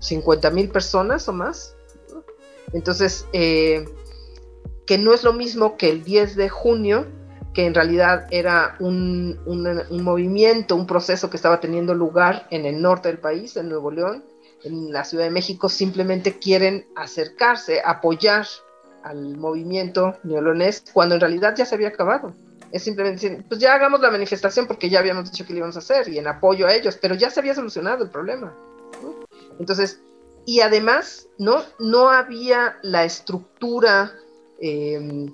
50 0.00 0.50
mil 0.50 0.68
personas 0.68 1.28
o 1.28 1.32
más. 1.32 1.76
Entonces, 2.72 3.26
eh, 3.32 3.88
que 4.86 4.98
no 4.98 5.14
es 5.14 5.22
lo 5.22 5.32
mismo 5.32 5.76
que 5.76 5.90
el 5.90 6.02
10 6.02 6.34
de 6.34 6.48
junio, 6.48 7.06
que 7.54 7.66
en 7.66 7.74
realidad 7.74 8.26
era 8.30 8.76
un, 8.80 9.38
un, 9.46 10.02
movimiento, 10.02 10.74
un 10.74 10.86
proceso 10.86 11.30
que 11.30 11.36
estaba 11.36 11.60
teniendo 11.60 11.94
lugar 11.94 12.48
en 12.50 12.64
el 12.64 12.82
norte 12.82 13.08
del 13.08 13.18
país, 13.18 13.56
en 13.56 13.68
Nuevo 13.68 13.90
León, 13.90 14.24
en 14.64 14.92
la 14.92 15.04
Ciudad 15.04 15.24
de 15.24 15.30
México, 15.30 15.68
simplemente 15.68 16.38
quieren 16.38 16.86
acercarse, 16.96 17.80
apoyar 17.84 18.46
al 19.02 19.36
movimiento 19.36 20.16
neolonés, 20.22 20.84
cuando 20.92 21.14
en 21.14 21.20
realidad 21.20 21.54
ya 21.56 21.64
se 21.64 21.74
había 21.74 21.88
acabado. 21.88 22.34
Es 22.72 22.82
simplemente 22.82 23.28
decir, 23.28 23.44
pues 23.48 23.60
ya 23.60 23.74
hagamos 23.74 24.00
la 24.00 24.10
manifestación 24.10 24.66
porque 24.66 24.88
ya 24.88 25.00
habíamos 25.00 25.30
dicho 25.30 25.44
que 25.44 25.52
lo 25.52 25.58
íbamos 25.58 25.76
a 25.76 25.80
hacer 25.80 26.08
y 26.08 26.18
en 26.18 26.28
apoyo 26.28 26.66
a 26.66 26.74
ellos, 26.74 26.98
pero 27.00 27.14
ya 27.14 27.30
se 27.30 27.40
había 27.40 27.54
solucionado 27.54 28.04
el 28.04 28.10
problema. 28.10 28.54
¿no? 29.02 29.14
Entonces, 29.58 30.00
y 30.46 30.60
además, 30.60 31.28
¿no? 31.38 31.62
No 31.78 32.10
había 32.10 32.76
la 32.82 33.04
estructura 33.04 34.12
eh, 34.60 35.30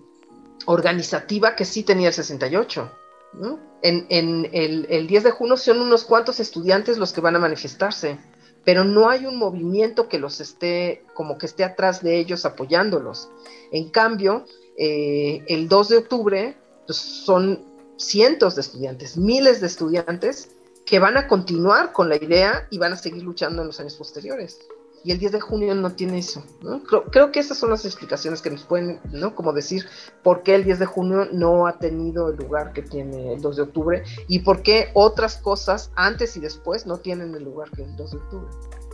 organizativa 0.67 1.57
que 1.57 1.65
sí 1.65 1.83
tenía 1.83 2.09
el 2.09 2.15
68. 2.15 2.91
¿no? 3.35 3.61
En, 3.83 4.07
en 4.09 4.49
el, 4.53 4.87
el, 4.89 5.07
10 5.07 5.25
de 5.25 5.31
junio 5.31 5.57
son 5.57 5.81
unos 5.81 6.05
cuantos 6.05 6.41
estudiantes 6.41 6.99
los 6.99 7.13
que 7.13 7.21
van 7.21 7.37
a 7.37 7.39
manifestarse, 7.39 8.19
pero 8.67 8.83
no 8.83 9.09
hay 9.09 9.27
un 9.27 9.37
movimiento 9.37 10.09
que 10.09 10.19
los 10.19 10.41
esté, 10.41 11.05
como 11.15 11.39
que 11.39 11.47
esté 11.47 11.63
atrás 11.63 12.03
de 12.03 12.19
ellos 12.19 12.45
apoyándolos. 12.45 13.31
En 13.71 13.91
cambio, 13.91 14.45
eh, 14.77 15.45
el 15.47 15.69
2 15.69 15.89
de 15.89 15.97
octubre 15.97 16.57
pues, 16.85 16.99
son 16.99 17.65
cientos 17.97 18.57
de 18.57 18.63
estudiantes, 18.63 19.17
miles 19.17 19.61
de 19.61 19.69
estudiantes 19.69 20.51
que 20.85 20.99
van 20.99 21.17
a 21.17 21.29
continuar 21.29 21.93
con 21.93 22.09
la 22.09 22.17
idea 22.17 22.67
y 22.69 22.79
van 22.79 22.93
a 22.93 22.97
seguir 22.97 23.23
luchando 23.23 23.63
en 23.63 23.69
los 23.69 23.79
años 23.79 23.95
posteriores 23.95 24.59
y 25.05 25.13
el 25.13 25.19
10 25.19 25.33
de 25.33 25.41
junio 25.41 25.75
no 25.75 25.93
tiene 25.93 26.19
eso. 26.19 26.45
¿no? 26.63 26.83
Creo, 26.83 27.31
que 27.31 27.41
esas 27.41 27.59
son 27.59 27.71
las 27.71 27.85
explicaciones 27.85 28.43
que 28.43 28.51
nos 28.51 28.65
pueden, 28.65 29.01
¿no? 29.13 29.35
Como 29.35 29.53
decir 29.53 29.87
por 30.23 30.43
qué 30.43 30.55
el 30.55 30.65
10 30.65 30.81
de 30.81 30.87
junio 30.87 31.29
no 31.33 31.67
ha 31.67 31.79
tenido 31.79 32.31
el 32.31 32.37
lugar 32.37 32.73
que 32.73 32.83
tiene 32.83 33.35
el 33.35 33.41
2 33.41 33.57
de 33.57 33.63
octubre 33.63 34.03
y 34.29 34.41
por 34.41 34.63
qué 34.63 34.89
otras 34.95 35.37
cosas 35.39 35.93
antes 35.95 36.37
y 36.37 36.41
después 36.41 36.87
no 36.87 36.99
tienen 36.99 37.35
el 37.35 37.45
lugar 37.45 37.71
que 37.71 37.83
el 37.83 37.97
2 37.97 38.11
de 38.11 38.17
octubre. 38.17 38.49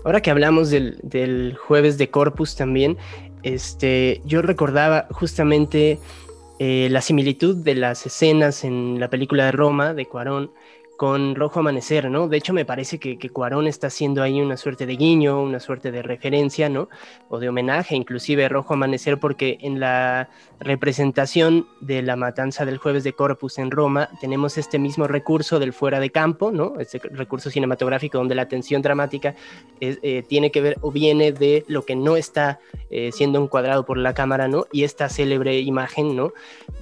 Ahora 0.05 0.21
que 0.21 0.31
hablamos 0.31 0.71
del, 0.71 0.99
del 1.03 1.57
jueves 1.57 1.97
de 1.97 2.11
Corpus 2.11 2.57
también, 2.57 2.99
este, 3.43 4.21
yo 4.25 4.43
recordaba 4.43 5.07
justamente 5.11 5.99
eh, 6.59 6.89
la 6.91 7.01
similitud 7.01 7.57
de 7.57 7.75
las 7.75 8.07
escenas 8.07 8.63
en 8.65 9.01
la 9.01 9.11
película 9.11 9.47
de 9.47 9.53
Roma 9.53 9.95
de 9.95 10.07
Cuarón 10.07 10.53
con 10.97 11.35
Rojo 11.35 11.61
Amanecer, 11.61 12.11
¿no? 12.11 12.29
De 12.29 12.37
hecho, 12.37 12.53
me 12.53 12.65
parece 12.65 12.99
que, 12.99 13.19
que, 13.19 13.31
Cuarón 13.31 13.67
está 13.67 13.89
haciendo 13.89 14.23
ahí 14.23 14.41
una 14.41 14.57
suerte 14.57 14.87
de 14.87 14.97
guiño, 14.97 15.43
una 15.43 15.59
suerte 15.61 15.91
de 15.91 16.03
referencia, 16.03 16.69
¿no? 16.69 16.89
O 17.29 17.39
de 17.39 17.49
homenaje, 17.49 17.97
inclusive 17.97 18.49
Rojo 18.49 18.75
Amanecer, 18.75 19.19
porque 19.19 19.59
en 19.63 19.81
la 19.81 20.29
representación 20.63 21.67
de 21.81 22.03
la 22.03 22.17
matanza 22.17 22.65
del 22.65 22.79
jueves 22.79 23.05
de 23.05 23.13
Corpus 23.13 23.59
en 23.59 23.71
Roma 23.71 24.09
tenemos 24.21 24.59
este 24.59 24.79
mismo 24.79 25.07
recurso 25.07 25.59
del 25.59 25.73
fuera 25.73 25.99
de 26.01 26.11
campo, 26.11 26.53
¿no? 26.53 26.75
Este 26.79 26.99
recurso 26.99 27.51
cinematográfico 27.51 28.19
donde 28.19 28.35
la 28.35 28.47
tensión 28.47 28.83
dramática 28.83 29.35
eh, 29.81 30.23
tiene 30.29 30.51
que 30.51 30.61
ver 30.61 30.79
o 30.81 30.93
viene 30.93 31.33
de 31.33 31.65
lo 31.67 31.85
que 31.85 31.97
no 31.97 32.17
está 32.17 32.61
eh, 32.91 33.11
siendo 33.13 33.43
encuadrado 33.43 33.85
por 33.85 33.99
la 33.99 34.15
cámara, 34.15 34.49
¿no? 34.49 34.67
Y 34.71 34.85
esta 34.85 35.09
célebre 35.09 35.59
imagen, 35.61 36.15
¿no? 36.15 36.33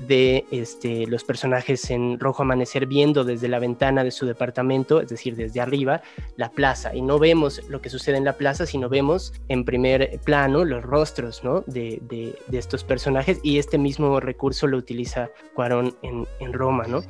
De 0.06 0.44
este, 0.50 1.06
los 1.06 1.24
personajes 1.24 1.90
en 1.90 2.18
Rojo 2.18 2.42
Amanecer 2.42 2.86
viendo 2.86 3.24
desde 3.24 3.48
la 3.48 3.58
ventana 3.58 3.99
de 4.04 4.10
su 4.10 4.26
departamento, 4.26 5.00
es 5.00 5.08
decir, 5.08 5.36
desde 5.36 5.60
arriba, 5.60 6.02
la 6.36 6.50
plaza. 6.50 6.94
Y 6.94 7.02
no 7.02 7.18
vemos 7.18 7.62
lo 7.68 7.80
que 7.80 7.90
sucede 7.90 8.16
en 8.16 8.24
la 8.24 8.34
plaza, 8.34 8.66
sino 8.66 8.88
vemos 8.88 9.32
en 9.48 9.64
primer 9.64 10.20
plano 10.24 10.64
los 10.64 10.82
rostros 10.82 11.42
¿no? 11.44 11.62
de, 11.66 12.00
de, 12.08 12.58
estos 12.58 12.84
personajes 12.84 13.40
y 13.42 13.58
este 13.58 13.78
mismo 13.78 14.20
recurso 14.20 14.66
lo 14.66 14.76
utiliza 14.76 15.30
Cuarón 15.54 15.96
en, 16.02 16.26
en 16.40 16.52
Roma. 16.52 16.84
¿no? 16.86 17.02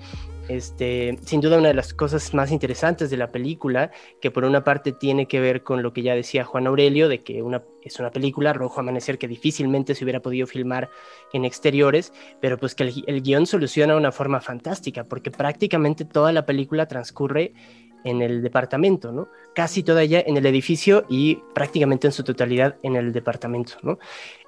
Este, 0.50 1.16
sin 1.24 1.40
duda 1.40 1.58
una 1.58 1.68
de 1.68 1.74
las 1.74 1.94
cosas 1.94 2.34
más 2.34 2.50
interesantes 2.50 3.08
de 3.08 3.16
la 3.16 3.30
película, 3.30 3.92
que 4.20 4.32
por 4.32 4.42
una 4.42 4.64
parte 4.64 4.90
tiene 4.90 5.26
que 5.26 5.38
ver 5.38 5.62
con 5.62 5.80
lo 5.80 5.92
que 5.92 6.02
ya 6.02 6.16
decía 6.16 6.44
Juan 6.44 6.66
Aurelio, 6.66 7.08
de 7.08 7.22
que 7.22 7.40
es 7.84 8.00
una 8.00 8.10
película, 8.10 8.52
Rojo 8.52 8.80
Amanecer, 8.80 9.16
que 9.16 9.28
difícilmente 9.28 9.94
se 9.94 10.02
hubiera 10.02 10.18
podido 10.18 10.48
filmar 10.48 10.90
en 11.32 11.44
exteriores, 11.44 12.12
pero 12.40 12.58
pues 12.58 12.74
que 12.74 12.82
el, 12.82 13.04
el 13.06 13.22
guion 13.22 13.46
soluciona 13.46 13.92
de 13.92 14.00
una 14.00 14.10
forma 14.10 14.40
fantástica, 14.40 15.04
porque 15.04 15.30
prácticamente 15.30 16.04
toda 16.04 16.32
la 16.32 16.44
película 16.44 16.88
transcurre 16.88 17.52
en 18.02 18.20
el 18.20 18.42
departamento, 18.42 19.12
¿no? 19.12 19.28
Casi 19.54 19.84
toda 19.84 20.02
ella 20.02 20.20
en 20.26 20.36
el 20.36 20.46
edificio 20.46 21.04
y 21.08 21.36
prácticamente 21.54 22.08
en 22.08 22.12
su 22.12 22.24
totalidad 22.24 22.74
en 22.82 22.96
el 22.96 23.12
departamento, 23.12 23.74
¿no? 23.82 24.00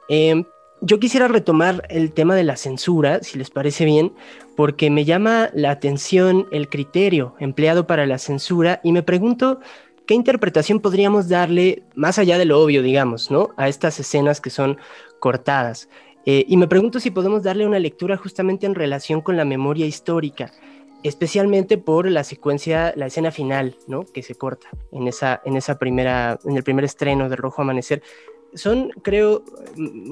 Eh, 0.09 0.43
yo 0.85 0.99
quisiera 0.99 1.29
retomar 1.29 1.87
el 1.91 2.13
tema 2.13 2.35
de 2.35 2.43
la 2.43 2.57
censura, 2.57 3.23
si 3.23 3.39
les 3.39 3.51
parece 3.51 3.85
bien, 3.85 4.13
porque 4.57 4.91
me 4.91 5.05
llama 5.05 5.51
la 5.55 5.71
atención 5.71 6.47
el 6.53 6.69
criterio 6.69 7.35
empleado 7.39 7.87
para 7.87 8.07
la 8.07 8.19
censura 8.19 8.81
y 8.83 8.93
me 8.93 9.03
pregunto 9.03 9.61
qué 10.07 10.15
interpretación 10.15 10.81
podríamos 10.81 11.29
darle, 11.29 11.83
más 11.95 12.19
allá 12.19 12.39
de 12.39 12.45
lo 12.45 12.61
obvio, 12.61 12.83
digamos, 12.83 13.31
¿no? 13.31 13.51
A 13.57 13.69
estas 13.69 13.99
escenas 14.01 14.41
que 14.41 14.51
son 14.51 14.79
cortadas. 15.21 15.89
Eh, 16.27 16.45
y 16.49 16.57
me 16.57 16.69
pregunto 16.69 17.01
si 17.01 17.11
podemos 17.11 17.43
darle 17.43 17.67
una 17.67 17.79
lectura 17.79 18.17
justamente 18.17 18.67
en 18.67 18.75
relación 18.75 19.21
con 19.21 19.37
la 19.37 19.45
memoria 19.45 19.87
histórica, 19.87 20.53
especialmente 21.03 21.79
por 21.79 22.09
la 22.11 22.23
secuencia, 22.23 22.93
la 22.97 23.07
escena 23.07 23.31
final, 23.31 23.77
¿no? 23.89 24.05
Que 24.05 24.23
se 24.23 24.35
corta 24.35 24.69
en 24.93 25.09
esa, 25.09 25.41
en 25.45 25.57
esa 25.57 25.79
primera, 25.79 26.39
en 26.45 26.57
el 26.57 26.63
primer 26.63 26.85
estreno 26.85 27.29
de 27.29 27.37
Rojo 27.37 27.63
Amanecer 27.63 28.03
son, 28.55 28.91
creo, 29.03 29.45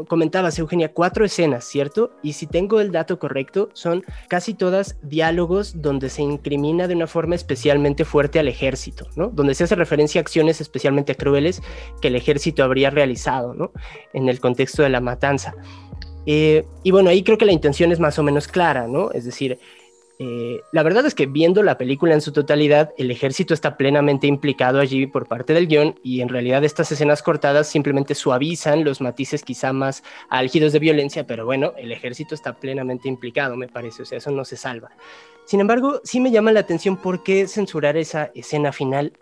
comentabas 0.09 0.59
Eugenia, 0.59 0.93
cuatro 0.93 1.25
escenas, 1.25 1.65
¿cierto? 1.65 2.13
Y 2.23 2.33
si 2.33 2.47
tengo 2.47 2.81
el 2.81 2.93
dato 2.93 3.19
correcto, 3.19 3.69
son 3.75 4.05
casi 4.29 4.55
todas 4.55 4.97
diálogos 5.03 5.83
donde 5.83 6.09
se 6.09 6.23
incrimina 6.23 6.89
de 6.89 6.95
una 6.95 7.07
forma 7.07 7.35
especialmente 7.35 8.05
fuerte 8.05 8.39
al 8.39 8.49
ejército, 8.49 9.07
¿no? 9.17 9.29
Donde 9.29 9.55
se 9.55 9.65
hace 9.65 9.75
referencia 9.75 10.21
a 10.21 10.23
acciones 10.23 10.61
especialmente 10.61 11.15
crueles 11.15 11.63
que 12.01 12.09
el 12.09 12.17
ejército 12.17 12.65
habría 12.65 12.91
realizado, 12.91 13.55
¿no? 13.55 13.73
En 14.13 14.29
el 14.29 14.41
contexto 14.41 14.83
de 14.83 14.89
la 14.89 15.01
matanza. 15.01 15.55
Eh, 16.27 16.65
y 16.83 16.91
bueno, 16.91 17.11
ahí 17.11 17.23
creo 17.23 17.39
que 17.39 17.47
la 17.47 17.53
intención 17.53 17.93
es 17.93 18.01
más 18.01 18.19
o 18.19 18.23
menos 18.23 18.49
clara, 18.49 18.87
¿no? 18.87 19.11
Es 19.13 19.25
decir, 19.25 19.59
eh, 20.23 20.65
la 20.71 20.83
verdad 20.83 21.07
es 21.07 21.15
que 21.15 21.25
viendo 21.25 21.63
la 21.63 21.79
película 21.79 22.13
en 22.13 22.21
su 22.21 22.31
totalidad, 22.31 22.93
el 22.99 23.11
ejército 23.11 23.55
está 23.55 23.79
plenamente 23.79 24.27
implicado 24.27 24.79
allí 24.79 25.07
por 25.07 25.27
parte 25.27 25.55
del 25.55 25.67
guion 25.67 25.99
y 26.03 26.21
en 26.21 26.29
realidad 26.29 26.63
estas 26.63 26.93
escenas 26.93 27.23
cortadas 27.23 27.69
simplemente 27.69 28.15
suavizan 28.15 28.85
los 28.85 29.01
matices 29.01 29.43
quizá 29.43 29.73
más 29.73 30.03
álgidos 30.29 30.75
de 30.75 30.79
violencia, 30.79 31.27
pero 31.27 31.47
bueno, 31.47 31.73
el 31.79 31.91
ejército 31.91 32.35
está 32.35 32.53
plenamente 32.53 33.09
implicado, 33.09 33.57
me 33.57 33.69
parece, 33.69 34.03
o 34.03 34.05
sea, 34.05 34.19
eso 34.19 34.31
no 34.31 34.45
se 34.45 34.59
salva. 34.59 34.91
Sin 35.47 35.59
embargo, 35.59 36.03
sí 36.05 36.21
me 36.21 36.31
llama 36.31 36.53
la 36.53 36.61
atención 36.61 36.99
por 36.99 37.23
qué 37.23 37.49
censurar 37.49 37.97
esa 37.97 38.31
escena 38.35 38.73
final 38.73 39.15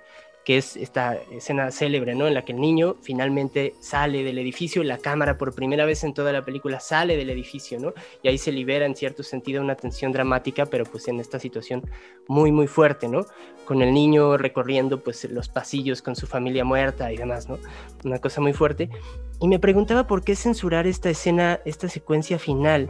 que 0.49 0.57
es 0.57 0.79
esta 0.79 1.19
escena 1.31 1.71
célebre, 1.71 2.15
¿no? 2.15 2.27
En 2.27 2.33
la 2.33 2.43
que 2.43 2.53
el 2.53 2.61
niño 2.63 2.97
finalmente 3.03 3.75
sale 3.81 4.25
del 4.25 4.39
edificio, 4.39 4.83
la 4.83 4.97
cámara 4.97 5.37
por 5.37 5.55
primera 5.55 5.85
vez 5.85 6.05
en 6.05 6.15
toda 6.15 6.33
la 6.33 6.43
película 6.43 6.81
sale 6.81 7.19
del 7.19 7.29
edificio, 7.29 7.79
¿no? 7.79 7.93
Y 8.23 8.29
ahí 8.29 8.39
se 8.39 8.51
libera 8.51 8.87
en 8.87 8.97
cierto 8.97 9.23
sentido 9.23 9.61
una 9.61 9.75
tensión 9.75 10.11
dramática, 10.11 10.65
pero 10.65 10.87
pues 10.87 11.07
en 11.09 11.21
esta 11.21 11.39
situación 11.39 11.83
muy, 12.29 12.51
muy 12.51 12.67
fuerte, 12.67 13.09
¿no? 13.09 13.27
Con 13.67 13.83
el 13.83 13.93
niño 13.93 14.39
recorriendo 14.39 15.01
pues 15.03 15.23
los 15.31 15.51
pasillos 15.51 16.01
con 16.01 16.17
su 16.17 16.27
familia 16.27 16.65
muerta 16.65 17.13
y 17.13 17.19
demás, 17.19 17.47
¿no? 17.47 17.59
Una 18.03 18.19
cosa 18.19 18.41
muy 18.41 18.55
fuerte. 18.55 18.89
Y 19.43 19.49
me 19.49 19.59
preguntaba 19.59 20.07
por 20.07 20.25
qué 20.25 20.35
censurar 20.35 20.87
esta 20.87 21.11
escena, 21.11 21.61
esta 21.67 21.91
secuencia 21.91 22.39
final. 22.39 22.89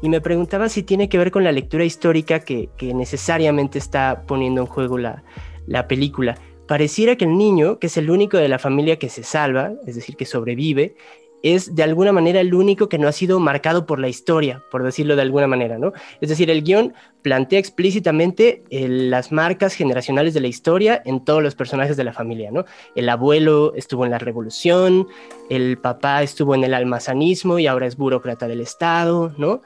Y 0.00 0.08
me 0.08 0.22
preguntaba 0.22 0.70
si 0.70 0.82
tiene 0.82 1.10
que 1.10 1.18
ver 1.18 1.30
con 1.30 1.44
la 1.44 1.52
lectura 1.52 1.84
histórica 1.84 2.40
que, 2.40 2.70
necesariamente 2.80 3.76
está 3.76 4.22
poniendo 4.26 4.62
en 4.62 4.68
juego 4.68 4.96
la, 4.96 5.22
la 5.66 5.86
película 5.86 6.38
pareciera 6.66 7.16
que 7.16 7.24
el 7.24 7.36
niño, 7.36 7.78
que 7.78 7.88
es 7.88 7.96
el 7.96 8.10
único 8.10 8.36
de 8.36 8.48
la 8.48 8.58
familia 8.58 8.98
que 8.98 9.08
se 9.08 9.22
salva, 9.22 9.72
es 9.86 9.94
decir, 9.96 10.16
que 10.16 10.24
sobrevive, 10.24 10.94
es 11.44 11.74
de 11.74 11.82
alguna 11.82 12.10
manera 12.10 12.40
el 12.40 12.54
único 12.54 12.88
que 12.88 12.96
no 12.96 13.06
ha 13.06 13.12
sido 13.12 13.38
marcado 13.38 13.84
por 13.84 13.98
la 13.98 14.08
historia, 14.08 14.62
por 14.70 14.82
decirlo 14.82 15.14
de 15.14 15.20
alguna 15.20 15.46
manera, 15.46 15.76
¿no? 15.76 15.92
Es 16.22 16.30
decir, 16.30 16.50
el 16.50 16.62
guion 16.62 16.94
plantea 17.20 17.58
explícitamente 17.58 18.62
eh, 18.70 18.88
las 18.88 19.30
marcas 19.30 19.74
generacionales 19.74 20.32
de 20.32 20.40
la 20.40 20.46
historia 20.46 21.02
en 21.04 21.22
todos 21.22 21.42
los 21.42 21.54
personajes 21.54 21.98
de 21.98 22.04
la 22.04 22.14
familia, 22.14 22.50
¿no? 22.50 22.64
El 22.94 23.10
abuelo 23.10 23.74
estuvo 23.76 24.06
en 24.06 24.12
la 24.12 24.18
revolución, 24.18 25.06
el 25.50 25.76
papá 25.76 26.22
estuvo 26.22 26.54
en 26.54 26.64
el 26.64 26.72
almazanismo 26.72 27.58
y 27.58 27.66
ahora 27.66 27.88
es 27.88 27.98
burócrata 27.98 28.48
del 28.48 28.62
Estado, 28.62 29.34
¿no? 29.36 29.60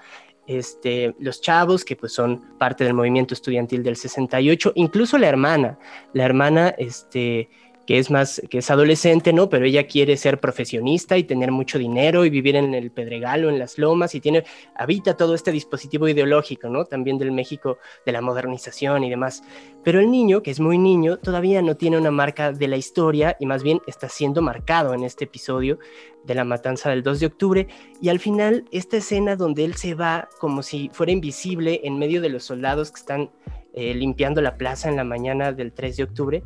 Este, 0.49 1.15
los 1.19 1.41
chavos 1.41 1.85
que 1.85 1.95
pues 1.95 2.13
son 2.13 2.57
parte 2.59 2.83
del 2.83 2.95
movimiento 2.95 3.35
estudiantil 3.35 3.83
del 3.83 3.97
68, 3.97 4.73
incluso 4.75 5.19
la 5.19 5.29
hermana, 5.29 5.79
la 6.15 6.25
hermana 6.25 6.75
este, 6.79 7.51
que 7.89 7.99
es 7.99 8.11
más, 8.11 8.43
que 8.51 8.59
es 8.59 8.71
adolescente, 8.71 9.33
¿no? 9.33 9.49
Pero 9.49 9.65
ella 9.65 9.87
quiere 9.87 10.19
ser 10.19 10.41
profesionista 10.41 11.17
y 11.17 11.25
tener 11.25 11.51
mucho 11.51 11.79
dinero 11.79 12.27
y 12.27 12.29
vivir 12.29 12.55
en 12.55 12.75
el 12.75 12.91
Pedregal 12.91 13.47
o 13.47 13.49
en 13.49 13.59
las 13.59 13.79
lomas 13.79 14.15
y 14.15 14.21
tiene, 14.21 14.45
habita 14.75 15.17
todo 15.17 15.35
este 15.35 15.53
dispositivo 15.53 16.07
ideológico, 16.07 16.69
¿no? 16.69 16.85
También 16.85 17.17
del 17.17 17.33
México 17.33 17.79
de 18.05 18.13
la 18.13 18.21
modernización 18.21 19.05
y 19.05 19.09
demás. 19.09 19.43
Pero 19.85 20.01
el 20.01 20.11
niño, 20.11 20.43
que 20.43 20.51
es 20.51 20.61
muy 20.61 20.77
niño, 20.77 21.17
todavía 21.17 21.63
no 21.63 21.79
tiene 21.79 21.97
una 21.97 22.11
marca 22.11 22.53
de 22.53 22.69
la 22.69 22.77
historia 22.77 23.39
y 23.41 23.47
más 23.47 23.63
bien 23.63 23.81
está 23.87 24.11
siendo 24.11 24.43
marcado 24.43 24.93
en 24.93 25.03
este 25.03 25.25
episodio 25.25 25.79
de 26.27 26.35
la 26.35 26.45
matanza 26.45 26.91
del 26.91 27.03
2 27.03 27.21
de 27.21 27.27
octubre 27.27 27.69
y 28.03 28.11
al 28.11 28.19
final 28.19 28.67
esta 28.71 28.99
escena 28.99 29.35
donde 29.35 29.65
él 29.65 29.77
se 29.77 29.95
va 29.95 30.29
como 30.41 30.63
si 30.63 30.91
fuera 30.93 31.13
invisible 31.13 31.81
en 31.85 31.99
medio 31.99 32.21
de 32.21 32.29
los 32.29 32.45
soldados 32.45 32.91
que 32.91 33.01
están 33.01 33.31
eh, 33.73 33.95
limpiando 33.95 34.43
la 34.43 34.59
plaza 34.59 34.91
en 34.91 34.97
la 34.97 35.05
mañana 35.05 35.53
del 35.53 35.73
3 35.73 35.97
de 35.97 36.03
octubre, 36.03 36.43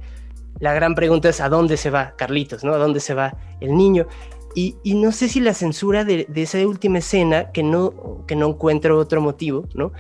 la 0.62 0.72
gran 0.72 0.94
pregunta 0.94 1.28
es 1.28 1.40
a 1.40 1.48
dónde 1.48 1.76
se 1.76 1.90
va 1.90 2.14
Carlitos, 2.16 2.62
¿no? 2.62 2.72
¿A 2.72 2.78
dónde 2.78 3.00
se 3.00 3.14
va 3.14 3.34
el 3.60 3.76
niño? 3.76 4.06
Y, 4.54 4.76
no 4.94 5.10
sé 5.10 5.28
si 5.28 5.40
la 5.40 5.54
censura 5.54 6.04
de, 6.04 6.28
esa 6.36 6.58
última 6.64 6.98
escena, 6.98 7.50
que 7.50 7.64
no, 7.64 8.22
que 8.28 8.36
no 8.36 8.50
encuentro 8.50 8.96
otro 8.96 9.20
motivo, 9.20 9.66
¿no? 9.74 9.90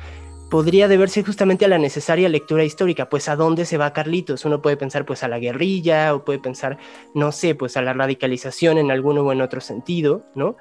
Podría 0.50 0.86
deberse 0.86 1.24
justamente 1.24 1.64
a 1.64 1.68
la 1.68 1.78
necesaria 1.78 2.28
lectura 2.28 2.62
histórica, 2.62 3.08
pues 3.08 3.28
a 3.28 3.34
dónde 3.34 3.64
se 3.64 3.76
va 3.76 3.92
Carlitos. 3.92 4.44
Uno 4.44 4.62
puede 4.62 4.76
pensar 4.76 5.04
pues 5.04 5.24
a 5.24 5.28
la 5.28 5.40
guerrilla 5.40 6.14
o 6.14 6.24
puede 6.24 6.38
pensar, 6.38 6.78
no 7.12 7.32
sé, 7.32 7.56
pues 7.56 7.76
a 7.76 7.82
la 7.82 7.92
radicalización 7.92 8.78
en 8.78 8.92
alguno 8.92 9.22
o 9.22 9.32
en 9.32 9.40
otro 9.40 9.60
sentido, 9.60 10.26
¿no? 10.36 10.56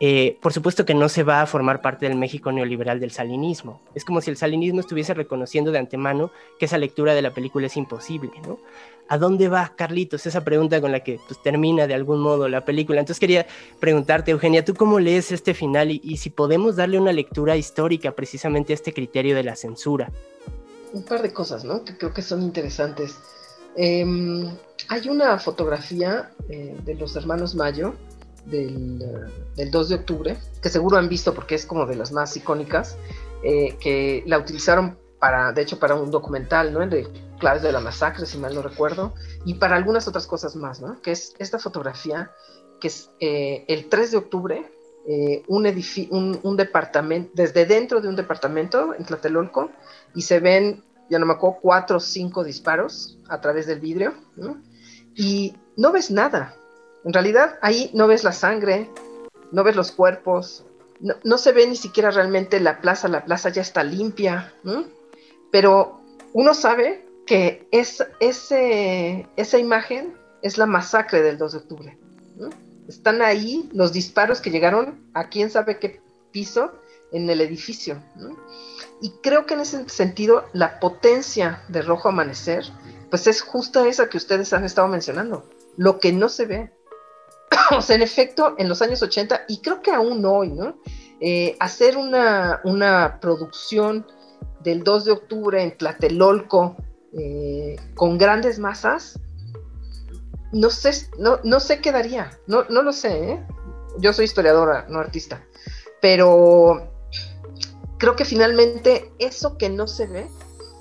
Eh, 0.00 0.38
por 0.40 0.52
supuesto 0.52 0.84
que 0.84 0.94
no 0.94 1.08
se 1.08 1.24
va 1.24 1.40
a 1.40 1.46
formar 1.46 1.80
parte 1.80 2.06
del 2.06 2.16
México 2.16 2.52
neoliberal 2.52 3.00
del 3.00 3.10
salinismo. 3.10 3.80
Es 3.94 4.04
como 4.04 4.20
si 4.20 4.30
el 4.30 4.36
salinismo 4.36 4.80
estuviese 4.80 5.14
reconociendo 5.14 5.72
de 5.72 5.78
antemano 5.78 6.30
que 6.58 6.66
esa 6.66 6.78
lectura 6.78 7.14
de 7.14 7.22
la 7.22 7.32
película 7.32 7.66
es 7.66 7.76
imposible, 7.76 8.30
¿no? 8.46 8.58
¿A 9.08 9.16
dónde 9.16 9.48
va 9.48 9.72
Carlitos? 9.74 10.26
Esa 10.26 10.44
pregunta 10.44 10.80
con 10.80 10.92
la 10.92 11.00
que 11.00 11.18
pues, 11.26 11.42
termina 11.42 11.86
de 11.86 11.94
algún 11.94 12.20
modo 12.20 12.46
la 12.48 12.64
película. 12.64 13.00
Entonces 13.00 13.18
quería 13.18 13.46
preguntarte, 13.80 14.32
Eugenia, 14.32 14.64
¿tú 14.64 14.74
cómo 14.74 15.00
lees 15.00 15.32
este 15.32 15.54
final 15.54 15.90
y, 15.90 16.16
si 16.18 16.28
podemos 16.28 16.76
darle 16.76 16.98
una 16.98 17.12
lectura 17.12 17.56
histórica 17.56 18.12
precisamente 18.12 18.72
a 18.72 18.74
este 18.74 18.92
criterio 18.92 19.34
de 19.34 19.44
la 19.44 19.56
censura? 19.56 20.12
Un 20.92 21.02
par 21.04 21.22
de 21.22 21.32
cosas, 21.32 21.64
¿no? 21.64 21.84
Que 21.84 21.96
creo 21.96 22.12
que 22.12 22.20
son 22.20 22.42
interesantes. 22.42 23.16
Em, 23.76 24.46
hay 24.88 25.08
una 25.08 25.38
fotografía 25.38 26.30
eh, 26.48 26.76
de 26.84 26.94
los 26.94 27.16
hermanos 27.16 27.54
Mayo 27.54 27.94
del, 28.44 28.98
2 29.56 29.88
de 29.88 29.94
octubre, 29.94 30.36
que 30.62 30.68
seguro 30.68 30.98
han 30.98 31.08
visto 31.08 31.34
porque 31.34 31.54
es 31.54 31.64
como 31.64 31.86
de 31.86 31.96
las 31.96 32.12
más 32.12 32.36
icónicas, 32.36 32.96
eh, 33.42 33.76
que 33.80 34.22
la 34.26 34.38
utilizaron 34.38 34.98
para, 35.18 35.52
de 35.52 35.62
hecho, 35.62 35.78
para 35.78 35.94
un 35.94 36.10
documental, 36.10 36.72
¿no? 36.72 36.86
De 36.86 37.06
claves 37.38 37.62
de 37.62 37.72
la 37.72 37.80
masacre, 37.80 38.26
si 38.26 38.38
mal 38.38 38.54
no 38.54 38.62
recuerdo, 38.62 39.14
y 39.44 39.54
para 39.54 39.76
algunas 39.76 40.08
otras 40.08 40.26
cosas 40.26 40.56
más, 40.56 40.80
¿no? 40.80 41.00
Que 41.00 41.12
es 41.12 41.34
esta 41.38 41.58
fotografía, 41.58 42.30
que 42.80 42.88
es 42.88 43.10
eh, 43.20 43.64
el 43.68 43.88
3 43.88 44.10
de 44.10 44.16
octubre, 44.16 44.72
eh, 45.06 45.42
un, 45.48 45.66
un, 46.10 46.40
un, 46.42 46.56
departamento, 46.56 47.30
desde 47.34 47.64
dentro 47.64 48.00
de 48.00 48.08
un 48.08 48.16
departamento 48.16 48.94
en 48.94 49.04
Tlatelolco, 49.04 49.70
y 50.14 50.22
se 50.22 50.40
ven, 50.40 50.84
ya 51.08 51.18
no 51.18 51.26
me 51.26 51.34
acuerdo, 51.34 51.58
cuatro 51.62 51.96
o 51.96 52.00
cinco 52.00 52.44
disparos 52.44 53.18
a 53.28 53.40
través 53.40 53.66
del 53.66 53.80
vidrio, 53.80 54.14
¿no? 54.36 54.60
Y 55.14 55.56
no 55.76 55.92
ves 55.92 56.10
nada. 56.10 56.54
En 57.04 57.12
realidad, 57.12 57.58
ahí 57.62 57.90
no 57.94 58.06
ves 58.06 58.24
la 58.24 58.32
sangre, 58.32 58.90
no 59.52 59.64
ves 59.64 59.76
los 59.76 59.92
cuerpos, 59.92 60.64
no, 61.00 61.14
no 61.24 61.38
se 61.38 61.52
ve 61.52 61.66
ni 61.66 61.76
siquiera 61.76 62.10
realmente 62.10 62.60
la 62.60 62.80
plaza, 62.80 63.08
la 63.08 63.24
plaza 63.24 63.48
ya 63.48 63.62
está 63.62 63.82
limpia, 63.82 64.52
¿no? 64.62 64.98
pero 65.50 66.00
uno 66.32 66.54
sabe 66.54 67.06
que 67.28 67.68
es, 67.72 68.02
ese, 68.20 69.28
esa 69.36 69.58
imagen 69.58 70.16
es 70.40 70.56
la 70.56 70.64
masacre 70.64 71.20
del 71.20 71.36
2 71.36 71.52
de 71.52 71.58
octubre. 71.58 71.98
Están 72.88 73.20
ahí 73.20 73.68
los 73.72 73.92
disparos 73.92 74.40
que 74.40 74.50
llegaron 74.50 75.10
a 75.12 75.28
quién 75.28 75.50
sabe 75.50 75.78
qué 75.78 76.00
piso 76.32 76.72
en 77.12 77.28
el 77.28 77.42
edificio. 77.42 78.02
Y 79.02 79.10
creo 79.22 79.44
que 79.44 79.54
en 79.54 79.60
ese 79.60 79.86
sentido 79.90 80.46
la 80.54 80.80
potencia 80.80 81.62
de 81.68 81.82
Rojo 81.82 82.08
Amanecer, 82.08 82.64
pues 83.10 83.26
es 83.26 83.42
justo 83.42 83.84
esa 83.84 84.08
que 84.08 84.16
ustedes 84.16 84.54
han 84.54 84.64
estado 84.64 84.88
mencionando, 84.88 85.50
lo 85.76 86.00
que 86.00 86.14
no 86.14 86.30
se 86.30 86.46
ve. 86.46 86.72
o 87.76 87.82
sea, 87.82 87.96
en 87.96 88.02
efecto, 88.02 88.54
en 88.56 88.70
los 88.70 88.80
años 88.80 89.02
80, 89.02 89.42
y 89.48 89.60
creo 89.60 89.82
que 89.82 89.92
aún 89.92 90.24
hoy, 90.24 90.48
¿no? 90.48 90.78
Eh, 91.20 91.56
hacer 91.60 91.98
una, 91.98 92.62
una 92.64 93.18
producción 93.20 94.06
del 94.60 94.82
2 94.82 95.04
de 95.04 95.12
octubre 95.12 95.62
en 95.62 95.76
Tlatelolco 95.76 96.76
eh, 97.18 97.76
con 97.94 98.18
grandes 98.18 98.58
masas, 98.58 99.18
no 100.52 100.70
sé, 100.70 101.08
no, 101.18 101.40
no 101.44 101.60
sé 101.60 101.80
qué 101.80 101.92
daría, 101.92 102.30
no, 102.46 102.64
no 102.70 102.82
lo 102.82 102.92
sé, 102.92 103.32
¿eh? 103.32 103.46
yo 103.98 104.12
soy 104.12 104.24
historiadora, 104.24 104.86
no 104.88 104.98
artista, 104.98 105.44
pero 106.00 106.90
creo 107.98 108.16
que 108.16 108.24
finalmente 108.24 109.12
eso 109.18 109.58
que 109.58 109.68
no 109.68 109.86
se 109.86 110.06
ve, 110.06 110.26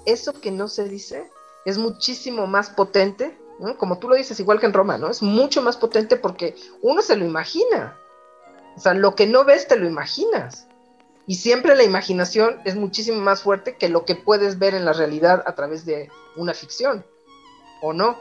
eso 0.05 0.33
que 0.39 0.51
no 0.51 0.67
se 0.67 0.87
dice, 0.87 1.29
es 1.65 1.77
muchísimo 1.77 2.47
más 2.47 2.69
potente, 2.69 3.37
como 3.77 3.97
tú 3.97 4.07
lo 4.07 4.15
dices, 4.15 4.39
igual 4.39 4.59
que 4.59 4.67
en 4.67 4.73
Roma, 4.73 4.97
¿no? 4.97 5.09
Es 5.09 5.21
mucho 5.21 5.61
más 5.61 5.77
potente 5.77 6.15
porque 6.15 6.55
uno 6.81 7.01
se 7.01 7.15
lo 7.15 7.25
imagina. 7.25 7.97
O 8.75 8.79
sea, 8.79 8.93
lo 8.93 9.15
que 9.15 9.25
no 9.25 9.43
ves 9.43 9.67
te 9.67 9.77
lo 9.77 9.87
imaginas. 9.87 10.66
Y 11.27 11.35
siempre 11.35 11.75
la 11.75 11.83
imaginación 11.83 12.61
es 12.63 12.75
muchísimo 12.75 13.19
más 13.19 13.43
fuerte 13.43 13.75
que 13.75 13.89
lo 13.89 14.05
que 14.05 14.15
puedes 14.15 14.57
ver 14.57 14.73
en 14.73 14.85
la 14.85 14.93
realidad 14.93 15.43
a 15.45 15.55
través 15.55 15.85
de 15.85 16.09
una 16.37 16.53
ficción, 16.53 17.05
¿o 17.81 17.91
no? 17.91 18.17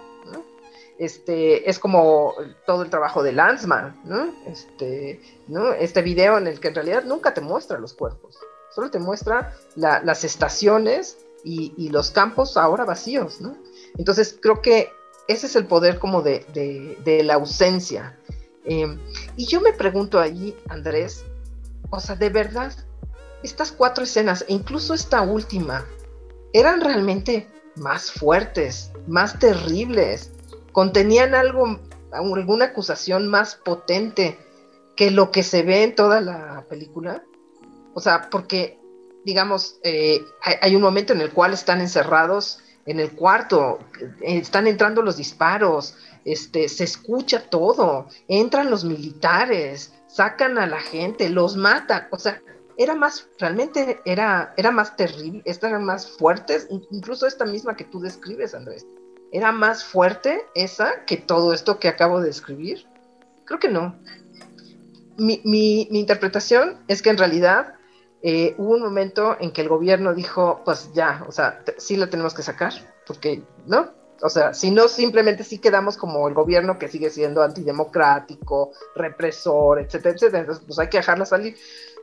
Este, 0.99 1.69
es 1.69 1.79
como 1.79 2.35
todo 2.67 2.83
el 2.83 2.91
trabajo 2.91 3.23
de 3.23 3.33
Lanzmann, 3.33 4.01
¿no? 4.05 4.35
Este, 4.47 5.21
¿no? 5.47 5.73
este 5.73 6.01
video 6.01 6.39
en 6.39 6.47
el 6.47 6.59
que 6.59 6.69
en 6.69 6.75
realidad 6.75 7.05
nunca 7.05 7.35
te 7.35 7.43
muestra 7.43 7.79
los 7.79 7.93
cuerpos, 7.93 8.39
solo 8.75 8.91
te 8.91 8.99
muestra 8.99 9.55
las 9.77 10.25
estaciones 10.25 11.19
y, 11.45 11.91
los 11.91 12.11
campos 12.11 12.57
ahora 12.57 12.85
vacíos, 12.85 13.41
¿no? 13.41 13.57
Entonces 13.99 14.37
creo 14.41 14.61
que 14.63 14.91
ese 15.29 15.47
es 15.47 15.55
el 15.55 15.67
poder 15.67 16.01
como 16.01 16.23
de, 16.23 17.23
la 17.25 17.35
ausencia. 17.35 18.19
Em, 18.65 18.99
y 19.37 19.47
yo 19.47 19.61
me 19.61 19.73
pregunto 19.73 20.19
allí, 20.19 20.57
Andrés, 20.69 21.25
o 21.91 22.01
sea, 22.01 22.17
de 22.17 22.31
verdad, 22.31 22.73
estas 23.47 23.73
cuatro 23.73 24.05
escenas, 24.05 24.45
e 24.49 24.53
incluso 24.53 24.93
esta 24.93 25.23
última, 25.23 25.87
eran 26.53 26.81
realmente 26.81 27.49
más 27.77 28.11
fuertes, 28.11 28.93
más 29.07 29.39
terribles, 29.39 30.33
contenían 30.73 31.35
algo, 31.35 31.79
alguna 32.11 32.67
acusación 32.67 33.29
más 33.29 33.57
potente 33.57 34.39
que 34.97 35.11
lo 35.11 35.31
que 35.31 35.43
se 35.43 35.63
ve 35.63 35.85
en 35.85 35.95
toda 35.95 36.21
la 36.21 36.67
película. 36.69 37.23
O 37.95 38.01
sea, 38.01 38.29
porque, 38.31 38.79
digamos, 39.25 39.79
eh, 39.83 40.25
hay, 40.43 40.55
hay, 40.61 40.77
un 40.77 40.83
momento 40.83 41.13
en 41.13 41.21
el 41.21 41.33
cual 41.33 41.53
están 41.53 41.81
encerrados 41.81 42.61
en 42.87 43.01
el 43.01 43.13
cuarto, 43.13 43.79
están 44.21 44.67
entrando 44.67 45.03
los 45.03 45.17
disparos, 45.17 45.97
este, 46.25 46.69
se 46.69 46.85
escucha 46.85 47.49
todo, 47.49 48.09
entran 48.29 48.71
los 48.71 48.85
militares, 48.85 49.93
sacan 50.09 50.59
a 50.59 50.67
la 50.67 50.81
gente, 50.81 51.29
los 51.29 51.57
matan, 51.57 52.09
o 52.11 52.19
sea, 52.19 52.41
era 52.77 52.95
más, 52.95 53.29
realmente 53.39 54.01
era, 54.05 54.53
era 54.57 54.71
más 54.71 54.97
terrible, 54.97 55.43
eran 55.45 55.85
más 55.85 56.11
fuertes, 56.11 56.69
incluso 56.91 57.27
esta 57.27 57.45
misma 57.45 57.77
que 57.77 57.85
tú 57.85 58.01
describes, 58.01 58.55
Andrés, 58.55 58.87
era 59.33 59.53
más 59.53 59.85
fuerte 59.85 60.43
esa 60.55 61.05
que 61.05 61.17
todo 61.17 61.53
esto 61.53 61.79
que 61.79 61.89
acabo 61.89 62.21
de 62.21 62.29
describir. 62.29 62.87
Creo 63.45 63.59
que 63.59 63.69
no. 63.69 63.97
Mi, 65.17 65.41
mi, 65.45 65.89
mi 65.91 66.01
interpretación 66.01 66.79
es 66.89 67.01
que 67.01 67.11
en 67.11 67.19
realidad 67.19 67.75
eh, 68.23 68.55
hubo 68.59 68.75
un 68.75 68.83
momento 68.83 69.37
en 69.41 69.53
que 69.53 69.63
el 69.63 69.69
gobierno 69.69 70.15
dijo, 70.15 70.63
pues 70.65 70.91
ya, 70.95 71.25
o 71.29 71.33
sea, 71.33 71.63
sí 71.79 71.97
la 71.97 72.11
tenemos 72.11 72.35
que 72.35 72.43
sacar, 72.43 72.73
porque, 73.07 73.43
¿no? 73.67 73.91
O 74.23 74.29
sea, 74.29 74.55
si 74.55 74.71
no, 74.71 74.89
simplemente 74.89 75.45
sí 75.45 75.59
quedamos 75.59 75.97
como 75.97 76.27
el 76.27 76.35
gobierno 76.35 76.79
que 76.79 76.89
sigue 76.89 77.11
siendo 77.11 77.43
antidemocrático, 77.43 78.73
represor, 78.95 79.79
etcétera, 79.79 80.15
etcétera. 80.15 80.41
Entonces, 80.41 80.65
pues 80.67 80.79
hay 80.79 80.89
que 80.89 80.97
dejarla 80.97 81.27
salir, 81.27 81.57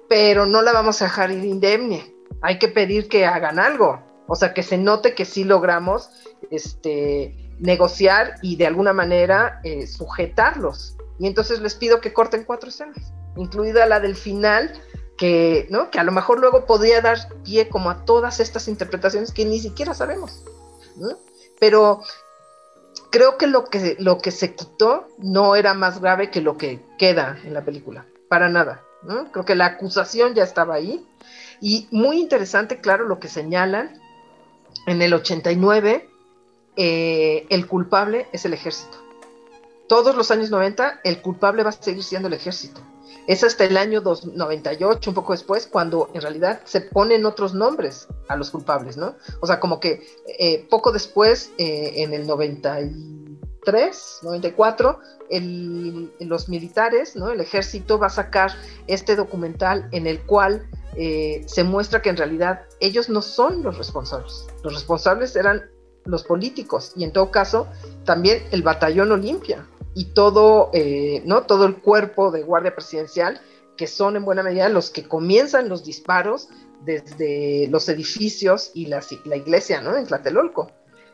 pero 0.09 0.45
no 0.45 0.61
la 0.61 0.71
vamos 0.71 1.01
a 1.01 1.05
dejar 1.05 1.31
ir 1.31 1.43
indemne. 1.43 2.13
Hay 2.41 2.59
que 2.59 2.67
pedir 2.67 3.07
que 3.07 3.25
hagan 3.25 3.59
algo. 3.59 4.01
O 4.27 4.35
sea, 4.35 4.53
que 4.53 4.63
se 4.63 4.77
note 4.77 5.15
que 5.15 5.25
sí 5.25 5.43
logramos 5.43 6.09
este, 6.49 7.53
negociar 7.59 8.35
y 8.41 8.55
de 8.55 8.67
alguna 8.67 8.93
manera 8.93 9.59
eh, 9.63 9.87
sujetarlos. 9.87 10.95
Y 11.19 11.27
entonces 11.27 11.59
les 11.61 11.75
pido 11.75 12.01
que 12.01 12.13
corten 12.13 12.43
cuatro 12.43 12.69
escenas, 12.69 13.13
incluida 13.35 13.85
la 13.85 13.99
del 13.99 14.15
final, 14.15 14.73
que, 15.17 15.67
¿no? 15.69 15.91
que 15.91 15.99
a 15.99 16.03
lo 16.03 16.11
mejor 16.11 16.39
luego 16.39 16.65
podría 16.65 17.01
dar 17.01 17.17
pie 17.43 17.69
como 17.69 17.89
a 17.89 18.05
todas 18.05 18.39
estas 18.39 18.67
interpretaciones 18.67 19.31
que 19.31 19.45
ni 19.45 19.59
siquiera 19.59 19.93
sabemos. 19.93 20.43
Pero 21.59 22.01
creo 23.11 23.37
que 23.37 23.47
lo, 23.47 23.65
que 23.65 23.95
lo 23.99 24.17
que 24.17 24.31
se 24.31 24.55
quitó 24.55 25.07
no 25.19 25.55
era 25.55 25.73
más 25.73 26.01
grave 26.01 26.31
que 26.31 26.41
lo 26.41 26.57
que 26.57 26.79
queda 26.97 27.37
en 27.43 27.53
la 27.53 27.63
película, 27.63 28.05
para 28.27 28.49
nada. 28.49 28.83
Creo 29.31 29.45
que 29.45 29.55
la 29.55 29.65
acusación 29.65 30.33
ya 30.33 30.43
estaba 30.43 30.75
ahí. 30.75 31.05
Y 31.61 31.87
muy 31.91 32.19
interesante, 32.19 32.79
claro, 32.81 33.07
lo 33.07 33.19
que 33.19 33.27
señalan. 33.27 34.01
En 34.85 35.01
el 35.01 35.13
89, 35.13 36.09
eh, 36.75 37.45
el 37.49 37.67
culpable 37.67 38.27
es 38.31 38.45
el 38.45 38.53
ejército. 38.53 38.97
Todos 39.87 40.15
los 40.15 40.31
años 40.31 40.49
90, 40.49 41.01
el 41.03 41.21
culpable 41.21 41.63
va 41.63 41.69
a 41.69 41.73
seguir 41.73 42.03
siendo 42.03 42.27
el 42.27 42.33
ejército. 42.33 42.81
Es 43.27 43.43
hasta 43.43 43.63
el 43.63 43.77
año 43.77 44.01
98, 44.01 45.09
un 45.09 45.13
poco 45.13 45.33
después, 45.33 45.67
cuando 45.67 46.09
en 46.13 46.21
realidad 46.21 46.61
se 46.65 46.81
ponen 46.81 47.25
otros 47.25 47.53
nombres 47.53 48.07
a 48.27 48.35
los 48.35 48.49
culpables, 48.49 48.97
¿no? 48.97 49.15
O 49.39 49.47
sea, 49.47 49.59
como 49.59 49.79
que 49.79 50.05
eh, 50.39 50.67
poco 50.69 50.91
después, 50.91 51.51
eh, 51.57 51.93
en 51.97 52.13
el 52.13 52.27
93, 53.65 54.19
94, 54.23 54.99
el, 55.29 56.13
los 56.19 56.49
militares, 56.49 57.15
¿no? 57.15 57.31
El 57.31 57.41
ejército 57.41 57.97
va 57.97 58.07
a 58.07 58.09
sacar 58.09 58.51
este 58.87 59.15
documental 59.15 59.87
en 59.91 60.07
el 60.07 60.21
cual 60.21 60.67
eh, 60.95 61.43
se 61.47 61.63
muestra 61.63 62.01
que 62.01 62.09
en 62.09 62.17
realidad 62.17 62.61
ellos 62.79 63.09
no 63.09 63.21
son 63.21 63.63
los 63.63 63.77
responsables. 63.77 64.47
Los 64.63 64.73
responsables 64.73 65.35
eran 65.35 65.69
los 66.05 66.23
políticos 66.23 66.91
y 66.95 67.03
en 67.05 67.13
todo 67.13 67.31
caso 67.31 67.67
también 68.03 68.43
el 68.51 68.61
batallón 68.61 69.11
Olimpia, 69.11 69.65
y 69.95 70.05
todo, 70.05 70.69
eh, 70.73 71.21
¿no? 71.25 71.43
todo 71.43 71.65
el 71.65 71.77
cuerpo 71.77 72.31
de 72.31 72.43
guardia 72.43 72.73
presidencial, 72.73 73.39
que 73.77 73.87
son 73.87 74.15
en 74.15 74.25
buena 74.25 74.43
medida 74.43 74.69
los 74.69 74.89
que 74.89 75.07
comienzan 75.07 75.69
los 75.69 75.83
disparos 75.83 76.49
desde 76.81 77.67
los 77.69 77.87
edificios 77.89 78.71
y 78.73 78.87
la, 78.87 79.01
iglesia 79.35 79.81
¿no? 79.81 79.95
en 79.95 80.05
Tlatelolco. 80.05 80.71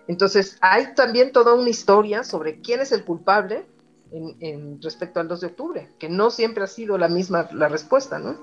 Entonces, 0.09 0.57
hay 0.59 0.95
también 0.95 1.31
toda 1.31 1.53
una 1.53 1.69
historia 1.69 2.23
sobre 2.23 2.61
quién 2.61 2.81
es 2.81 2.91
el 2.91 3.05
culpable 3.05 3.67
en, 4.11 4.81
respecto 4.81 5.19
al 5.19 5.27
2 5.27 5.41
de 5.41 5.47
octubre, 5.47 5.89
que 5.99 6.09
no 6.09 6.31
siempre 6.31 6.63
ha 6.63 6.67
sido 6.67 6.97
la 6.97 7.07
misma 7.07 7.47
la 7.53 7.67
respuesta, 7.67 8.17
¿no? 8.17 8.35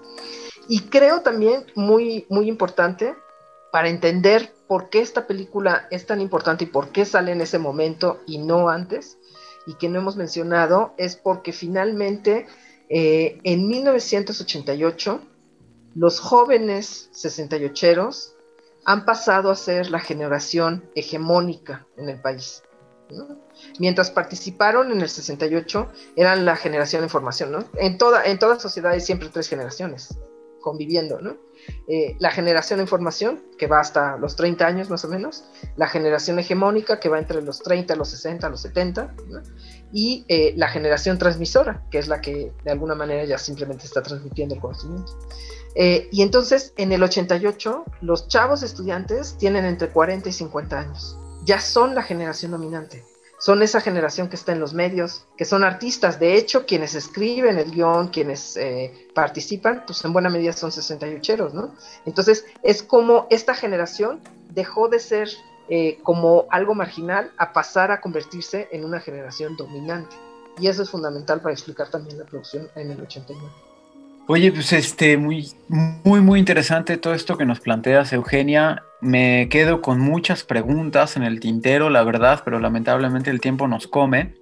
Y 0.69 0.83
creo 0.83 1.23
también 1.23 1.67
muy, 1.75 2.25
muy 2.31 2.49
importante 2.49 3.17
para 3.73 3.89
entender 3.89 4.55
por 4.69 4.91
qué 4.91 5.01
esta 5.01 5.27
película 5.27 5.89
es 5.91 6.07
tan 6.07 6.21
importante 6.21 6.65
y 6.65 6.69
por 6.69 6.91
qué 6.91 7.05
sale 7.05 7.33
en 7.33 7.41
ese 7.41 7.59
momento 7.59 8.21
y 8.29 8.39
no 8.39 8.69
antes, 8.69 9.19
y 9.67 9.75
que 9.75 9.89
no 9.89 9.99
hemos 9.99 10.15
mencionado 10.15 10.95
es 10.99 11.17
porque 11.17 11.53
finalmente 11.53 12.47
eh, 12.89 13.41
en 13.43 13.67
1988 13.67 15.21
los 15.97 16.21
jóvenes 16.21 17.11
68eros 17.13 18.36
han 18.87 19.05
pasado 19.05 19.51
a 19.51 19.57
ser 19.57 19.91
la 19.91 19.99
generación 19.99 20.89
hegemónica 20.95 21.87
en 21.97 22.09
el 22.09 22.21
país. 22.21 22.63
Mientras 23.79 24.11
participaron 24.11 24.91
en 24.91 25.01
el 25.01 25.09
68 25.09 25.91
eran 26.17 26.45
la 26.45 26.57
generación 26.57 27.03
de 27.03 27.09
formación, 27.09 27.53
¿no? 27.53 27.59
En 27.75 27.99
toda, 27.99 28.25
en 28.25 28.39
toda 28.39 28.59
sociedad 28.59 28.93
hay 28.93 29.01
siempre 29.01 29.29
tres 29.29 29.49
generaciones 29.49 30.17
conviviendo, 30.61 31.21
¿no? 31.21 31.37
Eh, 31.87 32.17
la 32.19 32.33
generación 32.33 32.79
de 32.79 32.83
información, 32.83 33.41
que 33.57 33.69
va 33.69 33.79
hasta 33.79 34.17
los 34.17 34.35
30 34.35 34.67
años 34.67 34.91
más 34.91 35.05
o 35.05 35.09
menos, 35.09 35.45
la 35.77 35.87
generación 35.87 36.41
hegemónica, 36.41 36.99
que 36.99 37.09
va 37.09 37.21
entre 37.21 37.41
los 37.41 37.63
30, 37.63 37.95
los 37.95 38.09
60, 38.09 38.49
los 38.49 38.63
70, 38.63 39.15
y 39.93 40.25
eh, 40.27 40.55
la 40.57 40.69
generación 40.69 41.19
transmisora, 41.19 41.85
que 41.91 41.99
es 41.99 42.09
la 42.09 42.21
que 42.21 42.53
de 42.65 42.71
alguna 42.73 42.97
manera 42.97 43.25
ya 43.25 43.39
simplemente 43.39 43.85
está 43.85 44.03
transmitiendo 44.03 44.57
el 44.57 44.61
conocimiento. 44.61 45.13
Eh, 45.77 46.09
y 46.11 46.23
entonces, 46.23 46.73
en 46.77 46.91
el 46.93 47.03
88, 47.03 47.85
los 48.01 48.29
chavos 48.29 48.63
estudiantes 48.63 49.37
tienen 49.39 49.65
entre 49.65 49.91
40 49.91 50.29
y 50.29 50.33
50 50.33 50.79
años, 50.79 51.19
ya 51.45 51.61
son 51.61 51.95
la 51.95 52.03
generación 52.03 52.53
dominante 52.53 53.05
son 53.39 53.63
esa 53.63 53.81
generación 53.81 54.29
que 54.29 54.37
está 54.37 54.53
en 54.53 54.61
los 54.61 54.73
medios, 54.73 55.27
que 55.37 55.45
son 55.45 55.63
artistas. 55.63 56.19
De 56.19 56.35
hecho, 56.37 56.65
quienes 56.65 56.95
escriben 56.95 57.59
el 57.59 57.71
guion, 57.71 58.09
quienes 58.09 58.57
eh, 58.57 59.09
participan, 59.15 59.85
pues 59.87 60.05
en 60.05 60.13
buena 60.13 60.31
medida 60.31 60.53
son 60.53 60.71
68eros, 60.71 61.53
¿no? 61.53 61.75
Entonces, 62.07 62.47
es 62.63 62.83
como 62.83 63.27
esta 63.31 63.55
generación 63.55 64.21
dejó 64.51 64.89
de 64.89 65.01
ser 65.01 65.29
eh, 65.69 65.99
como 66.03 66.47
algo 66.51 66.75
marginal 66.75 67.33
a 67.37 67.53
pasar 67.53 67.91
a 67.91 68.01
convertirse 68.01 68.69
en 68.73 68.85
una 68.85 69.01
generación 69.01 69.57
dominante. 69.57 70.17
Y 70.59 70.69
eso 70.69 70.83
es 70.83 70.91
fundamental 70.91 71.43
para 71.43 71.53
explicar 71.53 71.91
también 71.91 72.19
la 72.19 72.25
producción 72.25 72.71
en 72.75 72.91
el 72.91 73.03
89. 73.03 73.66
Oye, 74.29 74.51
pues 74.51 74.73
este, 74.73 75.17
muy, 75.17 75.53
muy, 75.69 76.21
muy 76.21 76.41
interesante 76.41 76.97
todo 76.97 77.15
esto 77.15 77.39
que 77.39 77.45
nos 77.45 77.61
planteas, 77.61 78.13
Eugenia. 78.13 78.83
Me 79.01 79.49
quedo 79.49 79.81
con 79.81 80.01
muchas 80.01 80.43
preguntas 80.43 81.17
en 81.17 81.23
el 81.23 81.39
tintero, 81.39 81.91
la 81.91 82.03
verdad, 82.03 82.43
pero 82.45 82.59
lamentablemente 82.59 83.31
el 83.31 83.41
tiempo 83.41 83.69
nos 83.69 83.87
come. 83.87 84.35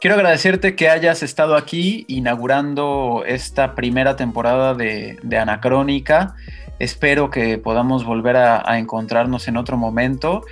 Quiero 0.00 0.16
agradecerte 0.16 0.74
que 0.74 0.88
hayas 0.88 1.22
estado 1.22 1.54
aquí 1.54 2.06
inaugurando 2.08 3.22
esta 3.24 3.76
primera 3.76 4.16
temporada 4.16 4.74
de, 4.74 5.16
Anacrónica. 5.38 6.34
Espero 6.80 7.30
que 7.30 7.58
podamos 7.58 8.04
volver 8.04 8.36
a 8.36 8.78
encontrarnos 8.78 9.46
en 9.46 9.58
otro 9.58 9.76
momento 9.76 10.42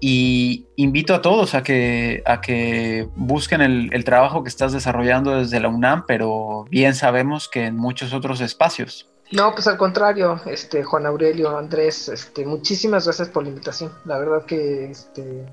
y 0.00 0.66
invito 0.76 1.14
a 1.14 1.20
todos 1.22 1.54
a 1.54 1.62
que, 1.62 2.22
a 2.24 2.40
que 2.40 3.08
busquen 3.16 3.60
el, 3.60 4.04
trabajo 4.04 4.42
que 4.42 4.48
estás 4.48 4.72
desarrollando 4.72 5.36
desde 5.36 5.60
la 5.60 5.68
UNAM, 5.68 6.04
pero 6.06 6.64
bien 6.70 6.94
sabemos 6.94 7.48
que 7.48 7.66
en 7.66 7.76
muchos 7.76 8.14
otros 8.14 8.40
espacios. 8.40 9.08
No, 9.32 9.52
pues 9.52 9.66
al 9.66 9.76
contrario, 9.76 10.40
este 10.46 10.82
Juan 10.82 11.06
Aurelio, 11.06 11.56
Andrés, 11.56 12.08
este, 12.08 12.44
muchísimas 12.44 13.04
gracias 13.04 13.28
por 13.28 13.44
la 13.44 13.50
invitación. 13.50 13.92
La 14.04 14.18
verdad 14.18 14.44
que 14.44 14.90
este, 14.90 15.46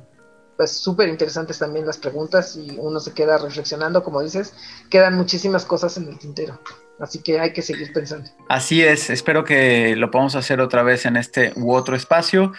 pues 0.56 0.72
súper 0.72 1.10
interesantes 1.10 1.60
también 1.60 1.86
las 1.86 1.98
preguntas 1.98 2.56
y 2.56 2.76
uno 2.80 3.00
se 3.00 3.14
queda 3.14 3.38
reflexionando, 3.38 4.04
como 4.04 4.24
dices, 4.24 4.54
quedan 4.90 5.14
muchísimas 5.16 5.66
cosas 5.66 5.98
en 5.98 6.08
el 6.08 6.18
tintero. 6.18 6.60
Así 7.00 7.22
que 7.22 7.40
hay 7.40 7.54
que 7.54 7.62
seguir 7.62 7.94
pensando. 7.94 8.28
Así 8.50 8.84
es, 8.84 9.12
espero 9.12 9.44
que 9.44 9.96
lo 9.96 10.10
podamos 10.10 10.36
hacer 10.36 10.60
otra 10.60 10.82
vez 10.82 11.06
en 11.06 11.16
este 11.16 11.54
u 11.56 11.74
otro 11.74 11.96
espacio 11.96 12.54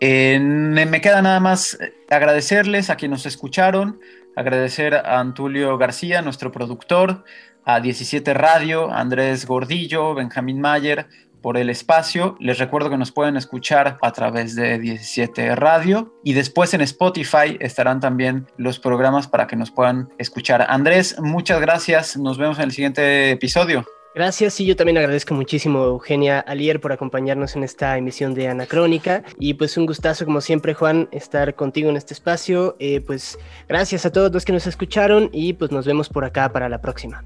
me 0.00 1.00
queda 1.00 1.22
nada 1.22 1.40
más 1.40 1.78
agradecerles 2.10 2.90
a 2.90 2.96
quienes 2.96 3.18
nos 3.18 3.26
escucharon, 3.26 4.00
agradecer 4.36 4.94
a 4.94 5.18
Antulio 5.20 5.76
García, 5.78 6.22
nuestro 6.22 6.52
productor, 6.52 7.24
a 7.64 7.80
17 7.80 8.32
Radio, 8.34 8.90
Andrés 8.90 9.46
Gordillo, 9.46 10.14
Benjamín 10.14 10.60
Mayer, 10.60 11.06
por 11.42 11.56
el 11.56 11.70
espacio. 11.70 12.36
Les 12.40 12.58
recuerdo 12.58 12.90
que 12.90 12.96
nos 12.96 13.12
pueden 13.12 13.36
escuchar 13.36 13.98
a 14.02 14.12
través 14.12 14.54
de 14.54 14.78
17 14.78 15.54
Radio 15.54 16.14
y 16.24 16.32
después 16.32 16.74
en 16.74 16.80
Spotify 16.80 17.56
estarán 17.60 18.00
también 18.00 18.46
los 18.56 18.78
programas 18.78 19.28
para 19.28 19.46
que 19.46 19.56
nos 19.56 19.70
puedan 19.70 20.08
escuchar. 20.18 20.66
Andrés, 20.68 21.16
muchas 21.20 21.60
gracias. 21.60 22.16
Nos 22.16 22.38
vemos 22.38 22.58
en 22.58 22.64
el 22.64 22.72
siguiente 22.72 23.30
episodio. 23.32 23.84
Gracias 24.18 24.58
y 24.58 24.66
yo 24.66 24.74
también 24.74 24.98
agradezco 24.98 25.32
muchísimo 25.32 25.78
a 25.78 25.86
Eugenia 25.86 26.40
Alier 26.40 26.80
por 26.80 26.90
acompañarnos 26.90 27.54
en 27.54 27.62
esta 27.62 27.96
emisión 27.96 28.34
de 28.34 28.48
Anacrónica 28.48 29.22
y 29.38 29.54
pues 29.54 29.76
un 29.76 29.86
gustazo 29.86 30.24
como 30.24 30.40
siempre 30.40 30.74
Juan 30.74 31.08
estar 31.12 31.54
contigo 31.54 31.88
en 31.88 31.96
este 31.96 32.14
espacio. 32.14 32.74
Eh, 32.80 33.00
pues 33.00 33.38
gracias 33.68 34.06
a 34.06 34.10
todos 34.10 34.32
los 34.32 34.44
que 34.44 34.50
nos 34.50 34.66
escucharon 34.66 35.30
y 35.32 35.52
pues 35.52 35.70
nos 35.70 35.86
vemos 35.86 36.08
por 36.08 36.24
acá 36.24 36.52
para 36.52 36.68
la 36.68 36.80
próxima. 36.80 37.22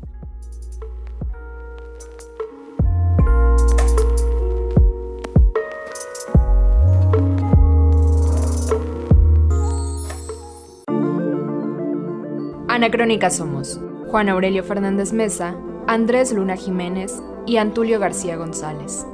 Anacrónica 12.68 13.30
somos 13.30 13.80
Juan 14.08 14.28
Aurelio 14.28 14.62
Fernández 14.62 15.14
Mesa, 15.14 15.56
Andrés 15.88 16.32
Luna 16.32 16.56
Jiménez 16.56 17.20
y 17.44 17.56
Antulio 17.56 17.98
García 17.98 18.36
González. 18.36 19.04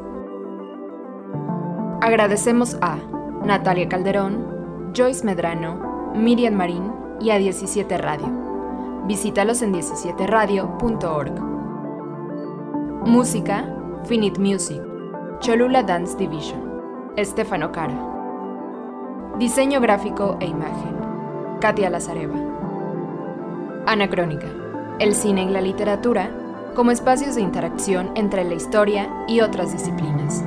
Agradecemos 2.03 2.77
a 2.83 2.99
Natalia 3.43 3.89
Calderón, 3.89 4.93
Joyce 4.95 5.25
Medrano, 5.25 6.13
Miriam 6.15 6.55
Marín 6.55 6.93
y 7.21 7.31
a 7.31 7.39
17 7.39 7.97
Radio. 7.97 8.29
Visítalos 9.07 9.63
en 9.63 9.73
17radio.org. 9.73 11.41
Música, 13.07 13.65
Finite 14.05 14.39
Music, 14.39 14.83
Cholula 15.41 15.83
Dance 15.83 16.19
Division, 16.19 17.13
Estefano 17.17 17.73
Cara. 17.73 17.99
Diseño 19.39 19.81
gráfico 19.81 20.37
e 20.41 20.47
imagen, 20.47 20.97
Katia 21.61 21.89
Lazareva. 21.89 22.37
Anacrónica, 23.87 24.49
el 24.99 25.15
cine 25.15 25.45
y 25.45 25.49
la 25.49 25.63
literatura 25.63 26.31
como 26.79 26.93
espacios 26.93 27.35
de 27.35 27.41
interacción 27.41 28.13
entre 28.15 28.45
la 28.45 28.55
historia 28.55 29.11
y 29.27 29.41
otras 29.41 29.73
disciplinas. 29.73 30.45